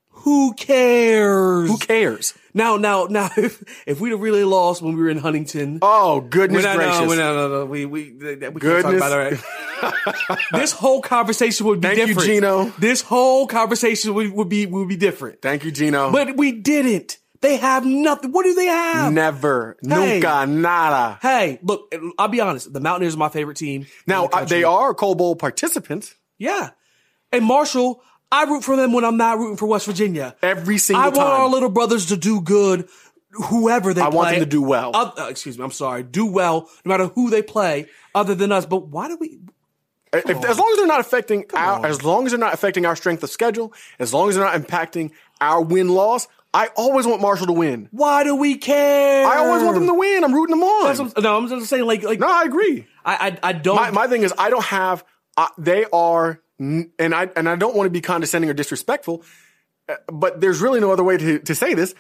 who 0.10 0.54
cares? 0.54 1.70
Who 1.70 1.78
cares? 1.78 2.34
Now, 2.54 2.78
now, 2.78 3.06
now, 3.10 3.30
if, 3.38 3.64
if 3.86 4.00
we'd 4.00 4.12
have 4.12 4.20
really 4.20 4.44
lost 4.44 4.82
when 4.82 4.96
we 4.96 5.02
were 5.04 5.10
in 5.10 5.18
Huntington, 5.18 5.80
Oh, 5.82 6.22
goodness 6.22 6.64
no, 6.64 6.76
gracious. 6.76 7.00
no, 7.02 7.16
no, 7.16 7.34
no, 7.34 7.60
no, 7.60 7.66
we 7.66 7.86
we 7.86 8.12
we 8.12 8.38
can't 8.38 8.84
talk 8.84 8.94
about 8.94 9.32
it. 9.34 9.40
Right? 9.82 10.40
this 10.52 10.72
whole 10.72 11.02
conversation 11.02 11.66
would 11.68 11.82
be 11.82 11.90
different. 11.90 12.16
Thank 12.18 12.28
you. 12.28 12.34
Gino. 12.36 12.74
This 12.80 13.02
whole 13.02 13.48
conversation 13.48 14.14
would, 14.14 14.32
would 14.34 14.50
be 14.50 14.66
would 14.66 14.88
be 14.88 14.98
different. 14.98 15.42
Thank 15.42 15.64
you, 15.64 15.72
Gino. 15.72 16.12
But 16.12 16.36
we 16.38 16.52
didn't. 16.52 17.18
They 17.42 17.56
have 17.56 17.86
nothing. 17.86 18.34
What 18.34 18.44
do 18.44 18.54
they 18.54 18.66
have? 18.66 19.14
Never. 19.14 19.78
Hey. 19.82 20.20
Nunca. 20.20 20.46
Nada. 20.46 21.20
Hey, 21.22 21.60
look, 21.64 21.94
I'll 22.18 22.28
be 22.28 22.42
honest. 22.42 22.74
The 22.74 22.82
Mountaineers 22.82 23.16
are 23.16 23.20
my 23.20 23.30
favorite 23.30 23.56
team. 23.56 23.86
Now, 24.06 24.28
the 24.28 24.36
uh, 24.38 24.46
they 24.46 24.64
are 24.66 24.94
Cold 24.94 25.18
Bowl 25.18 25.36
participants 25.38 26.16
Yeah. 26.38 26.72
And 27.32 27.46
Marshall, 27.46 28.02
I 28.32 28.44
root 28.44 28.64
for 28.64 28.76
them 28.76 28.94
when 28.94 29.04
I'm 29.04 29.18
not 29.18 29.38
rooting 29.40 29.58
for 29.58 29.66
West 29.66 29.86
Virginia. 29.88 30.36
every 30.42 30.78
single 30.78 31.12
time. 31.12 31.14
I 31.14 31.18
want 31.18 31.30
our 31.30 31.50
little 31.50 31.70
brothers 31.70 32.08
to 32.08 32.18
do 32.18 32.42
good, 32.42 32.88
whoever 33.32 33.94
they 33.94 34.02
play. 34.02 34.08
I 34.08 34.10
play. 34.12 34.18
want 34.18 34.30
them 34.32 34.40
to 34.40 34.46
do 34.46 34.62
well. 34.62 34.92
Uh, 34.94 35.28
excuse 35.30 35.58
me, 35.58 35.64
I'm 35.64 35.72
sorry. 35.72 36.04
Do 36.04 36.26
well, 36.26 36.70
no 36.86 36.90
matter 36.90 37.08
who 37.08 37.30
they 37.30 37.42
play, 37.42 37.88
other 38.14 38.36
than 38.36 38.52
us. 38.52 38.66
But 38.66 38.88
why 38.88 39.08
do 39.08 39.18
we? 39.20 39.40
If- 40.12 40.26
as 40.30 40.58
long 40.58 40.70
as 40.72 40.78
they're 40.78 40.88
not 40.88 41.00
affecting 41.00 41.46
our, 41.54 41.80
on. 41.80 41.86
as 41.86 42.04
long 42.04 42.26
as 42.26 42.32
they're 42.32 42.40
not 42.40 42.54
affecting 42.54 42.86
our 42.86 42.96
strength 42.96 43.24
of 43.24 43.30
schedule, 43.30 43.74
as 44.00 44.14
long 44.14 44.30
as 44.30 44.36
they're 44.36 44.44
not 44.44 44.60
impacting 44.60 45.12
our 45.40 45.62
win 45.62 45.90
loss, 45.90 46.28
I 46.54 46.68
always 46.76 47.06
want 47.06 47.22
Marshall 47.22 47.48
to 47.48 47.54
win. 47.54 47.90
Why 47.92 48.24
do 48.24 48.36
we 48.36 48.58
care? 48.58 49.26
I 49.28 49.38
always 49.38 49.62
want 49.64 49.76
them 49.76 49.86
to 49.86 49.94
win. 49.94 50.24
I'm 50.24 50.34
rooting 50.34 50.56
them 50.56 50.64
on. 50.64 51.12
No, 51.22 51.38
I'm 51.38 51.48
just 51.48 51.70
saying, 51.70 51.86
like, 51.86 52.02
like 52.02 52.20
no, 52.20 52.28
I 52.28 52.44
agree. 52.44 52.88
I, 53.06 53.38
I, 53.44 53.50
I 53.50 53.54
don't. 53.54 53.76
My, 53.76 53.92
my 53.92 54.08
thing 54.08 54.24
is, 54.24 54.34
I 54.38 54.50
don't 54.50 54.66
have. 54.66 55.04
Uh, 55.38 55.48
they 55.60 55.86
are, 55.94 56.42
and 56.60 56.92
I 57.00 57.30
and 57.36 57.48
I 57.48 57.56
don't 57.56 57.76
want 57.76 57.88
to 57.88 57.92
be 57.92 58.02
condescending 58.02 58.50
or 58.50 58.54
disrespectful, 58.54 59.24
uh, 59.88 59.96
but 60.12 60.42
there's 60.42 60.62
really 60.62 60.80
no 60.80 60.92
other 60.92 61.04
way 61.04 61.18
to 61.18 61.40
to 61.40 61.56
say 61.56 61.74
this. 61.74 61.96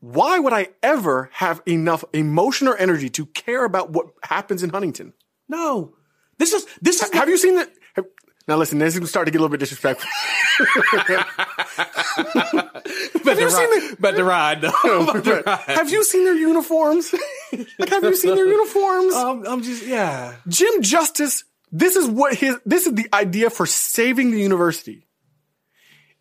Why 0.00 0.38
would 0.38 0.52
I 0.52 0.68
ever 0.82 1.30
have 1.34 1.62
enough 1.66 2.04
emotion 2.12 2.66
or 2.66 2.76
energy 2.76 3.08
to 3.10 3.26
care 3.26 3.64
about 3.64 3.90
what 3.90 4.06
happens 4.24 4.62
in 4.62 4.70
Huntington? 4.70 5.12
no, 5.48 5.94
this 6.38 6.52
is 6.52 6.66
this 6.80 7.02
is. 7.02 7.12
Have 7.12 7.28
you 7.28 7.36
seen 7.36 7.56
the? 7.56 7.68
Now 8.48 8.56
listen, 8.56 8.78
this 8.78 8.94
is 8.94 8.98
going 8.98 9.04
to 9.04 9.08
start 9.08 9.26
to 9.26 9.30
get 9.30 9.38
a 9.38 9.42
little 9.42 9.52
bit 9.52 9.60
disrespectful. 9.60 10.08
better 13.24 13.40
you 13.40 13.50
seen 13.50 13.70
ride, 13.70 13.96
better 14.00 14.24
ride, 14.24 14.60
though. 14.62 15.06
Better 15.12 15.42
ride. 15.46 15.58
have 15.66 15.90
you 15.90 16.02
seen 16.02 16.24
their 16.24 16.34
uniforms? 16.34 17.14
like, 17.78 17.88
have 17.90 18.02
you 18.02 18.16
seen 18.16 18.34
their 18.34 18.46
uniforms? 18.48 19.14
Um, 19.14 19.46
I'm 19.46 19.62
just 19.62 19.86
yeah. 19.86 20.34
Jim 20.48 20.82
Justice, 20.82 21.44
this 21.72 21.96
is 21.96 22.06
what 22.06 22.34
his, 22.34 22.56
this 22.64 22.86
is 22.86 22.94
the 22.94 23.08
idea 23.12 23.50
for 23.50 23.66
saving 23.66 24.30
the 24.30 24.38
university 24.40 25.06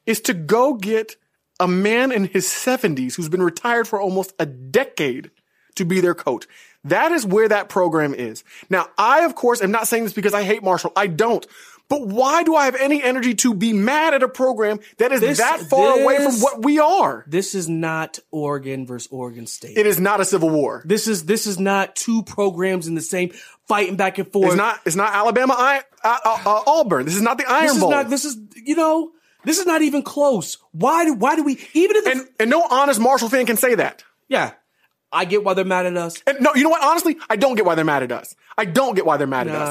is 0.06 0.22
to 0.22 0.34
go 0.34 0.74
get 0.74 1.16
a 1.60 1.68
man 1.68 2.12
in 2.12 2.26
his 2.26 2.48
70s 2.48 3.16
who's 3.16 3.30
been 3.30 3.44
retired 3.44 3.88
for 3.88 4.02
almost 4.02 4.34
a 4.40 4.46
decade 4.46 5.30
to 5.76 5.86
be 5.86 6.02
their 6.02 6.16
coach. 6.16 6.48
That 6.84 7.12
is 7.12 7.26
where 7.26 7.48
that 7.48 7.70
program 7.70 8.14
is. 8.14 8.44
Now, 8.70 8.88
I, 8.98 9.26
of 9.26 9.36
course, 9.36 9.62
am 9.62 9.72
not 9.72 9.88
saying 9.88 10.06
this 10.06 10.14
because 10.14 10.34
I 10.34 10.44
hate 10.44 10.64
Marshall. 10.64 10.92
I 10.96 11.08
don't. 11.08 11.46
But 11.88 12.08
why 12.08 12.44
do 12.44 12.56
I 12.56 12.66
have 12.66 12.76
any 12.76 13.04
energy 13.04 13.36
to 13.36 13.54
be 13.54 13.74
mad 13.74 14.14
at 14.14 14.24
a 14.24 14.30
program 14.30 14.80
that 14.98 15.12
is 15.12 15.20
This- 15.20 15.40
that 15.40 15.60
far 15.60 16.00
away 16.00 16.24
from 16.24 16.36
what 16.40 16.64
we 16.64 16.80
are? 16.80 17.26
This 17.28 17.54
is 17.54 17.68
not 17.68 18.18
Oregon 18.32 18.88
versus 18.88 19.10
Oregon 19.12 19.46
State. 19.46 19.78
It 19.78 19.86
is 19.86 20.00
not 20.00 20.22
a 20.22 20.26
civil 20.26 20.50
war. 20.50 20.84
This 20.86 21.06
is 21.06 21.26
this 21.26 21.46
is 21.46 21.60
not 21.60 21.98
two 21.98 22.24
programs 22.24 22.88
in 22.88 22.96
the 22.96 23.02
same 23.02 23.32
fighting 23.72 23.96
back 23.96 24.18
and 24.18 24.32
forth. 24.32 24.48
It's 24.48 24.56
not. 24.58 24.80
It's 24.86 24.96
not 24.98 25.14
Alabama. 25.16 25.56
I, 25.58 25.82
uh, 26.04 26.18
uh, 26.26 26.64
Auburn. 26.68 27.06
This 27.06 27.16
is 27.16 27.22
not 27.22 27.38
the 27.38 27.46
Iron 27.50 27.64
This 27.68 27.76
is 27.76 27.80
Bowl. 27.80 27.92
not. 27.92 28.10
This 28.10 28.26
is 28.26 28.38
you 28.56 28.76
know. 28.76 29.12
This 29.44 29.58
is 29.58 29.66
not 29.66 29.82
even 29.82 30.04
close. 30.04 30.58
Why 30.72 31.06
do 31.06 31.14
why 31.14 31.36
do 31.36 31.44
we 31.44 31.54
even 31.74 31.96
if 31.96 32.04
the, 32.04 32.12
and 32.12 32.28
and 32.40 32.50
no 32.50 32.64
honest 32.70 33.00
Marshall 33.00 33.30
fan 33.30 33.46
can 33.46 33.58
say 33.58 33.74
that. 33.76 34.04
yeah, 34.28 34.52
I 35.12 35.26
get 35.26 35.44
why 35.44 35.54
they're 35.56 35.66
mad 35.66 35.86
at 35.88 35.98
us. 35.98 36.22
And 36.28 36.42
no, 36.42 36.54
you 36.54 36.64
know 36.64 36.70
what? 36.70 36.84
Honestly, 36.84 37.18
I 37.30 37.38
don't 37.38 37.56
get 37.56 37.66
why 37.66 37.76
they're 37.76 37.86
mad 37.86 38.04
at 38.04 38.12
us. 38.12 38.36
I 38.58 38.66
don't 38.66 38.96
get 38.96 39.06
why 39.06 39.18
they're 39.18 39.28
mad 39.28 39.48
at 39.48 39.56
us. 39.56 39.70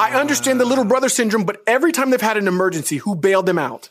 I 0.00 0.18
understand 0.18 0.58
the 0.60 0.64
little 0.64 0.84
brother 0.84 1.08
syndrome, 1.08 1.44
but 1.44 1.62
every 1.66 1.92
time 1.92 2.10
they've 2.10 2.20
had 2.20 2.36
an 2.36 2.48
emergency, 2.48 2.96
who 2.96 3.14
bailed 3.14 3.46
them 3.46 3.58
out? 3.58 3.88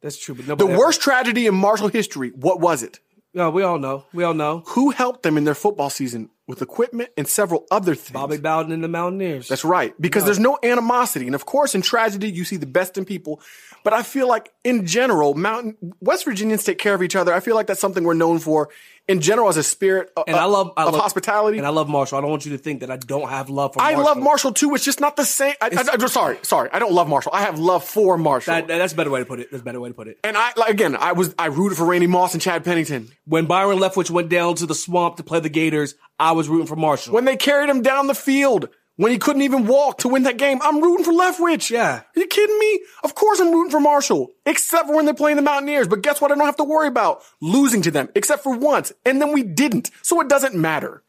That's 0.00 0.18
true. 0.18 0.34
But 0.34 0.46
The 0.46 0.56
nobody 0.56 0.78
worst 0.78 1.00
tragedy 1.02 1.46
in 1.46 1.54
Marshall 1.54 1.88
history, 1.88 2.30
what 2.30 2.58
was 2.60 2.82
it? 2.82 2.98
No, 3.34 3.50
we 3.50 3.62
all 3.62 3.78
know. 3.78 4.04
We 4.12 4.24
all 4.24 4.34
know. 4.34 4.62
Who 4.68 4.90
helped 4.90 5.22
them 5.22 5.36
in 5.36 5.44
their 5.44 5.54
football 5.54 5.90
season 5.90 6.30
with 6.48 6.62
equipment 6.62 7.10
and 7.16 7.26
several 7.26 7.66
other 7.70 7.94
things? 7.94 8.12
Bobby 8.12 8.38
Bowden 8.38 8.72
and 8.72 8.82
the 8.82 8.88
Mountaineers. 8.88 9.48
That's 9.48 9.64
right. 9.64 9.94
Because 10.00 10.24
there's 10.24 10.38
no 10.38 10.58
animosity. 10.62 11.26
And 11.26 11.34
of 11.34 11.46
course, 11.46 11.74
in 11.74 11.82
tragedy, 11.82 12.30
you 12.30 12.44
see 12.44 12.56
the 12.56 12.66
best 12.66 12.98
in 12.98 13.04
people. 13.04 13.40
But 13.84 13.92
I 13.92 14.02
feel 14.02 14.28
like 14.28 14.52
in 14.64 14.86
general, 14.86 15.34
Mountain 15.34 15.76
West 16.00 16.24
Virginians 16.24 16.64
take 16.64 16.78
care 16.78 16.94
of 16.94 17.02
each 17.02 17.16
other. 17.16 17.32
I 17.32 17.40
feel 17.40 17.54
like 17.54 17.66
that's 17.66 17.80
something 17.80 18.04
we're 18.04 18.14
known 18.14 18.38
for 18.38 18.68
in 19.08 19.20
general 19.20 19.48
as 19.48 19.56
a 19.56 19.62
spirit 19.62 20.12
of, 20.16 20.24
and 20.28 20.36
I 20.36 20.44
love 20.44 20.72
I 20.76 20.84
of 20.84 20.92
love, 20.92 21.02
hospitality. 21.02 21.58
And 21.58 21.66
I 21.66 21.70
love 21.70 21.88
Marshall. 21.88 22.18
I 22.18 22.20
don't 22.20 22.30
want 22.30 22.46
you 22.46 22.52
to 22.52 22.58
think 22.58 22.80
that 22.80 22.90
I 22.90 22.96
don't 22.96 23.28
have 23.28 23.50
love 23.50 23.74
for 23.74 23.80
Marshall. 23.80 24.00
I 24.00 24.02
love 24.02 24.18
Marshall 24.18 24.52
too. 24.52 24.74
It's 24.74 24.84
just 24.84 25.00
not 25.00 25.16
the 25.16 25.24
same. 25.24 25.54
I, 25.60 25.66
I, 25.66 25.94
am 25.94 26.08
sorry, 26.08 26.38
sorry. 26.42 26.70
I 26.72 26.78
don't 26.78 26.92
love 26.92 27.08
Marshall. 27.08 27.32
I 27.34 27.42
have 27.42 27.58
love 27.58 27.84
for 27.84 28.16
Marshall. 28.16 28.54
That, 28.54 28.68
that's 28.68 28.92
a 28.92 28.96
better 28.96 29.10
way 29.10 29.20
to 29.20 29.26
put 29.26 29.40
it. 29.40 29.50
That's 29.50 29.62
a 29.62 29.64
better 29.64 29.80
way 29.80 29.90
to 29.90 29.94
put 29.94 30.08
it. 30.08 30.18
and 30.22 30.36
I 30.36 30.52
like 30.56 30.70
again, 30.70 30.96
I 30.96 31.12
was 31.12 31.34
I 31.38 31.46
rooted 31.46 31.78
for 31.78 31.84
Randy 31.84 32.06
Moss 32.06 32.34
and 32.34 32.42
Chad 32.42 32.64
Pennington 32.64 33.08
When 33.26 33.46
Byron 33.46 33.78
Leftwich 33.78 34.10
went 34.10 34.28
down 34.28 34.54
to 34.56 34.66
the 34.66 34.74
swamp 34.74 35.16
to 35.16 35.22
play 35.22 35.40
the 35.40 35.48
Gators, 35.48 35.94
I 36.18 36.31
was 36.32 36.48
rooting 36.48 36.66
for 36.66 36.76
Marshall. 36.76 37.14
when 37.14 37.24
they 37.24 37.36
carried 37.36 37.68
him 37.70 37.82
down 37.82 38.06
the 38.06 38.14
field 38.14 38.68
when 38.96 39.10
he 39.10 39.18
couldn't 39.18 39.42
even 39.42 39.66
walk 39.66 39.98
to 39.98 40.08
win 40.08 40.24
that 40.24 40.36
game. 40.36 40.58
I'm 40.62 40.82
rooting 40.82 41.04
for 41.04 41.12
Leftwich. 41.12 41.70
Yeah. 41.70 42.02
Are 42.02 42.06
you 42.14 42.26
kidding 42.26 42.58
me? 42.58 42.80
Of 43.02 43.14
course 43.14 43.40
I'm 43.40 43.50
rooting 43.50 43.70
for 43.70 43.80
Marshall, 43.80 44.30
except 44.44 44.86
for 44.86 44.94
when 44.94 45.06
they're 45.06 45.14
playing 45.14 45.36
the 45.36 45.42
Mountaineers. 45.42 45.88
But 45.88 46.02
guess 46.02 46.20
what? 46.20 46.30
I 46.30 46.34
don't 46.34 46.44
have 46.44 46.56
to 46.56 46.64
worry 46.64 46.88
about 46.88 47.22
losing 47.40 47.80
to 47.82 47.90
them, 47.90 48.10
except 48.14 48.42
for 48.42 48.54
once, 48.56 48.92
and 49.06 49.20
then 49.20 49.32
we 49.32 49.42
didn't, 49.42 49.90
so 50.02 50.20
it 50.20 50.28
doesn't 50.28 50.54
matter. 50.54 51.02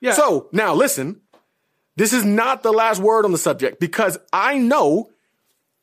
yeah. 0.00 0.12
So 0.12 0.48
now 0.52 0.74
listen, 0.74 1.22
this 1.96 2.12
is 2.12 2.24
not 2.24 2.62
the 2.62 2.72
last 2.72 3.00
word 3.00 3.24
on 3.24 3.32
the 3.32 3.38
subject 3.38 3.80
because 3.80 4.18
I 4.32 4.58
know 4.58 5.10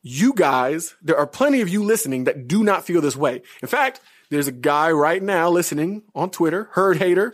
you 0.04 0.34
guys, 0.34 0.96
there 1.02 1.18
are 1.18 1.26
plenty 1.28 1.62
of 1.62 1.70
you 1.70 1.84
listening 1.84 2.26
that 2.26 2.48
do 2.48 2.64
not 2.64 2.86
feel 2.86 3.02
this 3.02 3.16
way. 3.18 3.42
In 3.64 3.68
fact, 3.68 4.00
there's 4.30 4.48
a 4.48 4.52
guy 4.52 4.92
right 4.92 5.22
now 5.22 5.50
listening 5.50 6.04
on 6.14 6.30
Twitter, 6.30 6.70
Herd 6.74 6.98
Hater. 6.98 7.34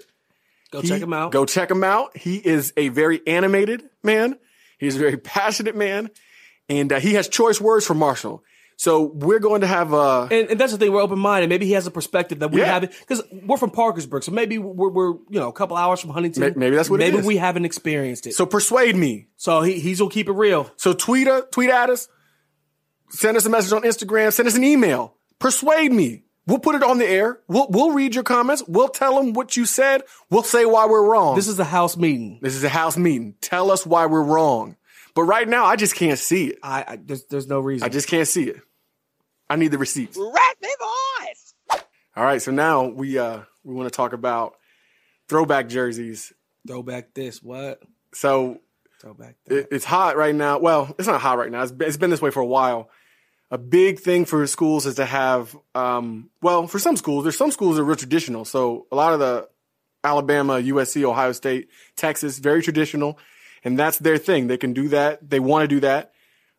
Go 0.71 0.81
He- 0.81 0.87
check 0.87 1.01
him 1.01 1.13
out. 1.13 1.31
Go 1.31 1.45
check 1.45 1.69
him 1.69 1.83
out. 1.83 2.17
He 2.17 2.37
is 2.37 2.73
a 2.77 2.87
very 2.89 3.21
animated 3.27 3.83
man. 4.03 4.37
He's 4.79 4.95
a 4.95 4.99
very 4.99 5.17
passionate 5.35 5.75
man, 5.75 6.09
and 6.67 6.91
uh, 6.91 6.99
he 6.99 7.13
has 7.13 7.27
choice 7.27 7.61
words 7.61 7.85
for 7.85 7.93
Marshall. 7.93 8.43
So 8.77 9.03
we're 9.03 9.37
going 9.37 9.61
to 9.61 9.67
have 9.67 9.93
uh, 9.93 10.23
And, 10.31 10.49
and 10.49 10.59
that's 10.59 10.71
the 10.71 10.79
thing. 10.79 10.91
We're 10.91 11.03
open 11.03 11.19
minded. 11.19 11.49
Maybe 11.49 11.67
he 11.67 11.73
has 11.73 11.85
a 11.85 11.91
perspective 11.91 12.39
that 12.39 12.49
we 12.49 12.61
Yeah. 12.61 12.65
haven't 12.65 12.91
because 12.99 13.21
we're 13.31 13.57
from 13.57 13.69
Parkersburg. 13.69 14.23
So 14.23 14.31
maybe 14.31 14.57
we're, 14.57 14.89
we're 14.89 15.09
you 15.29 15.39
know 15.39 15.49
a 15.49 15.53
couple 15.53 15.77
hours 15.77 15.99
from 15.99 16.09
Huntington. 16.09 16.41
May- 16.41 16.53
maybe 16.55 16.75
that's 16.77 16.89
what 16.89 16.99
it 16.99 17.13
Maybe 17.13 17.27
we 17.27 17.37
haven't 17.37 17.65
experienced 17.65 18.25
it. 18.25 18.33
So, 18.33 18.47
persuade 18.47 18.95
me. 18.95 19.27
so 19.37 19.61
he, 19.61 19.79
he's 19.79 19.99
gonna 19.99 20.09
keep 20.09 20.29
it 20.29 20.33
real. 20.33 20.71
So 20.77 20.93
tweet 20.93 21.27
us, 21.27 21.43
tweet 21.51 21.69
at 21.69 21.91
us, 21.91 22.07
send 23.09 23.37
us 23.37 23.45
a 23.45 23.49
message 23.51 23.71
on 23.73 23.83
Instagram, 23.83 24.33
send 24.33 24.47
us 24.47 24.55
an 24.55 24.63
email. 24.63 25.15
Persuade 25.37 25.91
me. 25.91 26.23
We'll 26.47 26.59
put 26.59 26.75
it 26.75 26.83
on 26.83 26.97
the 26.97 27.07
air. 27.07 27.39
We'll 27.47 27.67
we'll 27.69 27.91
read 27.91 28.15
your 28.15 28.23
comments. 28.23 28.63
We'll 28.67 28.89
tell 28.89 29.15
them 29.15 29.33
what 29.33 29.55
you 29.55 29.65
said. 29.65 30.01
We'll 30.29 30.43
say 30.43 30.65
why 30.65 30.87
we're 30.87 31.05
wrong. 31.07 31.35
This 31.35 31.47
is 31.47 31.59
a 31.59 31.63
house 31.63 31.95
meeting. 31.95 32.39
this 32.41 32.55
is 32.55 32.63
a 32.63 32.69
house 32.69 32.97
meeting. 32.97 33.35
Tell 33.41 33.69
us 33.71 33.85
why 33.85 34.05
we're 34.07 34.23
wrong. 34.23 34.75
But 35.13 35.23
right 35.23 35.47
now, 35.47 35.65
I 35.65 35.75
just 35.75 35.95
can't 35.95 36.17
see 36.17 36.47
it. 36.47 36.59
I, 36.63 36.83
I 36.87 36.99
there's, 37.03 37.25
there's 37.25 37.47
no 37.47 37.59
reason. 37.59 37.85
I 37.85 37.89
just 37.89 38.07
can't 38.07 38.27
see 38.27 38.43
it. 38.45 38.61
I 39.49 39.55
need 39.57 39.69
the 39.69 39.77
receipts. 39.77 40.17
Rat 40.17 40.55
me 40.61 40.69
boys. 40.79 41.81
All 42.15 42.23
right, 42.23 42.41
so 42.41 42.51
now 42.51 42.85
we 42.87 43.17
uh 43.19 43.41
we 43.63 43.73
want 43.75 43.91
to 43.91 43.95
talk 43.95 44.13
about 44.13 44.55
throwback 45.29 45.67
jerseys. 45.69 46.33
throw 46.67 46.81
back 46.81 47.13
this. 47.13 47.41
What? 47.43 47.81
So 48.13 48.59
Throw 48.99 49.13
back 49.13 49.35
that. 49.45 49.57
it, 49.57 49.67
it's 49.71 49.85
hot 49.85 50.15
right 50.17 50.33
now. 50.35 50.59
Well, 50.59 50.93
it's 50.97 51.07
not 51.07 51.21
hot 51.21 51.37
right 51.37 51.51
now. 51.51 51.63
It's 51.63 51.71
been, 51.71 51.87
it's 51.87 51.97
been 51.97 52.09
this 52.09 52.21
way 52.21 52.31
for 52.31 52.41
a 52.41 52.45
while. 52.45 52.89
A 53.51 53.57
big 53.57 53.99
thing 53.99 54.25
for 54.25 54.47
schools 54.47 54.85
is 54.85 54.95
to 54.95 55.05
have, 55.05 55.55
um, 55.75 56.29
well, 56.41 56.67
for 56.67 56.79
some 56.79 56.95
schools, 56.95 57.23
there's 57.23 57.37
some 57.37 57.51
schools 57.51 57.75
that 57.75 57.81
are 57.81 57.85
real 57.85 57.97
traditional. 57.97 58.45
So 58.45 58.87
a 58.91 58.95
lot 58.95 59.13
of 59.13 59.19
the 59.19 59.49
Alabama, 60.03 60.53
USC, 60.53 61.03
Ohio 61.03 61.33
State, 61.33 61.69
Texas, 61.95 62.39
very 62.39 62.61
traditional. 62.61 63.19
and 63.63 63.77
that's 63.77 63.99
their 63.99 64.17
thing. 64.17 64.47
They 64.47 64.57
can 64.57 64.73
do 64.73 64.87
that. 64.89 65.29
They 65.29 65.39
want 65.39 65.63
to 65.63 65.67
do 65.67 65.81
that. 65.81 66.13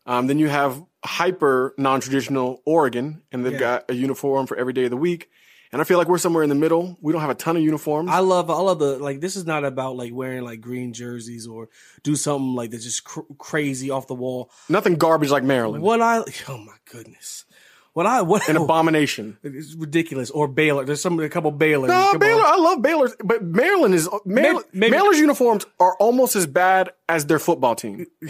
Um, 0.06 0.26
then 0.26 0.38
you 0.38 0.48
have 0.48 0.84
hyper 1.04 1.74
non-traditional 1.76 2.62
Oregon, 2.64 3.22
and 3.32 3.44
they've 3.44 3.58
got 3.58 3.90
a 3.90 3.94
uniform 3.94 4.46
for 4.46 4.56
every 4.56 4.72
day 4.72 4.84
of 4.84 4.90
the 4.90 4.96
week. 4.96 5.30
And 5.72 5.80
I 5.80 5.84
feel 5.84 5.96
like 5.96 6.06
we're 6.08 6.18
somewhere 6.18 6.42
in 6.42 6.50
the 6.50 6.54
middle. 6.54 6.98
We 7.00 7.12
don't 7.12 7.22
have 7.22 7.30
a 7.30 7.34
ton 7.34 7.56
of 7.56 7.62
uniforms. 7.62 8.10
I 8.10 8.18
love, 8.18 8.50
I 8.50 8.58
love 8.60 8.78
the 8.78 8.98
like. 8.98 9.20
This 9.20 9.36
is 9.36 9.46
not 9.46 9.64
about 9.64 9.96
like 9.96 10.12
wearing 10.12 10.42
like 10.44 10.60
green 10.60 10.92
jerseys 10.92 11.46
or 11.46 11.70
do 12.02 12.14
something 12.14 12.54
like 12.54 12.70
that's 12.72 12.84
just 12.84 13.04
cr- 13.04 13.20
crazy 13.38 13.90
off 13.90 14.06
the 14.06 14.14
wall. 14.14 14.50
Nothing 14.68 14.96
garbage 14.96 15.30
like 15.30 15.44
Maryland. 15.44 15.82
What 15.82 16.02
I, 16.02 16.24
oh 16.48 16.58
my 16.58 16.74
goodness, 16.90 17.46
what 17.94 18.04
I 18.04 18.20
what 18.20 18.46
An 18.50 18.56
abomination. 18.62 19.38
It's 19.42 19.74
ridiculous. 19.74 20.28
Or 20.30 20.46
Baylor. 20.46 20.84
There's 20.84 21.00
some 21.00 21.18
a 21.18 21.30
couple 21.30 21.50
Baylor. 21.52 21.88
No, 21.88 22.18
Baylor. 22.18 22.42
I 22.44 22.56
love 22.56 22.82
Baylor, 22.82 23.08
but 23.24 23.42
Maryland 23.42 23.94
is 23.94 24.10
Maryland, 24.26 24.66
maybe- 24.74 24.90
Baylor's 24.92 25.18
uniforms 25.20 25.64
are 25.80 25.96
almost 25.96 26.36
as 26.36 26.46
bad 26.46 26.90
as 27.08 27.24
their 27.26 27.38
football 27.38 27.74
team. 27.74 28.06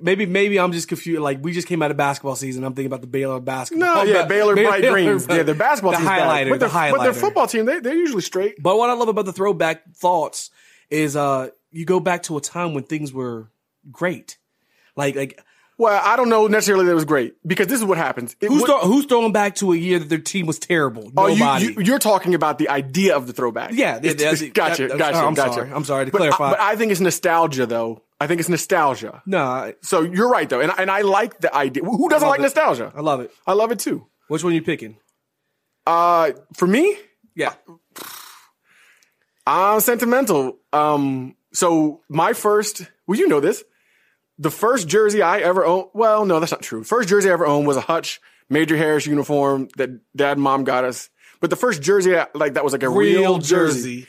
Maybe 0.00 0.26
maybe 0.26 0.58
I'm 0.58 0.72
just 0.72 0.88
confused. 0.88 1.20
Like 1.20 1.38
we 1.42 1.52
just 1.52 1.66
came 1.68 1.82
out 1.82 1.90
of 1.90 1.96
basketball 1.96 2.36
season. 2.36 2.64
I'm 2.64 2.74
thinking 2.74 2.86
about 2.86 3.00
the 3.00 3.06
Baylor 3.06 3.40
basketball. 3.40 3.94
No, 3.94 4.02
yeah, 4.04 4.24
Baylor 4.26 4.54
bright 4.54 4.82
greens. 4.82 5.26
Yeah, 5.30 5.42
their 5.42 5.54
basketball 5.54 5.92
the 5.92 5.98
team's 5.98 6.08
bad. 6.08 6.46
highlighter, 6.46 6.50
but 6.50 6.60
the 6.60 6.68
their, 6.68 6.92
but 6.92 7.02
their 7.02 7.12
football 7.14 7.46
team, 7.46 7.64
they 7.66 7.80
they're 7.80 7.94
usually 7.96 8.22
straight. 8.22 8.62
But 8.62 8.76
what 8.78 8.90
I 8.90 8.94
love 8.94 9.08
about 9.08 9.24
the 9.26 9.32
throwback 9.32 9.94
thoughts 9.94 10.50
is 10.90 11.16
uh 11.16 11.48
you 11.70 11.84
go 11.84 12.00
back 12.00 12.24
to 12.24 12.36
a 12.36 12.40
time 12.40 12.74
when 12.74 12.84
things 12.84 13.12
were 13.12 13.50
great. 13.90 14.38
Like 14.96 15.14
like 15.16 15.40
Well, 15.78 16.00
I 16.04 16.16
don't 16.16 16.28
know 16.28 16.46
necessarily 16.46 16.84
that 16.86 16.90
it 16.90 16.94
was 16.94 17.04
great 17.06 17.34
because 17.46 17.68
this 17.68 17.78
is 17.78 17.84
what 17.84 17.96
happens. 17.96 18.36
It 18.40 18.48
who's 18.48 18.64
throw, 18.64 18.80
who's 18.80 19.06
throwing 19.06 19.32
back 19.32 19.54
to 19.56 19.72
a 19.72 19.76
year 19.76 19.98
that 19.98 20.08
their 20.08 20.18
team 20.18 20.46
was 20.46 20.58
terrible? 20.58 21.10
Oh, 21.16 21.28
you, 21.28 21.38
Nobody. 21.38 21.64
you, 21.66 21.74
you're 21.80 21.98
talking 21.98 22.34
about 22.34 22.58
the 22.58 22.68
idea 22.68 23.16
of 23.16 23.26
the 23.26 23.32
throwback. 23.32 23.70
Yeah, 23.72 23.98
yeah, 24.02 24.10
It's- 24.10 24.42
yeah, 24.42 24.48
gotcha, 24.54 24.88
that- 24.88 24.98
gotcha, 24.98 25.18
I'm 25.18 25.34
gotcha. 25.34 25.54
sorry. 25.54 25.70
I'm 25.72 25.84
sorry 25.84 26.04
to 26.06 26.10
but, 26.12 26.18
clarify. 26.18 26.48
I, 26.48 26.50
but 26.50 26.60
I 26.60 26.76
think 26.76 26.92
it's 26.92 27.00
nostalgia, 27.00 27.64
though. 27.66 28.02
I 28.20 28.26
think 28.26 28.38
it's 28.40 28.48
nostalgia. 28.50 29.22
no, 29.24 29.42
I, 29.44 29.74
So 29.82 30.02
you're 30.02 30.28
right, 30.28 30.48
though, 30.48 30.60
and 30.60 30.72
and 30.76 30.90
I 30.90 31.00
like 31.00 31.40
the 31.40 31.54
idea. 31.54 31.82
Who 31.82 32.08
doesn't 32.08 32.28
like 32.28 32.40
it. 32.40 32.42
nostalgia? 32.42 32.92
I 32.94 33.00
love 33.00 33.20
it. 33.20 33.30
I 33.46 33.54
love 33.54 33.72
it 33.72 33.78
too. 33.78 34.06
Which 34.28 34.44
one 34.44 34.52
you 34.54 34.62
picking? 34.62 34.96
Uh, 35.86 36.32
for 36.54 36.66
me, 36.66 36.96
Yeah, 37.34 37.54
I'm 39.46 39.80
sentimental. 39.80 40.58
Um, 40.72 41.34
so 41.52 42.02
my 42.08 42.32
first, 42.32 42.82
well, 43.06 43.18
you 43.18 43.26
know 43.28 43.40
this. 43.40 43.64
The 44.38 44.50
first 44.50 44.88
jersey 44.88 45.20
I 45.22 45.38
ever 45.40 45.64
owned, 45.66 45.88
well, 45.92 46.24
no, 46.24 46.40
that's 46.40 46.52
not 46.52 46.62
true. 46.62 46.84
First 46.84 47.08
jersey 47.08 47.28
I 47.28 47.32
ever 47.32 47.46
owned 47.46 47.66
was 47.66 47.76
a 47.76 47.80
Hutch 47.82 48.20
Major 48.48 48.76
Harris 48.76 49.06
uniform 49.06 49.68
that 49.76 49.90
dad 50.16 50.32
and 50.32 50.42
mom 50.42 50.64
got 50.64 50.84
us. 50.84 51.10
But 51.40 51.50
the 51.50 51.56
first 51.56 51.82
jersey, 51.82 52.16
I- 52.16 52.28
like 52.34 52.54
that 52.54 52.64
was 52.64 52.72
like 52.72 52.82
a 52.82 52.88
real, 52.88 53.38
jersey. 53.38 54.06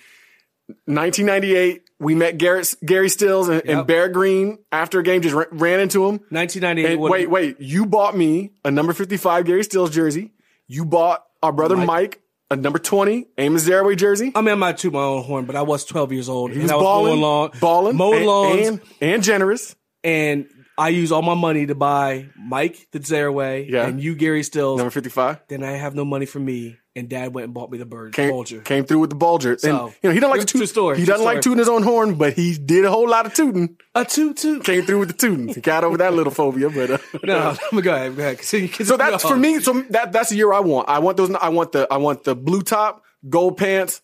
1998, 0.86 1.84
we 2.00 2.16
met 2.16 2.38
Garrett, 2.38 2.74
Gary 2.86 3.10
Stills 3.10 3.48
and, 3.50 3.62
and 3.68 3.86
Bear 3.88 4.10
Green 4.10 4.58
after 4.72 5.00
a 5.00 5.04
game, 5.04 5.22
just 5.22 5.36
ra- 5.36 5.46
ran 5.52 5.80
into 5.80 6.06
him. 6.08 6.20
1998. 6.30 6.92
And 6.94 7.02
wait, 7.02 7.30
wait, 7.30 7.58
you 7.60 7.86
bought 7.86 8.16
me 8.18 8.52
a 8.66 8.72
number 8.72 8.94
55 8.94 9.46
Gary 9.46 9.64
Stills 9.64 9.92
jersey. 9.92 10.32
You 10.68 10.86
bought 10.86 11.24
our 11.44 11.52
brother 11.52 11.76
Mike, 11.78 12.22
a 12.50 12.56
number 12.56 12.80
20 12.80 13.28
Amos 13.38 13.68
Zereoué 13.68 13.96
jersey. 13.98 14.32
I 14.36 14.42
mean, 14.42 14.50
I 14.52 14.56
might 14.56 14.78
toot 14.78 14.94
my 14.94 15.00
own 15.04 15.24
horn, 15.24 15.46
but 15.46 15.56
I 15.56 15.62
was 15.62 15.86
12 15.86 16.12
years 16.12 16.30
old 16.30 16.52
He 16.52 16.56
and 16.56 16.64
was 16.64 16.72
I 16.72 16.76
was 16.76 16.84
balling, 16.84 17.06
mowing 17.08 17.22
lawn, 17.22 17.52
balling, 17.60 17.96
mowing 17.98 18.18
and, 18.20 18.26
lawns, 18.28 18.68
and, 18.68 18.82
and 19.02 19.24
generous. 19.24 19.76
and 20.04 20.48
I 20.78 20.90
use 20.90 21.12
all 21.12 21.22
my 21.22 21.36
money 21.36 21.68
to 21.68 21.76
buy 21.76 22.30
Mike 22.38 22.88
the 22.92 23.00
Zereoué 23.00 23.70
Yeah. 23.70 23.86
and 23.88 24.02
you 24.02 24.16
Gary 24.16 24.42
Stills. 24.42 24.78
Number 24.80 24.90
55. 24.90 25.42
Then 25.48 25.64
I 25.64 25.72
have 25.74 25.94
no 25.94 26.04
money 26.06 26.26
for 26.26 26.40
me, 26.40 26.78
and 26.96 27.08
Dad 27.08 27.34
went 27.34 27.46
and 27.46 27.54
bought 27.54 27.72
me 27.72 27.78
the 27.78 27.86
bird 27.86 28.14
Came, 28.14 28.32
Bulger. 28.32 28.62
came 28.62 28.84
through 28.86 29.00
with 29.00 29.10
the 29.10 29.16
Bulger. 29.16 29.58
So, 29.58 29.86
and, 29.86 29.96
you 30.04 30.10
know, 30.10 30.14
he 30.14 30.20
doesn't 30.20 30.38
like 30.38 30.46
to 30.46 30.58
toot. 30.60 30.70
story, 30.70 31.00
He 31.00 31.06
doesn't 31.06 31.26
like 31.26 31.42
tooting 31.42 31.60
his 31.60 31.70
own 31.70 31.84
horn, 31.84 32.16
but 32.16 32.34
he 32.34 32.58
did 32.58 32.84
a 32.86 32.92
whole 32.92 33.08
lot 33.08 33.26
of 33.26 33.34
tooting. 33.34 33.78
A 33.96 34.04
toot 34.04 34.38
toot. 34.38 34.64
Came 34.64 34.84
through 34.86 35.00
with 35.00 35.08
the 35.10 35.14
tooting. 35.16 35.48
He 35.48 35.62
got 35.62 35.84
over 35.84 35.98
that 35.98 36.14
little 36.14 36.34
phobia, 36.34 36.70
but 36.70 36.92
uh, 36.92 36.98
No, 37.24 37.56
no, 37.72 37.82
go 37.82 37.94
ahead, 37.94 38.16
go 38.16 38.22
ahead. 38.22 38.40
Continue, 38.40 38.68
So 38.86 38.98
that's 38.98 39.24
for 39.24 39.38
me. 39.38 39.60
So 39.60 39.82
that 39.90 40.12
that's 40.12 40.30
the 40.30 40.36
year 40.36 40.52
I 40.54 40.60
want. 40.60 40.90
I 40.90 41.00
want 41.00 41.18
those. 41.18 41.34
I 41.36 41.50
want 41.50 41.72
the. 41.72 41.88
I 41.90 41.98
want 41.98 42.24
the 42.24 42.36
blue 42.36 42.62
top, 42.62 43.04
gold 43.30 43.58
pants, 43.58 44.02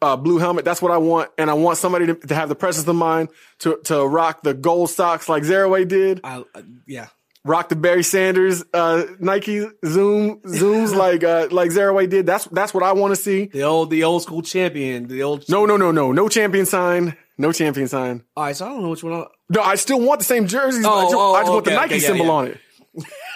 uh, 0.00 0.16
blue 0.16 0.38
helmet. 0.38 0.64
That's 0.64 0.80
what 0.80 0.92
I 0.92 0.98
want, 0.98 1.30
and 1.38 1.50
I 1.50 1.54
want 1.54 1.78
somebody 1.78 2.06
to, 2.06 2.14
to 2.14 2.34
have 2.34 2.48
the 2.48 2.54
presence 2.54 2.86
of 2.88 2.96
mind 2.96 3.28
to 3.60 3.78
to 3.84 4.06
rock 4.06 4.42
the 4.42 4.54
gold 4.54 4.90
socks 4.90 5.28
like 5.28 5.42
Zereoué 5.42 5.86
did. 5.86 6.20
I, 6.24 6.44
uh, 6.54 6.62
yeah. 6.86 7.08
Rock 7.46 7.68
the 7.68 7.76
Barry 7.76 8.02
Sanders 8.02 8.64
uh, 8.74 9.04
Nike 9.20 9.66
Zoom 9.84 10.40
Zooms 10.40 10.94
like 10.96 11.22
uh, 11.24 11.48
like 11.50 11.70
Zereoué 11.70 12.08
did. 12.08 12.26
That's 12.26 12.44
that's 12.46 12.74
what 12.74 12.82
I 12.82 12.92
want 12.92 13.14
to 13.14 13.20
see. 13.20 13.46
The 13.46 13.62
old, 13.62 13.90
the 13.90 14.04
old 14.04 14.22
school 14.22 14.42
champion. 14.42 15.06
The 15.08 15.22
old. 15.22 15.48
No, 15.48 15.64
no, 15.66 15.76
no, 15.76 15.90
no, 15.92 16.12
no 16.12 16.28
champion 16.28 16.66
sign. 16.66 17.16
No 17.38 17.52
champion 17.52 17.86
sign. 17.86 18.24
All 18.36 18.44
right, 18.44 18.56
so 18.56 18.64
I 18.64 18.68
don't 18.70 18.82
know 18.82 18.88
which 18.90 19.04
one. 19.04 19.12
I, 19.12 19.26
No, 19.50 19.60
I 19.62 19.74
still 19.74 20.00
want 20.00 20.20
the 20.20 20.24
same 20.24 20.46
jerseys. 20.46 20.84
I 20.84 20.88
Oh, 20.90 21.02
just, 21.02 21.14
oh, 21.14 21.34
I 21.34 21.40
just 21.42 21.52
want 21.52 21.64
the 21.66 21.70
Nike 21.72 21.84
okay, 21.94 22.02
yeah, 22.02 22.06
symbol 22.06 22.24
yeah. 22.26 22.32
on 22.32 22.46
it. 22.48 22.58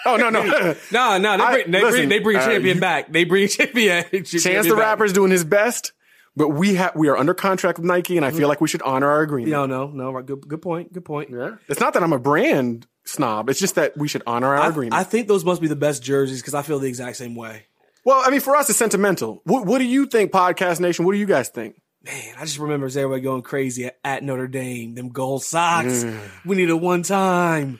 Oh 0.07 0.17
no, 0.17 0.31
no. 0.31 0.43
no, 0.91 1.17
no, 1.19 1.37
they 1.37 1.43
I- 1.43 1.51
bring, 1.53 1.71
they 1.71 1.81
listen, 1.83 1.91
bring, 1.99 2.09
they 2.09 2.19
bring 2.19 2.37
uh, 2.37 2.45
champion 2.47 2.75
you- 2.77 2.81
back. 2.81 3.11
They 3.13 3.23
bring 3.25 3.47
champion. 3.47 4.03
Chance 4.11 4.31
champion 4.43 4.67
the 4.67 4.75
back. 4.75 4.79
Rapper's 4.99 5.13
doing 5.13 5.29
his 5.29 5.43
best, 5.43 5.93
but 6.35 6.49
we 6.49 6.73
have 6.75 6.95
we 6.95 7.07
are 7.09 7.15
under 7.17 7.35
contract 7.35 7.77
with 7.77 7.85
Nike, 7.85 8.17
and 8.17 8.25
I 8.25 8.31
feel 8.31 8.47
like 8.47 8.59
we 8.59 8.67
should 8.67 8.81
honor 8.81 9.07
our 9.11 9.21
agreement. 9.21 9.51
No, 9.51 9.67
no, 9.67 9.87
no. 9.91 10.19
Good, 10.23 10.47
good 10.47 10.61
point. 10.63 10.91
Good 10.91 11.05
point. 11.05 11.29
Yeah. 11.29 11.57
It's 11.67 11.79
not 11.79 11.93
that 11.93 12.01
I'm 12.01 12.13
a 12.13 12.19
brand 12.19 12.87
snob. 13.03 13.49
It's 13.49 13.59
just 13.59 13.75
that 13.75 13.97
we 13.97 14.07
should 14.07 14.23
honor 14.27 14.47
our 14.55 14.61
I, 14.61 14.67
agreement. 14.69 14.93
I 14.93 15.03
think 15.03 15.27
those 15.27 15.43
must 15.45 15.61
be 15.61 15.67
the 15.67 15.75
best 15.75 16.03
jerseys 16.03 16.41
because 16.41 16.53
I 16.53 16.61
feel 16.61 16.79
the 16.79 16.87
exact 16.87 17.17
same 17.17 17.35
way. 17.35 17.65
well, 18.05 18.21
I 18.25 18.29
mean, 18.29 18.39
for 18.41 18.55
us, 18.55 18.69
it's 18.69 18.79
sentimental. 18.79 19.41
What, 19.45 19.65
what 19.65 19.79
do 19.79 19.85
you 19.85 20.05
think, 20.05 20.31
Podcast 20.31 20.79
Nation? 20.79 21.05
What 21.05 21.13
do 21.13 21.17
you 21.17 21.25
guys 21.25 21.49
think? 21.49 21.81
Man, 22.03 22.35
I 22.37 22.45
just 22.45 22.57
remember 22.57 22.87
everybody 22.87 23.21
going 23.21 23.43
crazy 23.43 23.85
at, 23.85 23.99
at 24.03 24.23
Notre 24.23 24.47
Dame. 24.47 24.95
Them 24.95 25.09
gold 25.09 25.43
socks. 25.43 26.03
We 26.45 26.55
need 26.55 26.69
it 26.69 26.79
one 26.79 27.03
time. 27.03 27.79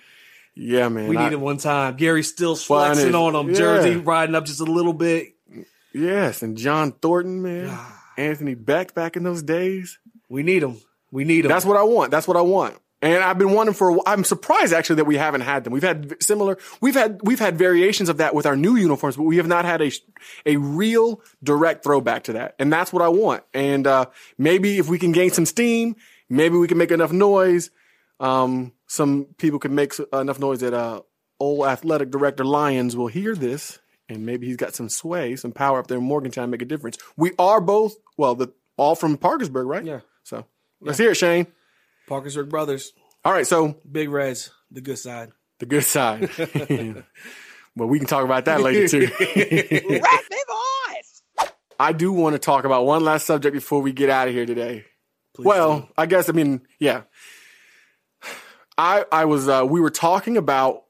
Yeah, 0.53 0.89
man. 0.89 1.07
We 1.07 1.17
I- 1.17 1.23
need 1.25 1.33
it 1.33 1.39
one 1.39 1.57
time. 1.57 1.95
Gary 1.95 2.21
still 2.23 2.55
flexing 2.55 3.09
it- 3.09 3.15
on 3.15 3.33
them. 3.33 3.49
yeah. 3.49 3.55
Jersey 3.55 3.95
riding 3.95 4.35
up 4.35 4.45
just 4.45 4.59
a 4.59 4.65
little 4.65 4.93
bit. 4.93 5.29
Yes, 5.93 6.41
and 6.43 6.57
John 6.57 6.91
Thornton, 6.91 7.41
man. 7.41 7.67
Ah. 7.71 7.97
Anthony 8.17 8.55
Becht 8.55 8.93
back 8.93 9.15
in 9.17 9.23
those 9.23 9.41
days. 9.41 9.97
We 10.29 10.43
need 10.43 10.59
them. 10.61 10.79
We 11.11 11.23
need 11.25 11.41
them. 11.41 11.49
That's 11.49 11.65
what 11.65 11.77
I 11.77 11.83
want. 11.83 12.11
That's 12.11 12.27
what 12.27 12.37
I 12.37 12.41
want. 12.41 12.77
And 13.01 13.23
I've 13.23 13.39
been 13.39 13.51
wanting 13.51 13.73
for. 13.73 13.99
I'm 14.07 14.23
surprised 14.23 14.73
actually 14.73 14.97
that 14.97 15.05
we 15.05 15.17
haven't 15.17 15.41
had 15.41 15.63
them. 15.63 15.73
We've 15.73 15.81
had 15.81 16.21
similar. 16.21 16.59
We've 16.81 16.93
had 16.93 17.19
we've 17.23 17.39
had 17.39 17.57
variations 17.57 18.09
of 18.09 18.17
that 18.17 18.35
with 18.35 18.45
our 18.45 18.55
new 18.55 18.75
uniforms, 18.75 19.17
but 19.17 19.23
we 19.23 19.37
have 19.37 19.47
not 19.47 19.65
had 19.65 19.81
a 19.81 19.91
a 20.45 20.57
real 20.57 21.21
direct 21.43 21.83
throwback 21.83 22.23
to 22.25 22.33
that. 22.33 22.55
And 22.59 22.71
that's 22.71 22.93
what 22.93 23.01
I 23.01 23.09
want. 23.09 23.43
And 23.53 23.87
uh, 23.87 24.05
maybe 24.37 24.77
if 24.77 24.87
we 24.87 24.99
can 24.99 25.11
gain 25.13 25.31
some 25.31 25.47
steam, 25.47 25.95
maybe 26.29 26.57
we 26.57 26.67
can 26.67 26.77
make 26.77 26.91
enough 26.91 27.11
noise. 27.11 27.71
Um, 28.19 28.73
some 28.85 29.25
people 29.39 29.57
can 29.57 29.73
make 29.73 29.93
enough 30.13 30.37
noise 30.37 30.59
that 30.59 30.75
uh, 30.75 31.01
old 31.39 31.65
athletic 31.65 32.11
director 32.11 32.45
Lyons 32.45 32.95
will 32.95 33.07
hear 33.07 33.33
this, 33.33 33.79
and 34.09 34.27
maybe 34.27 34.45
he's 34.45 34.57
got 34.57 34.75
some 34.75 34.89
sway, 34.89 35.35
some 35.35 35.51
power 35.51 35.79
up 35.79 35.87
there 35.87 35.97
in 35.97 36.03
Morgantown, 36.03 36.51
make 36.51 36.61
a 36.61 36.65
difference. 36.65 36.99
We 37.17 37.31
are 37.39 37.59
both 37.59 37.95
well, 38.15 38.35
the 38.35 38.53
all 38.77 38.93
from 38.93 39.17
Parkersburg, 39.17 39.65
right? 39.65 39.83
Yeah. 39.83 40.01
So 40.23 40.45
let's 40.81 40.99
hear 40.99 41.11
it, 41.11 41.17
Shane. 41.17 41.47
Parkersburg 42.07 42.49
Brothers. 42.49 42.93
All 43.23 43.31
right, 43.31 43.45
so 43.45 43.77
Big 43.89 44.09
Reds. 44.09 44.51
The 44.71 44.81
good 44.81 44.97
side. 44.97 45.31
the 45.59 45.65
good 45.65 45.83
side. 45.83 46.29
but 47.75 47.87
we 47.87 47.99
can 47.99 48.07
talk 48.07 48.23
about 48.23 48.45
that 48.45 48.61
later 48.61 48.87
too. 48.87 49.09
I 51.79 51.93
do 51.93 52.11
want 52.11 52.33
to 52.33 52.39
talk 52.39 52.63
about 52.63 52.85
one 52.85 53.03
last 53.03 53.25
subject 53.25 53.53
before 53.53 53.81
we 53.81 53.91
get 53.91 54.09
out 54.09 54.27
of 54.27 54.33
here 54.33 54.45
today. 54.45 54.85
Please 55.33 55.45
well, 55.45 55.79
do. 55.81 55.87
I 55.97 56.05
guess 56.05 56.29
I 56.29 56.33
mean, 56.33 56.61
yeah. 56.79 57.03
I 58.77 59.05
I 59.11 59.25
was 59.25 59.49
uh 59.49 59.65
we 59.67 59.81
were 59.81 59.89
talking 59.89 60.37
about 60.37 60.83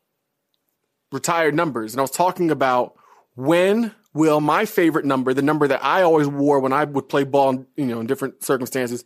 retired 1.12 1.56
numbers 1.56 1.94
and 1.94 2.00
I 2.00 2.04
was 2.04 2.12
talking 2.12 2.52
about 2.52 2.96
when 3.36 3.94
will 4.14 4.42
my 4.42 4.66
favorite 4.66 5.06
number, 5.06 5.34
the 5.34 5.42
number 5.42 5.68
that 5.68 5.84
I 5.84 6.02
always 6.02 6.28
wore 6.28 6.60
when 6.60 6.74
I 6.74 6.84
would 6.84 7.08
play 7.10 7.24
ball, 7.24 7.66
you 7.76 7.86
know, 7.86 8.00
in 8.00 8.08
different 8.08 8.44
circumstances, 8.44 9.06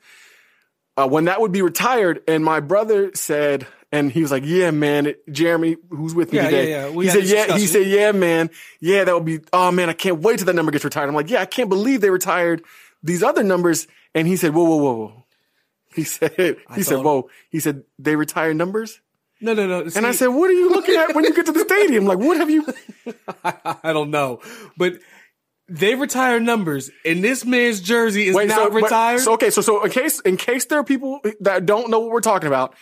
uh, 0.97 1.07
when 1.07 1.25
that 1.25 1.41
would 1.41 1.51
be 1.51 1.61
retired. 1.61 2.21
And 2.27 2.43
my 2.43 2.59
brother 2.59 3.11
said, 3.13 3.67
and 3.91 4.11
he 4.11 4.21
was 4.21 4.31
like, 4.31 4.43
"Yeah, 4.45 4.71
man, 4.71 5.05
it, 5.05 5.31
Jeremy, 5.31 5.77
who's 5.89 6.13
with 6.13 6.31
me 6.31 6.39
Yeah, 6.39 6.45
today?" 6.45 6.69
yeah, 6.71 6.87
yeah. 6.87 7.01
He 7.01 7.09
said, 7.09 7.23
"Yeah." 7.25 7.57
He 7.57 7.65
said, 7.65 7.87
"Yeah, 7.87 8.11
man, 8.11 8.49
yeah, 8.79 9.03
that 9.03 9.13
would 9.13 9.25
be. 9.25 9.39
Oh 9.53 9.71
man, 9.71 9.89
I 9.89 9.93
can't 9.93 10.19
wait 10.21 10.37
till 10.37 10.45
that 10.47 10.55
number 10.55 10.71
gets 10.71 10.83
retired." 10.83 11.07
I'm 11.07 11.15
like, 11.15 11.29
"Yeah, 11.29 11.41
I 11.41 11.45
can't 11.45 11.69
believe 11.69 12.01
they 12.01 12.09
retired 12.09 12.63
these 13.03 13.23
other 13.23 13.43
numbers." 13.43 13.87
And 14.13 14.27
he 14.27 14.35
said, 14.35 14.53
"Whoa, 14.53 14.63
whoa, 14.63 14.75
whoa, 14.77 14.93
whoa." 14.93 15.25
He 15.95 16.03
said, 16.03 16.57
"He 16.75 16.83
said, 16.83 17.03
whoa." 17.03 17.29
He 17.49 17.59
said, 17.61 17.83
"They 17.97 18.17
retire 18.17 18.53
numbers." 18.53 18.99
No, 19.39 19.53
no, 19.53 19.67
no. 19.67 19.89
And 19.95 20.05
I 20.05 20.11
said, 20.11 20.27
"What 20.27 20.49
are 20.49 20.53
you 20.53 20.69
looking 20.71 20.95
at 20.95 21.15
when 21.15 21.23
you 21.23 21.33
get 21.33 21.45
to 21.45 21.51
the 21.53 21.61
stadium? 21.61 22.05
Like, 22.05 22.17
what 22.17 22.35
have 22.37 22.49
you?" 22.49 22.65
I 23.45 23.93
don't 23.93 24.09
know. 24.11 24.41
But 24.75 24.99
they 25.67 25.95
retire 25.95 26.39
numbers, 26.39 26.91
and 27.03 27.23
this 27.23 27.43
man's 27.45 27.81
jersey 27.81 28.27
is 28.27 28.35
not 28.35 28.71
but- 28.71 28.73
retired. 28.73 29.19
so 29.21 29.33
okay, 29.33 29.49
so 29.49 29.61
so 29.61 29.83
in 29.83 29.91
case 29.91 30.19
in 30.21 30.37
case 30.37 30.65
there 30.65 30.79
are 30.79 30.83
people 30.83 31.21
that 31.41 31.65
don't 31.65 31.89
know 31.89 31.99
what 31.99 32.11
we're 32.11 32.21
talking 32.21 32.47
about, 32.47 32.75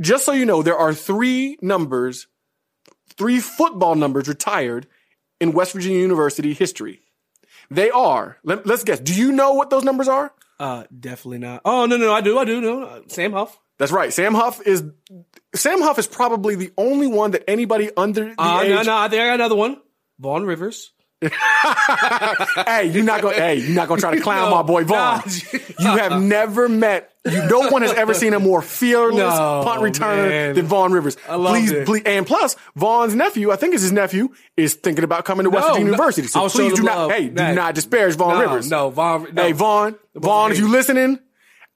just 0.00 0.24
so 0.24 0.32
you 0.32 0.44
know, 0.46 0.62
there 0.62 0.76
are 0.76 0.92
three 0.94 1.56
numbers, 1.62 2.26
three 3.16 3.38
football 3.40 3.94
numbers 3.94 4.26
retired 4.28 4.86
in 5.40 5.52
West 5.52 5.72
Virginia 5.72 5.98
University 6.00 6.52
history. 6.52 7.00
They 7.70 7.90
are. 7.90 8.38
Let, 8.42 8.68
us 8.68 8.82
guess. 8.82 8.98
Do 8.98 9.14
you 9.14 9.30
know 9.30 9.52
what 9.54 9.70
those 9.70 9.84
numbers 9.84 10.08
are? 10.08 10.32
uh, 10.58 10.84
definitely 10.98 11.38
not. 11.38 11.62
Oh 11.64 11.86
no, 11.86 11.96
no, 11.96 12.06
no, 12.06 12.12
I 12.12 12.20
do, 12.20 12.38
I 12.38 12.44
do. 12.44 12.60
No, 12.60 12.82
uh, 12.82 13.00
Sam 13.06 13.32
Huff. 13.32 13.58
That's 13.78 13.92
right. 13.92 14.12
Sam 14.12 14.34
Huff 14.34 14.60
is 14.66 14.82
Sam 15.54 15.80
Huff 15.80 15.98
is 15.98 16.06
probably 16.06 16.54
the 16.56 16.72
only 16.76 17.06
one 17.06 17.30
that 17.30 17.48
anybody 17.48 17.90
under 17.96 18.24
the 18.34 18.34
Uh, 18.42 18.60
age. 18.62 18.68
no, 18.70 18.82
no, 18.82 18.96
I 18.96 19.08
think 19.08 19.22
I 19.22 19.26
got 19.28 19.34
another 19.36 19.54
one. 19.56 19.80
Vaughn 20.18 20.44
Rivers. 20.44 20.92
Hey, 22.66 22.86
you're 22.92 23.04
not 23.04 23.20
gonna. 23.22 23.34
hey, 23.36 23.56
you're 23.56 23.74
not 23.74 23.88
gonna 23.88 24.00
try 24.00 24.14
to 24.14 24.20
clown 24.20 24.48
No, 24.50 24.56
my 24.56 24.62
boy 24.62 24.84
Vaughn. 24.84 25.22
nah. 25.24 25.58
you 25.78 25.98
have 25.98 26.22
never 26.22 26.68
met. 26.68 27.12
You, 27.30 27.46
no 27.48 27.68
one 27.68 27.82
has 27.82 27.92
ever 27.92 28.14
seen 28.14 28.32
a 28.32 28.40
more 28.40 28.62
fearless 28.62 29.18
No, 29.18 29.60
punt 29.62 29.82
returner 29.82 30.28
man. 30.28 30.54
than 30.54 30.64
Vaughn 30.66 30.92
Rivers. 30.92 31.18
I 31.28 31.36
loved 31.36 31.54
please, 31.58 31.70
it. 31.72 31.86
please, 31.86 32.02
and 32.06 32.26
plus, 32.26 32.56
Vaughn's 32.76 33.14
nephew, 33.14 33.50
I 33.50 33.56
think 33.56 33.74
it's 33.74 33.82
his 33.82 33.92
nephew, 33.92 34.30
is 34.56 34.74
thinking 34.74 35.04
about 35.04 35.26
coming 35.26 35.44
to 35.44 35.50
West 35.50 35.66
Virginia 35.68 35.84
no, 35.84 35.90
University. 35.92 36.28
So 36.28 36.48
please 36.48 36.72
do 36.72 36.82
not. 36.82 36.96
love. 36.96 37.10
Hey, 37.10 37.28
do 37.28 37.54
not 37.54 37.74
disparage 37.74 38.14
Vaughn 38.14 38.36
No, 38.38 38.40
Rivers. 38.40 38.70
no, 38.70 38.88
Vaughn. 38.88 39.26
No. 39.34 39.42
Hey, 39.42 39.52
Vaughn, 39.52 39.96
Vaughn, 40.14 40.52
if 40.52 40.58
you 40.58 40.68
listening, 40.68 41.18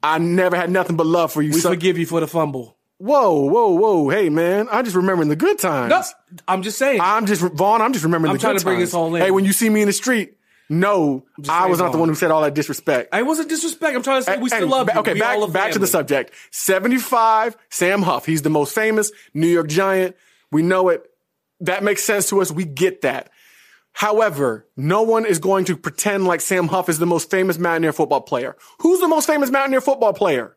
I 0.03 0.17
never 0.19 0.57
had 0.57 0.71
nothing 0.71 0.97
but 0.97 1.07
love 1.07 1.31
for 1.33 1.43
you. 1.43 1.51
we 1.53 1.61
son. 1.61 1.73
forgive 1.73 1.99
you 1.99 2.07
for 2.07 2.21
the 2.21 2.27
fumble. 2.27 2.79
Whoa, 2.99 3.41
whoa, 3.47 3.71
whoa! 3.71 4.09
Hey, 4.09 4.31
man, 4.31 4.69
I'm 4.71 4.85
just 4.85 4.97
remembering 4.97 5.29
the 5.29 5.37
good 5.37 5.59
times. 5.59 5.91
No, 5.91 6.03
I'm 6.47 6.63
just 6.63 6.79
saying. 6.79 7.01
I'm 7.01 7.27
just 7.27 7.43
Vaughn. 7.43 7.83
I'm 7.83 7.93
just 7.93 8.05
remembering 8.05 8.31
I'm 8.31 8.37
the 8.37 8.41
trying 8.41 8.55
good 8.55 8.61
to 8.61 8.65
bring 8.65 8.79
times. 8.79 8.91
us 8.91 8.95
all 8.95 9.15
in. 9.15 9.23
Hey, 9.23 9.31
when 9.31 9.45
you 9.45 9.53
see 9.53 9.69
me 9.69 9.83
in 9.83 9.89
the 9.89 9.93
street, 9.93 10.37
no, 10.71 11.25
I 11.49 11.67
was 11.67 11.81
not 11.81 11.93
the 11.93 11.99
one 11.99 12.09
who 12.09 12.15
said 12.15 12.31
all 12.31 12.43
that 12.43 12.55
disrespect. 12.55 13.13
I 13.13 13.23
wasn't 13.23 13.49
disrespect. 13.49 13.97
I'm 13.97 14.03
trying 14.03 14.21
to 14.21 14.25
say 14.25 14.39
we 14.39 14.49
still 14.49 14.69
love 14.69 14.87
ba- 14.87 14.93
you. 14.95 15.01
Okay, 15.01 15.19
back, 15.19 15.53
back 15.53 15.73
to 15.73 15.79
the 15.79 15.87
subject. 15.87 16.33
75, 16.53 17.57
Sam 17.69 18.03
Huff. 18.03 18.27
He's 18.27 18.43
the 18.43 18.51
most 18.51 18.75
famous 18.75 19.11
New 19.35 19.49
York 19.49 19.69
Giant. 19.69 20.17
We 20.51 20.63
know 20.63 20.89
it. 20.89 21.05
That 21.61 21.83
makes 21.83 22.03
sense 22.03 22.29
to 22.31 22.41
us. 22.41 22.51
We 22.51 22.65
get 22.65 23.03
that. 23.03 23.31
However, 23.93 24.67
no 24.77 25.03
one 25.03 25.25
is 25.25 25.39
going 25.39 25.67
to 25.67 25.77
pretend 25.77 26.27
like 26.27 26.41
Sam 26.41 26.69
Huff 26.69 26.89
is 26.89 26.99
the 26.99 27.07
most 27.07 27.31
famous 27.31 27.59
Mountaineer 27.59 27.93
football 27.93 28.21
player. 28.23 28.57
Who's 28.81 29.01
the 29.01 29.09
most 29.09 29.27
famous 29.27 29.51
Mountaineer 29.51 29.81
football 29.81 30.13
player? 30.13 30.57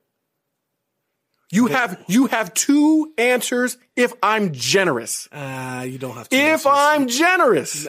You 1.49 1.67
have 1.67 2.03
you 2.07 2.27
have 2.27 2.53
two 2.53 3.13
answers 3.17 3.77
if 3.95 4.11
I'm 4.21 4.51
generous. 4.53 5.27
Uh, 5.31 5.85
you 5.87 5.97
don't 5.97 6.15
have 6.15 6.27
to. 6.29 6.35
If 6.35 6.65
I'm 6.67 7.07
generous. 7.07 7.87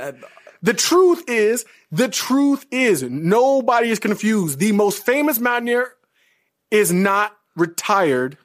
The 0.60 0.74
truth 0.74 1.24
is, 1.28 1.64
the 1.92 2.08
truth 2.08 2.66
is, 2.72 3.02
nobody 3.04 3.90
is 3.90 3.98
confused. 4.00 4.58
The 4.58 4.72
most 4.72 5.04
famous 5.06 5.38
Mountaineer 5.38 5.92
is 6.70 6.92
not 6.92 7.36
retired, 7.54 8.36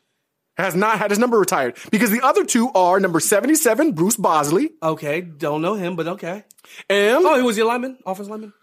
has 0.57 0.75
not 0.75 0.99
had 0.99 1.09
his 1.09 1.17
number 1.19 1.39
retired 1.39 1.75
because 1.91 2.11
the 2.11 2.21
other 2.21 2.45
two 2.45 2.69
are 2.75 2.99
number 2.99 3.19
77, 3.19 3.93
Bruce 3.93 4.15
Bosley, 4.15 4.71
Okay, 4.83 5.21
don't 5.21 5.61
know 5.63 5.73
him, 5.73 5.95
but 5.95 6.07
okay. 6.07 6.43
and 6.87 7.25
Oh, 7.25 7.35
he 7.35 7.41
was 7.41 7.57
your 7.57 7.65
lineman, 7.65 7.97
offense 8.05 8.29
lineman. 8.29 8.53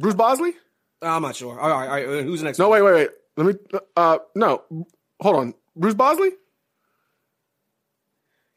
Bruce 0.00 0.14
Bosley? 0.14 0.54
I'm 1.02 1.22
not 1.22 1.36
sure. 1.36 1.58
All 1.58 1.70
right, 1.70 1.86
all 1.86 1.94
right. 1.94 2.06
uh, 2.20 2.22
Who's 2.22 2.40
the 2.40 2.46
next? 2.46 2.58
No, 2.58 2.68
one? 2.68 2.82
wait, 2.84 2.92
wait, 2.92 3.10
wait. 3.36 3.44
Let 3.46 3.46
me, 3.72 3.80
uh, 3.96 4.18
no, 4.34 4.64
hold 5.20 5.36
on. 5.36 5.54
Bruce 5.76 5.94
Bosley? 5.94 6.30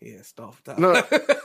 Yeah, 0.01 0.21
stuff. 0.23 0.61
No. 0.77 0.93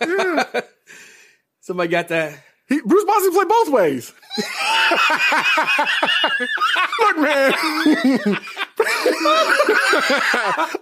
Yeah. 0.00 0.61
Somebody 1.61 1.90
got 1.90 2.09
that. 2.09 2.38
He, 2.68 2.81
Bruce 2.85 3.04
Bosley 3.04 3.31
played 3.31 3.48
both 3.48 3.68
ways. 3.70 4.12
Look, 7.00 7.18
man. 7.18 7.52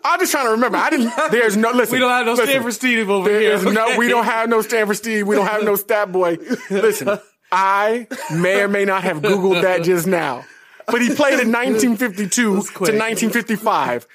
I'm 0.05 0.18
just 0.20 0.33
trying 0.33 0.46
to 0.46 0.51
remember. 0.53 0.79
I 0.79 0.90
didn't. 0.90 1.12
There's 1.31 1.57
no. 1.57 1.70
Listen. 1.70 1.94
We 1.94 1.99
don't 2.01 2.11
have 2.11 2.27
no 2.27 2.33
listen. 2.33 2.46
Stanford 2.46 2.75
Steve 2.75 3.09
over 3.11 3.29
There 3.29 3.40
here. 3.40 3.53
is 3.55 3.64
no. 3.64 3.96
We 3.96 4.09
don't 4.09 4.25
have 4.25 4.49
no 4.49 4.62
Stanford 4.62 4.96
Steve. 4.96 5.27
We 5.29 5.37
don't 5.37 5.46
have 5.46 5.62
no 5.64 5.77
Stat 5.77 6.11
Boy. 6.11 6.38
Listen. 6.70 7.18
I 7.53 8.09
may 8.35 8.62
or 8.62 8.68
may 8.68 8.85
not 8.85 9.05
have 9.05 9.18
Googled 9.22 9.62
that 9.62 9.85
just 9.85 10.07
now, 10.09 10.44
but 10.87 11.01
he 11.01 11.14
played 11.14 11.38
in 11.38 11.53
1952 11.53 12.42
to 12.42 12.53
1955. 12.57 14.07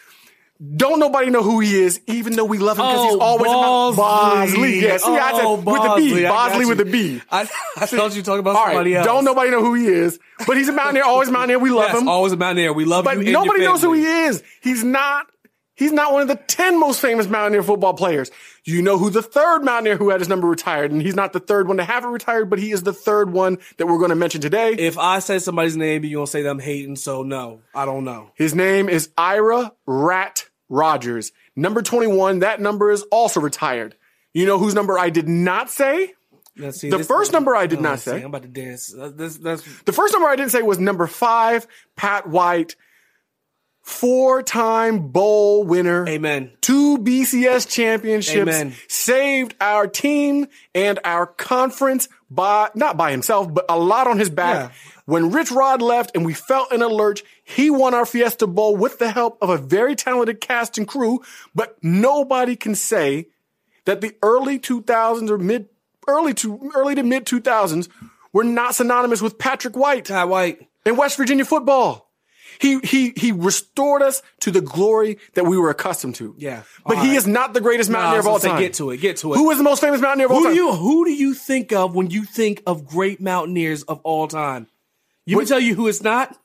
Don't 0.75 0.99
nobody 0.99 1.31
know 1.31 1.41
who 1.41 1.59
he 1.59 1.75
is, 1.81 2.01
even 2.05 2.33
though 2.35 2.45
we 2.45 2.59
love 2.59 2.77
him 2.77 2.85
because 2.85 3.03
he's 3.05 3.15
Oh, 3.15 3.19
always 3.19 3.51
about 3.51 3.95
Bosley. 3.95 4.53
Bosley. 4.53 4.79
Yeah, 4.83 4.97
see, 4.97 5.11
I 5.17 5.31
said 5.33 5.45
Oh, 5.45 5.55
with 5.55 5.65
the 5.65 5.71
oh, 5.91 5.95
B. 5.97 6.09
Bosley. 6.09 6.25
I 6.25 6.29
got 6.29 6.49
Bosley 6.49 6.65
with 6.67 6.77
the 6.77 6.85
B. 6.85 7.21
I, 7.31 7.41
I 7.41 7.45
thought 7.87 8.11
you 8.11 8.21
were 8.21 8.25
talking 8.25 8.39
about 8.41 8.55
All 8.55 8.65
somebody 8.67 8.91
right, 8.93 8.97
else. 8.99 9.05
don't 9.07 9.25
nobody 9.25 9.49
know 9.49 9.61
who 9.61 9.73
he 9.73 9.87
is, 9.87 10.19
but 10.45 10.57
he's 10.57 10.69
a 10.69 10.73
mountaineer, 10.73 11.03
always 11.03 11.29
a 11.29 11.31
mountaineer. 11.31 11.57
We 11.57 11.71
love 11.71 11.89
Yes, 11.91 12.01
him, 12.01 12.07
always 12.07 12.33
a 12.33 12.37
mountaineer. 12.37 12.73
We 12.73 12.85
love 12.85 13.05
him. 13.07 13.17
but 13.17 13.17
you. 13.17 13.23
and 13.23 13.33
nobody 13.33 13.61
knows 13.63 13.81
who 13.81 13.93
he 13.93 14.05
is. 14.05 14.43
He's 14.61 14.83
not. 14.83 15.25
He's 15.73 15.91
not 15.93 16.13
one 16.13 16.21
of 16.21 16.27
the 16.27 16.35
ten 16.35 16.79
most 16.79 17.01
famous 17.01 17.27
mountaineer 17.27 17.63
football 17.63 17.95
players. 17.95 18.29
You 18.63 18.83
know 18.83 18.99
who 18.99 19.09
the 19.09 19.23
third 19.23 19.63
mountaineer 19.63 19.97
who 19.97 20.09
had 20.11 20.19
his 20.19 20.27
number 20.29 20.47
retired, 20.47 20.91
and 20.91 21.01
he's 21.01 21.15
not 21.15 21.33
the 21.33 21.39
third 21.39 21.67
one 21.67 21.77
to 21.77 21.83
have 21.83 22.03
it 22.03 22.07
retired, 22.09 22.51
but 22.51 22.59
he 22.59 22.71
is 22.71 22.83
the 22.83 22.93
third 22.93 23.31
one 23.33 23.57
that 23.77 23.87
we're 23.87 23.97
going 23.97 24.09
to 24.11 24.15
mention 24.15 24.41
today. 24.41 24.73
If 24.73 24.99
I 24.99 25.17
say 25.19 25.39
somebody's 25.39 25.75
name, 25.75 26.03
you're 26.03 26.19
gonna 26.19 26.27
say 26.27 26.43
them 26.43 26.59
hating. 26.59 26.97
So 26.97 27.23
no, 27.23 27.61
I 27.73 27.85
don't 27.85 28.03
know. 28.03 28.29
His 28.35 28.53
name 28.53 28.89
is 28.89 29.09
Ira 29.17 29.71
Rat 29.87 30.45
Rodgers, 30.71 31.31
number 31.55 31.83
twenty-one. 31.83 32.39
That 32.39 32.59
number 32.59 32.89
is 32.89 33.03
also 33.11 33.39
retired. 33.39 33.95
You 34.33 34.45
know 34.47 34.57
whose 34.57 34.73
number 34.73 34.97
I 34.97 35.09
did 35.11 35.27
not 35.27 35.69
say? 35.69 36.13
Let's 36.57 36.79
see, 36.81 36.89
The 36.89 37.03
first 37.03 37.31
number 37.31 37.55
I 37.55 37.67
did 37.67 37.79
Oh, 37.79 37.81
not 37.83 37.99
see, 37.99 38.11
say. 38.11 38.17
I'm 38.19 38.25
about 38.25 38.41
to 38.43 38.47
dance. 38.47 38.93
Uh, 38.93 39.11
that's 39.15 39.37
The 39.37 39.91
first 39.93 40.13
number 40.13 40.27
I 40.27 40.35
didn't 40.35 40.51
say 40.51 40.61
was 40.61 40.79
number 40.79 41.05
five, 41.07 41.65
Pat 41.95 42.27
White, 42.27 42.75
four-time 43.83 45.07
bowl 45.09 45.63
winner. 45.63 46.07
amen. 46.07 46.51
two 46.61 46.97
BCS 46.99 47.67
championships, 47.69 48.35
Amen. 48.41 48.75
saved 48.87 49.55
our 49.59 49.87
team 49.87 50.47
and 50.75 50.99
our 51.03 51.25
conference 51.25 52.07
by 52.29 52.69
not 52.75 52.95
by 52.97 53.11
himself, 53.11 53.53
but 53.53 53.65
a 53.69 53.77
lot 53.77 54.07
on 54.07 54.17
his 54.19 54.29
back. 54.29 54.69
Yeah. 54.71 54.75
When 55.05 55.31
Rich 55.31 55.51
Rod 55.51 55.81
left 55.81 56.11
and 56.15 56.25
we 56.25 56.33
felt 56.33 56.71
in 56.71 56.81
a 56.81 56.87
lurch, 56.87 57.23
he 57.55 57.69
won 57.69 57.93
our 57.93 58.05
Fiesta 58.05 58.47
Bowl 58.47 58.75
with 58.75 58.99
the 58.99 59.11
help 59.11 59.37
of 59.41 59.49
a 59.49 59.57
very 59.57 59.95
talented 59.95 60.41
cast 60.41 60.77
and 60.77 60.87
crew. 60.87 61.21
But 61.55 61.77
nobody 61.83 62.55
can 62.55 62.75
say 62.75 63.27
that 63.85 64.01
the 64.01 64.15
early 64.21 64.59
2000s 64.59 65.29
or 65.29 65.37
mid 65.37 65.67
early 66.07 66.33
to 66.35 66.71
early 66.75 66.95
to 66.95 67.03
mid 67.03 67.25
2000s 67.25 67.89
were 68.33 68.43
not 68.43 68.75
synonymous 68.75 69.21
with 69.21 69.37
Patrick 69.37 69.75
White 69.75 70.05
Ty 70.05 70.25
White. 70.25 70.67
in 70.85 70.95
West 70.95 71.17
Virginia 71.17 71.45
football. 71.45 72.07
He 72.59 72.79
he 72.83 73.13
he 73.15 73.31
restored 73.31 74.01
us 74.03 74.21
to 74.41 74.51
the 74.51 74.61
glory 74.61 75.17
that 75.33 75.45
we 75.45 75.57
were 75.57 75.69
accustomed 75.71 76.15
to. 76.15 76.35
Yeah. 76.37 76.61
But 76.85 76.97
All 76.97 77.03
he 77.03 77.15
is 77.15 77.25
not 77.25 77.53
the 77.53 77.61
greatest 77.61 77.89
No, 77.89 77.97
mountaineer 77.97 78.17
was 78.19 78.25
of 78.27 78.31
all 78.31 78.39
say, 78.39 78.49
time. 78.49 78.59
get 78.61 78.73
to 78.75 78.91
it, 78.91 78.97
get 78.97 79.17
to 79.17 79.33
it. 79.33 79.37
Who 79.37 79.49
is 79.51 79.57
the 79.57 79.63
most 79.63 79.81
famous 79.81 79.99
mountaineer 79.99 80.27
of 80.27 80.31
all 80.33 80.37
Who 80.39 80.43
time? 80.45 80.53
do 80.53 80.59
you 80.59 80.71
who 80.73 81.05
do 81.05 81.11
you 81.13 81.33
think 81.33 81.71
of 81.73 81.95
when 81.95 82.11
you 82.11 82.23
think 82.23 82.61
of 82.67 82.85
great 82.85 83.19
mountaineers 83.19 83.81
of 83.83 83.99
all 84.03 84.27
time? 84.27 84.67
You 85.25 85.37
can 85.37 85.47
tell 85.47 85.59
you 85.59 85.73
who 85.75 85.87
it's 85.87 86.03
not. 86.03 86.37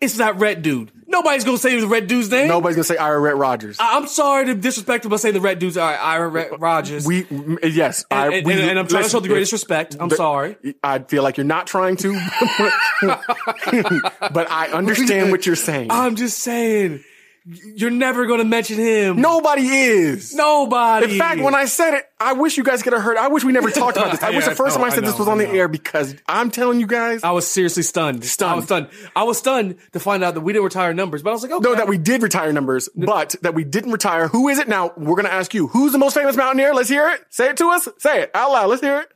It's 0.00 0.18
that 0.18 0.36
red 0.36 0.62
dude. 0.62 0.92
Nobody's 1.08 1.42
gonna 1.42 1.58
say 1.58 1.80
the 1.80 1.88
red 1.88 2.06
dude's 2.06 2.30
name. 2.30 2.46
Nobody's 2.46 2.76
gonna 2.76 2.84
say 2.84 2.96
Ira 2.98 3.18
Red 3.18 3.34
Rodgers. 3.34 3.78
I- 3.80 3.96
I'm 3.96 4.06
sorry 4.06 4.46
to 4.46 4.54
disrespect 4.54 5.04
him 5.04 5.10
by 5.10 5.16
saying 5.16 5.34
the 5.34 5.40
red 5.40 5.58
dude's 5.58 5.76
right, 5.76 5.96
Ira 5.96 6.28
Red 6.28 6.52
uh, 6.52 6.58
Rodgers. 6.58 7.04
we 7.04 7.26
yes, 7.64 8.04
and, 8.10 8.20
I, 8.20 8.36
and- 8.36 8.46
we, 8.46 8.52
and- 8.52 8.62
and 8.62 8.78
I'm 8.78 8.86
trying 8.86 9.02
to 9.04 9.08
show 9.08 9.18
the 9.18 9.26
greatest 9.28 9.50
respect. 9.52 9.96
I'm 9.98 10.10
sorry. 10.10 10.56
I 10.84 11.00
feel 11.00 11.22
like 11.24 11.36
you're 11.36 11.44
not 11.46 11.66
trying 11.66 11.96
to, 11.96 12.12
but 13.00 14.50
I 14.50 14.68
understand 14.72 15.30
what 15.32 15.46
you're 15.46 15.56
saying. 15.56 15.88
I'm 15.90 16.14
just 16.16 16.38
saying, 16.38 17.02
you're 17.48 17.90
never 17.90 18.26
gonna 18.26 18.44
mention 18.44 18.78
him. 18.78 19.20
Nobody 19.20 19.66
is. 19.66 20.34
nobody. 20.34 21.12
In 21.12 21.18
fact, 21.18 21.40
when 21.40 21.54
I 21.54 21.64
said 21.64 21.94
it, 21.94 22.04
I 22.20 22.34
wish 22.34 22.56
you 22.56 22.64
guys 22.64 22.82
could 22.82 22.92
have 22.92 23.02
heard. 23.02 23.16
I 23.16 23.28
wish 23.28 23.44
we 23.44 23.52
never 23.52 23.70
talked 23.70 23.96
about 23.96 24.10
this. 24.10 24.22
I 24.22 24.30
wish 24.30 24.44
the 24.44 24.54
first 24.54 24.76
I 24.76 24.80
time 24.80 24.90
I 24.90 24.94
said 24.94 25.04
I 25.04 25.06
this 25.06 25.18
was 25.18 25.28
on 25.28 25.38
the 25.38 25.48
air 25.48 25.68
because 25.68 26.14
I'm 26.26 26.50
telling 26.50 26.80
you 26.80 26.86
guys, 26.86 27.22
I 27.24 27.30
was 27.30 27.46
seriously 27.46 27.82
stunned. 27.82 28.24
Stunned. 28.24 28.52
I 28.52 28.54
was 28.56 28.64
stunned. 28.64 28.88
I 29.16 29.22
was 29.22 29.38
stunned 29.38 29.76
to 29.92 30.00
find 30.00 30.22
out 30.22 30.34
that 30.34 30.40
we 30.42 30.52
didn't 30.52 30.64
retire 30.64 30.92
numbers, 30.92 31.22
but 31.22 31.30
I 31.30 31.32
was 31.32 31.42
like, 31.42 31.52
okay. 31.52 31.62
No, 31.68 31.74
that 31.74 31.88
we 31.88 31.96
did 31.96 32.22
retire 32.22 32.52
numbers, 32.52 32.88
but 32.94 33.34
that 33.42 33.54
we 33.54 33.64
didn't 33.64 33.92
retire. 33.92 34.28
Who 34.28 34.48
is 34.48 34.58
it 34.58 34.68
now? 34.68 34.92
We're 34.96 35.16
going 35.16 35.24
to 35.24 35.32
ask 35.32 35.54
you. 35.54 35.68
Who's 35.68 35.92
the 35.92 35.98
most 35.98 36.14
famous 36.14 36.36
mountaineer? 36.36 36.74
Let's 36.74 36.88
hear 36.88 37.08
it. 37.08 37.20
Say 37.30 37.50
it 37.50 37.56
to 37.58 37.68
us. 37.70 37.88
Say 37.98 38.22
it 38.22 38.30
out 38.34 38.50
loud. 38.50 38.68
Let's 38.68 38.82
hear 38.82 39.00
it. 39.00 39.08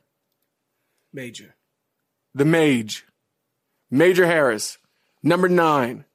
Major. 1.13 1.55
The 2.33 2.45
Mage. 2.45 3.05
Major 3.91 4.25
Harris. 4.25 4.79
Number 5.21 5.47
nine. 5.47 6.05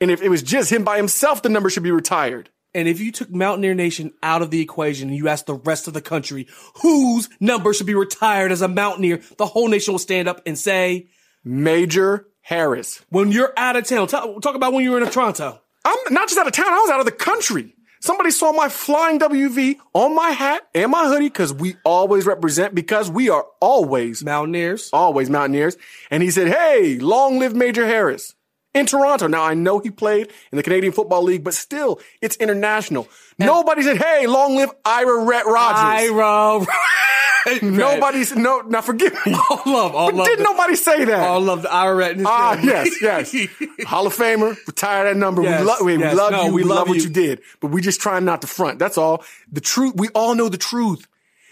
And 0.00 0.10
if 0.10 0.22
it 0.22 0.28
was 0.28 0.42
just 0.42 0.70
him 0.70 0.84
by 0.84 0.96
himself, 0.96 1.42
the 1.42 1.48
number 1.48 1.70
should 1.70 1.82
be 1.82 1.90
retired. 1.90 2.50
And 2.74 2.86
if 2.86 3.00
you 3.00 3.10
took 3.10 3.30
Mountaineer 3.30 3.74
Nation 3.74 4.12
out 4.22 4.42
of 4.42 4.50
the 4.50 4.60
equation 4.60 5.08
and 5.08 5.16
you 5.16 5.28
asked 5.28 5.46
the 5.46 5.54
rest 5.54 5.88
of 5.88 5.94
the 5.94 6.02
country 6.02 6.46
whose 6.82 7.28
number 7.40 7.72
should 7.72 7.86
be 7.86 7.94
retired 7.94 8.52
as 8.52 8.62
a 8.62 8.68
Mountaineer, 8.68 9.20
the 9.38 9.46
whole 9.46 9.68
nation 9.68 9.94
will 9.94 9.98
stand 9.98 10.28
up 10.28 10.42
and 10.46 10.58
say, 10.58 11.08
Major 11.44 12.26
Harris. 12.42 13.04
when 13.08 13.32
you're 13.32 13.52
out 13.56 13.76
of 13.76 13.86
town, 13.86 14.06
talk, 14.06 14.42
talk 14.42 14.54
about 14.54 14.72
when 14.72 14.84
you 14.84 14.92
were 14.92 15.02
in 15.02 15.10
Toronto. 15.10 15.60
I'm 15.84 15.96
not 16.10 16.28
just 16.28 16.38
out 16.38 16.46
of 16.46 16.52
town. 16.52 16.66
I 16.72 16.78
was 16.78 16.90
out 16.90 17.00
of 17.00 17.06
the 17.06 17.12
country. 17.12 17.74
Somebody 18.00 18.30
saw 18.30 18.52
my 18.52 18.68
flying 18.68 19.18
WV 19.18 19.76
on 19.92 20.14
my 20.14 20.30
hat 20.30 20.62
and 20.74 20.90
my 20.90 21.06
hoodie 21.08 21.28
because 21.28 21.52
we 21.52 21.76
always 21.84 22.26
represent 22.26 22.74
because 22.74 23.10
we 23.10 23.28
are 23.28 23.44
always 23.60 24.24
Mountaineers. 24.24 24.90
always 24.92 25.28
Mountaineers. 25.28 25.76
And 26.10 26.22
he 26.22 26.30
said, 26.30 26.48
Hey, 26.48 26.98
long 26.98 27.38
live 27.38 27.56
Major 27.56 27.86
Harris 27.86 28.34
in 28.74 28.86
Toronto. 28.86 29.26
Now, 29.26 29.42
I 29.44 29.54
know 29.54 29.78
he 29.78 29.90
played 29.90 30.28
in 30.52 30.56
the 30.56 30.62
Canadian 30.62 30.92
Football 30.92 31.22
League, 31.24 31.44
but 31.44 31.54
still, 31.54 32.00
it's 32.20 32.36
international. 32.36 33.08
Nobody 33.38 33.82
said, 33.82 33.98
Hey, 33.98 34.26
long 34.26 34.56
live 34.56 34.70
Ira 34.84 35.24
Rhett 35.24 35.46
Rodgers. 35.46 36.10
Ira. 36.10 36.66
Nobody's 37.62 38.34
no. 38.36 38.60
Now 38.60 38.80
forgive 38.82 39.14
me. 39.24 39.32
All 39.50 39.62
love, 39.64 39.94
all 39.94 40.06
But 40.08 40.14
love. 40.16 40.26
did 40.26 40.38
the- 40.40 40.42
nobody 40.42 40.74
say 40.76 41.04
that? 41.06 41.20
All 41.28 41.40
love 41.40 41.62
the 41.62 41.72
Ira 41.72 42.14
Ah, 42.26 42.60
yes, 42.62 43.00
yes. 43.00 43.32
Hall 43.86 44.06
of 44.06 44.14
Famer, 44.14 44.54
retire 44.66 45.04
that 45.04 45.16
number. 45.16 45.42
Yes, 45.42 45.60
we, 45.60 45.66
lo- 45.66 45.76
we 45.84 45.98
yes. 45.98 46.14
love 46.14 46.32
No, 46.32 46.44
you. 46.46 46.52
we 46.52 46.64
love 46.64 46.88
what 46.88 46.98
you. 46.98 47.04
you 47.04 47.08
did, 47.08 47.40
but 47.60 47.68
we 47.70 47.80
just 47.80 48.00
trying 48.02 48.24
not 48.26 48.42
to 48.42 48.46
front. 48.46 48.78
That's 48.78 48.98
all. 48.98 49.24
The 49.50 49.60
truth. 49.62 49.94
We 49.96 50.08
all 50.14 50.34
know 50.34 50.48
the 50.50 50.58
truth. 50.58 51.06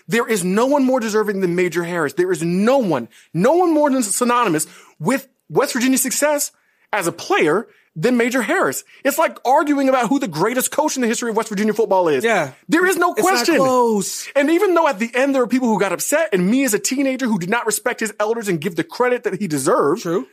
There 0.08 0.26
is 0.28 0.44
no 0.44 0.66
one 0.66 0.84
more 0.84 1.00
deserving 1.00 1.40
than 1.40 1.54
Major 1.56 1.82
Harris. 1.82 2.12
There 2.12 2.30
is 2.30 2.42
no 2.42 2.78
one, 2.78 3.08
no 3.32 3.54
one 3.54 3.72
more 3.72 3.88
than 3.90 4.02
synonymous 4.02 4.66
with 5.00 5.28
West 5.48 5.72
Virginia's 5.72 6.02
success 6.02 6.52
as 6.92 7.06
a 7.06 7.12
player 7.12 7.66
than 7.98 8.18
Major 8.18 8.42
Harris. 8.42 8.84
It's 9.04 9.16
like 9.16 9.38
arguing 9.46 9.88
about 9.88 10.08
who 10.10 10.18
the 10.18 10.28
greatest 10.28 10.70
coach 10.70 10.96
in 10.96 11.02
the 11.02 11.08
history 11.08 11.30
of 11.30 11.36
West 11.36 11.48
Virginia 11.48 11.72
football 11.72 12.08
is. 12.08 12.22
Yeah. 12.24 12.52
There 12.68 12.84
is 12.86 12.96
no 12.98 13.12
It's 13.14 13.22
not 13.22 13.30
question. 13.30 13.56
close. 13.56 14.28
And 14.36 14.50
even 14.50 14.74
though 14.74 14.86
at 14.86 14.98
the 14.98 15.10
end 15.14 15.34
there 15.34 15.40
were 15.42 15.48
people 15.48 15.68
who 15.68 15.80
got 15.80 15.92
upset, 15.92 16.28
and 16.34 16.50
me 16.50 16.64
as 16.64 16.74
a 16.74 16.78
teenager 16.78 17.26
who 17.26 17.38
did 17.38 17.48
not 17.48 17.64
respect 17.64 18.00
his 18.00 18.12
elders 18.20 18.48
and 18.48 18.60
give 18.60 18.76
the 18.76 18.84
credit 18.84 19.24
that 19.24 19.40
he 19.40 19.48
deserved, 19.48 20.02
True. 20.02 20.26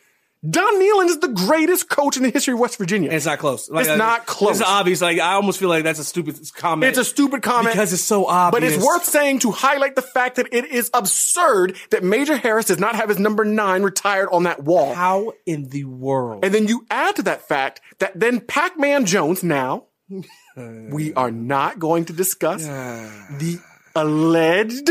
Don 0.47 0.79
Nehlen 0.81 1.05
is 1.07 1.19
the 1.19 1.29
greatest 1.29 1.87
coach 1.87 2.17
in 2.17 2.23
the 2.23 2.29
history 2.29 2.53
of 2.53 2.59
West 2.59 2.77
Virginia. 2.77 3.09
And 3.09 3.15
it's 3.15 3.25
not 3.25 3.39
close. 3.39 3.69
It's 3.71 3.87
uh, 3.87 3.95
not 3.95 4.25
close. 4.25 4.59
It's 4.59 4.69
obvious. 4.69 5.01
Like 5.01 5.19
I 5.19 5.33
almost 5.33 5.57
feel 5.57 5.69
like 5.69 5.85
that's 5.85 5.99
a 5.99 6.03
stupid 6.03 6.37
comment. 6.55 6.89
It's 6.89 6.97
a 6.97 7.05
stupid 7.05 7.41
comment 7.41 7.73
because 7.73 7.93
it's 7.93 8.03
so 8.03 8.25
obvious. 8.25 8.59
But 8.59 8.63
it's 8.63 8.85
worth 8.85 9.05
saying 9.05 9.39
to 9.39 9.51
highlight 9.51 9.95
the 9.95 10.01
fact 10.01 10.35
that 10.35 10.49
it 10.51 10.65
is 10.65 10.89
absurd 10.93 11.77
that 11.91 12.03
Major 12.03 12.35
Harris 12.35 12.65
does 12.65 12.79
not 12.79 12.95
have 12.95 13.07
his 13.07 13.19
number 13.19 13.45
nine 13.45 13.83
retired 13.83 14.27
on 14.31 14.43
that 14.43 14.63
wall. 14.63 14.93
How 14.93 15.33
in 15.45 15.69
the 15.69 15.85
world? 15.85 16.43
And 16.43 16.53
then 16.53 16.67
you 16.67 16.85
add 16.91 17.15
to 17.15 17.23
that 17.23 17.47
fact 17.47 17.79
that 17.99 18.19
then 18.19 18.41
Pac-Man 18.41 19.05
Jones 19.05 19.43
now, 19.43 19.85
we 20.57 21.13
are 21.13 21.31
not 21.31 21.79
going 21.79 22.05
to 22.05 22.13
discuss 22.13 22.63
the 22.65 23.59
alleged, 23.95 24.89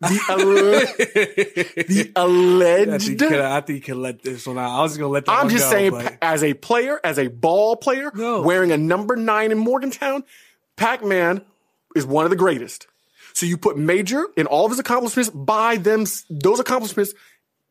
the, 0.00 0.20
alle- 0.28 1.84
the 1.86 2.12
I 2.14 2.20
alleged. 2.22 3.06
think, 3.06 3.20
you 3.20 3.28
could- 3.28 3.40
I 3.40 3.60
think 3.60 3.76
you 3.78 3.82
can 3.94 4.02
let 4.02 4.22
this 4.22 4.46
one 4.46 4.58
out. 4.58 4.78
I 4.78 4.82
was 4.82 4.96
gonna 4.96 5.08
let 5.10 5.24
that. 5.26 5.32
I'm 5.32 5.46
one 5.46 5.48
just 5.50 5.64
go, 5.66 5.70
saying, 5.70 5.90
but- 5.92 6.18
as 6.22 6.42
a 6.42 6.54
player, 6.54 7.00
as 7.02 7.18
a 7.18 7.28
ball 7.28 7.76
player, 7.76 8.10
No. 8.14 8.42
wearing 8.42 8.72
a 8.72 8.76
number 8.76 9.16
nine 9.16 9.50
in 9.52 9.58
Morgantown, 9.58 10.24
Pac-Man 10.76 11.42
is 11.96 12.06
one 12.06 12.24
of 12.24 12.30
the 12.30 12.36
greatest. 12.36 12.86
So 13.32 13.46
you 13.46 13.56
put 13.56 13.76
Major 13.76 14.26
in 14.36 14.46
all 14.46 14.64
of 14.66 14.70
his 14.72 14.78
accomplishments 14.80 15.30
by 15.30 15.76
them, 15.76 16.04
those 16.28 16.60
accomplishments, 16.60 17.14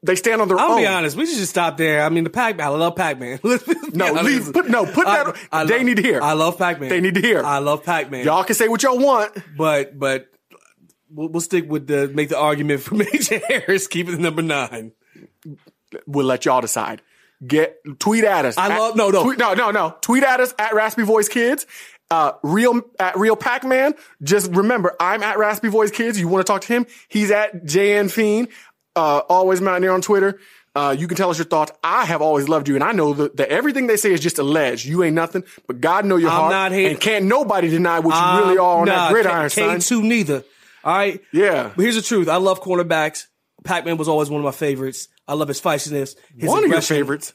they 0.04 0.16
stand 0.16 0.42
on 0.42 0.48
their 0.48 0.58
own. 0.60 0.72
I'll 0.72 0.78
be 0.78 0.86
honest. 0.88 1.18
We 1.18 1.26
should 1.26 1.38
just 1.40 1.50
stop 1.50 1.76
there. 1.78 2.04
I 2.04 2.10
mean, 2.10 2.24
the 2.24 2.30
Pac-Man. 2.30 2.66
I 2.66 2.70
love 2.70 2.96
Pac-Man. 2.96 3.40
No, 3.94 4.12
leave, 4.22 4.54
put, 4.54 4.70
no, 4.70 4.86
put 4.86 5.06
that, 5.06 5.68
they 5.68 5.84
need 5.84 5.96
to 5.98 6.04
hear. 6.04 6.22
I 6.22 6.34
love 6.34 6.58
Pac-Man. 6.58 6.90
They 6.90 7.02
need 7.02 7.16
to 7.16 7.22
hear. 7.22 7.44
I 7.44 7.58
love 7.60 7.84
Pac-Man. 7.84 8.24
Y'all 8.26 8.44
can 8.44 8.54
say 8.56 8.68
what 8.68 8.84
y'all 8.84 9.00
want. 9.00 9.36
but 9.58 9.98
but 9.98 10.28
we'll, 11.10 11.30
we'll 11.30 11.42
stick 11.42 11.70
with 11.70 11.88
the 11.88 12.08
make 12.10 12.30
the 12.30 12.38
argument 12.38 12.82
for 12.82 12.96
Major 13.12 13.40
Harris 13.48 13.88
keeping 13.88 14.16
the 14.16 14.22
number 14.22 14.42
nine. 14.42 14.92
We'll 16.06 16.26
let 16.26 16.46
y'all 16.46 16.62
decide. 16.62 17.02
Get 17.46 17.78
tweet 18.00 18.24
at 18.24 18.46
us. 18.46 18.58
I 18.58 18.72
At- 18.72 18.80
love- 18.80 18.96
no, 18.96 19.10
no. 19.10 19.24
tweet, 19.24 19.38
no, 19.40 19.54
no, 19.54 19.72
no. 19.72 19.96
Tweet 20.02 20.24
at 20.24 20.40
us 20.40 20.54
at 20.58 20.74
Raspy 20.74 21.04
Voice 21.04 21.30
Kids. 21.30 21.66
Uh, 22.10 22.32
real 22.42 22.82
at 23.00 23.18
real 23.18 23.36
Pac 23.36 23.64
Man. 23.66 23.94
Just 24.24 24.52
remember, 24.52 24.96
I'm 25.00 25.22
at 25.24 25.38
Raspy 25.38 25.68
Voice 25.70 25.92
Kids. 25.92 26.20
You 26.20 26.28
want 26.28 26.46
to 26.46 26.52
talk 26.52 26.62
to 26.62 26.68
him? 26.74 26.86
He's 27.10 27.32
at 27.32 27.66
JN 27.66 28.06
Pheen. 28.06 28.50
Uh, 28.96 29.20
always 29.30 29.62
Mountaineer 29.62 29.92
on 29.92 30.02
Twitter. 30.02 30.40
Uh, 30.76 30.96
you 30.98 31.08
can 31.08 31.18
tell 31.18 31.30
us 31.30 31.38
your 31.38 31.46
thoughts. 31.46 31.72
I 31.84 32.06
have 32.06 32.22
always 32.22 32.48
loved 32.48 32.68
you, 32.68 32.76
and 32.76 32.84
I 32.84 32.92
know 32.92 33.14
that, 33.14 33.38
that 33.38 33.50
everything 33.50 33.88
they 33.88 33.98
say 33.98 34.14
is 34.14 34.20
just 34.20 34.38
alleged. 34.40 34.86
You 34.86 35.04
ain't 35.04 35.16
nothing, 35.16 35.44
but 35.68 35.82
God 35.82 36.06
know 36.06 36.16
your 36.18 36.30
I'm 36.30 36.36
heart, 36.36 36.52
not 36.52 36.72
here- 36.72 36.90
and 36.92 37.00
can't 37.00 37.26
nobody 37.26 37.68
deny 37.70 38.00
what 38.00 38.16
you 38.16 38.40
really 38.46 38.58
Um, 38.60 38.66
are 38.66 38.80
on 38.82 38.86
nah, 38.86 38.96
that 38.96 39.12
gridiron, 39.12 39.50
son. 39.50 39.78
K2 39.78 40.02
neither. 40.04 40.44
All 40.88 40.96
right. 40.96 41.22
Yeah. 41.34 41.72
But 41.76 41.82
here's 41.84 41.96
the 41.96 42.02
truth. 42.02 42.30
I 42.30 42.38
love 42.38 42.62
cornerbacks. 42.62 43.26
Pac-Man 43.66 43.98
was 43.98 44.08
always 44.08 44.30
one 44.30 44.40
of 44.40 44.46
my 44.46 44.52
favorites. 44.52 45.10
I 45.28 45.34
love 45.34 45.50
his 45.50 45.60
feistiness. 45.60 46.16
His 46.38 46.50
One 46.50 46.64
of 46.64 46.70
your 46.70 46.80
favorites. 46.82 47.34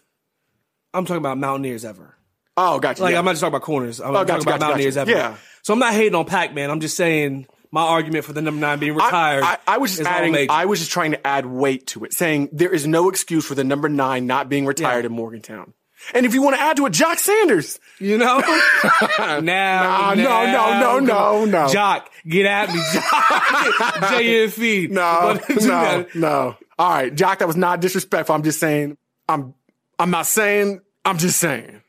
I'm 0.94 1.04
talking 1.04 1.18
about 1.18 1.36
Mountaineers 1.36 1.84
ever. 1.84 2.16
Oh, 2.56 2.80
gotcha. 2.80 3.02
Like 3.02 3.12
yeah. 3.12 3.18
I'm 3.18 3.24
not 3.26 3.32
just 3.32 3.40
talking 3.42 3.54
about 3.54 3.62
corners. 3.64 4.00
I'm 4.00 4.08
Oh, 4.10 4.12
talking 4.14 4.26
gotcha, 4.28 4.40
about 4.42 4.60
gotcha, 4.60 4.70
Mountaineers 4.70 4.94
gotcha. 4.94 5.10
ever. 5.10 5.18
Yeah. 5.20 5.36
So 5.62 5.74
I'm 5.74 5.78
not 5.78 5.92
hating 5.92 6.14
on 6.14 6.24
Pac-Man. 6.24 6.70
I'm 6.70 6.80
just 6.80 6.96
saying 6.96 7.46
my 7.70 7.82
argument 7.82 8.24
for 8.24 8.32
the 8.32 8.40
number 8.42 8.58
nine 8.60 8.78
being 8.78 8.94
retired. 8.94 9.44
I, 9.44 9.52
I, 9.52 9.58
I 9.74 9.78
was 9.78 9.96
just 9.96 10.08
adding. 10.08 10.46
I 10.50 10.64
was 10.64 10.78
just 10.78 10.90
trying 10.90 11.10
to 11.12 11.26
add 11.26 11.44
weight 11.46 11.86
to 11.88 12.04
it, 12.04 12.14
saying 12.14 12.48
there 12.52 12.72
is 12.72 12.86
no 12.86 13.08
excuse 13.10 13.44
for 13.46 13.54
the 13.54 13.64
number 13.64 13.88
nine 13.90 14.26
not 14.26 14.48
being 14.48 14.64
retired 14.66 15.04
Yeah. 15.04 15.10
in 15.10 15.12
Morgantown. 15.12 15.74
And 16.14 16.26
if 16.26 16.34
you 16.34 16.42
want 16.42 16.56
to 16.56 16.62
add 16.62 16.76
to 16.78 16.86
it, 16.86 16.92
Jock 16.92 17.18
Sanders. 17.18 17.78
You 17.98 18.18
know? 18.18 18.40
now, 19.18 19.40
Nah, 19.40 20.14
no, 20.14 20.22
now, 20.22 20.80
no, 20.80 20.98
no, 20.98 20.98
no, 21.00 21.44
no. 21.44 21.68
Jock, 21.68 22.10
get 22.26 22.46
at 22.46 22.68
me, 22.72 22.80
Jock. 22.92 23.02
JFE. 24.12 24.90
No, 24.90 25.38
no, 25.66 26.06
no. 26.14 26.56
All 26.78 26.90
right, 26.90 27.14
Jock, 27.14 27.38
that 27.38 27.46
was 27.46 27.56
not 27.56 27.80
disrespectful. 27.80 28.34
I'm 28.34 28.42
just 28.42 28.58
saying. 28.58 28.96
I'm. 29.28 29.54
I'm 29.98 30.10
not 30.10 30.26
saying. 30.26 30.80
I'm 31.04 31.18
just 31.18 31.38
saying. 31.38 31.80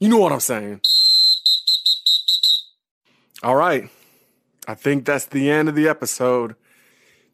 You 0.00 0.08
know 0.08 0.18
what 0.18 0.32
I'm 0.32 0.40
saying. 0.40 0.80
All 3.42 3.54
right. 3.54 3.88
I 4.68 4.74
think 4.74 5.04
that's 5.04 5.26
the 5.26 5.50
end 5.50 5.68
of 5.68 5.74
the 5.74 5.88
episode. 5.88 6.56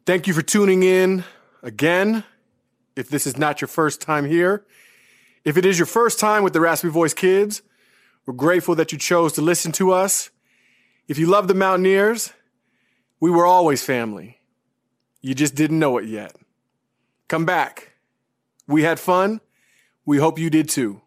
Thank 0.05 0.27
you 0.27 0.33
for 0.33 0.41
tuning 0.41 0.83
in 0.83 1.23
again. 1.63 2.23
If 2.95 3.09
this 3.09 3.25
is 3.25 3.37
not 3.37 3.59
your 3.59 3.67
first 3.67 4.01
time 4.01 4.25
here, 4.25 4.65
if 5.45 5.57
it 5.57 5.65
is 5.65 5.77
your 5.77 5.85
first 5.85 6.19
time 6.19 6.43
with 6.43 6.53
the 6.53 6.61
Raspy 6.61 6.89
Voice 6.89 7.13
Kids, 7.13 7.61
we're 8.25 8.33
grateful 8.33 8.75
that 8.75 8.91
you 8.91 8.97
chose 8.97 9.33
to 9.33 9.41
listen 9.41 9.71
to 9.73 9.91
us. 9.91 10.29
If 11.07 11.17
you 11.17 11.27
love 11.27 11.47
the 11.47 11.53
Mountaineers, 11.53 12.31
we 13.19 13.29
were 13.29 13.45
always 13.45 13.83
family. 13.83 14.39
You 15.21 15.33
just 15.33 15.55
didn't 15.55 15.79
know 15.79 15.97
it 15.97 16.05
yet. 16.05 16.35
Come 17.27 17.45
back. 17.45 17.93
We 18.67 18.83
had 18.83 18.99
fun. 18.99 19.41
We 20.05 20.17
hope 20.17 20.39
you 20.39 20.49
did 20.49 20.69
too. 20.69 21.01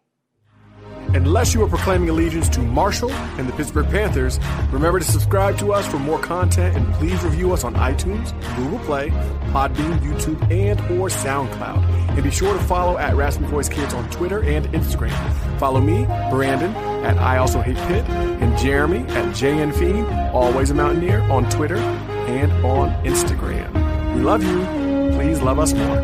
Unless 1.17 1.55
you 1.55 1.63
are 1.63 1.67
proclaiming 1.67 2.09
allegiance 2.09 2.47
to 2.49 2.61
Marshall 2.61 3.11
and 3.11 3.49
the 3.49 3.53
Pittsburgh 3.53 3.89
Panthers, 3.89 4.39
remember 4.71 4.99
to 4.99 5.05
subscribe 5.05 5.57
to 5.57 5.73
us 5.73 5.87
for 5.87 5.97
more 5.97 6.19
content 6.19 6.77
and 6.77 6.93
please 6.93 7.23
review 7.23 7.53
us 7.53 7.63
on 7.63 7.73
iTunes, 7.73 8.31
Google 8.55 8.77
Play, 8.85 9.09
Podbean, 9.51 9.97
YouTube, 10.01 10.39
and 10.51 10.79
or 10.99 11.07
SoundCloud. 11.07 11.83
And 12.09 12.23
be 12.23 12.29
sure 12.29 12.53
to 12.53 12.63
follow 12.65 12.99
at 12.99 13.15
Raspy 13.15 13.45
Voice 13.45 13.67
Kids 13.67 13.95
on 13.95 14.07
Twitter 14.11 14.43
and 14.43 14.67
Instagram. 14.67 15.57
Follow 15.57 15.81
me, 15.81 16.05
Brandon, 16.29 16.75
at 17.03 17.17
I 17.17 17.37
Also 17.37 17.61
Hate 17.61 17.77
Pitt, 17.87 18.07
and 18.07 18.55
Jeremy 18.59 18.99
at 18.99 19.25
JN 19.33 20.33
always 20.33 20.69
a 20.69 20.75
Mountaineer, 20.75 21.21
on 21.31 21.49
Twitter 21.49 21.77
and 21.77 22.51
on 22.63 22.91
Instagram. 23.03 23.73
We 24.15 24.21
love 24.21 24.43
you. 24.43 25.17
Please 25.17 25.41
love 25.41 25.57
us 25.57 25.73
more. 25.73 25.97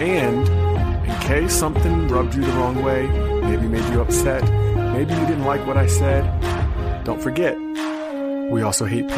And 0.00 0.48
in 1.06 1.20
case 1.20 1.52
something 1.52 2.08
rubbed 2.08 2.34
you 2.34 2.42
the 2.42 2.52
wrong 2.52 2.82
way, 2.82 3.23
maybe 3.44 3.68
made 3.68 3.88
you 3.92 4.00
upset, 4.00 4.42
maybe 4.92 5.14
you 5.14 5.26
didn't 5.26 5.44
like 5.44 5.66
what 5.66 5.76
I 5.76 5.86
said, 5.86 6.24
don't 7.04 7.22
forget, 7.22 7.56
we 8.50 8.62
also 8.62 8.84
hate 8.84 9.08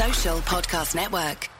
Social 0.00 0.38
Podcast 0.40 0.94
Network. 0.94 1.59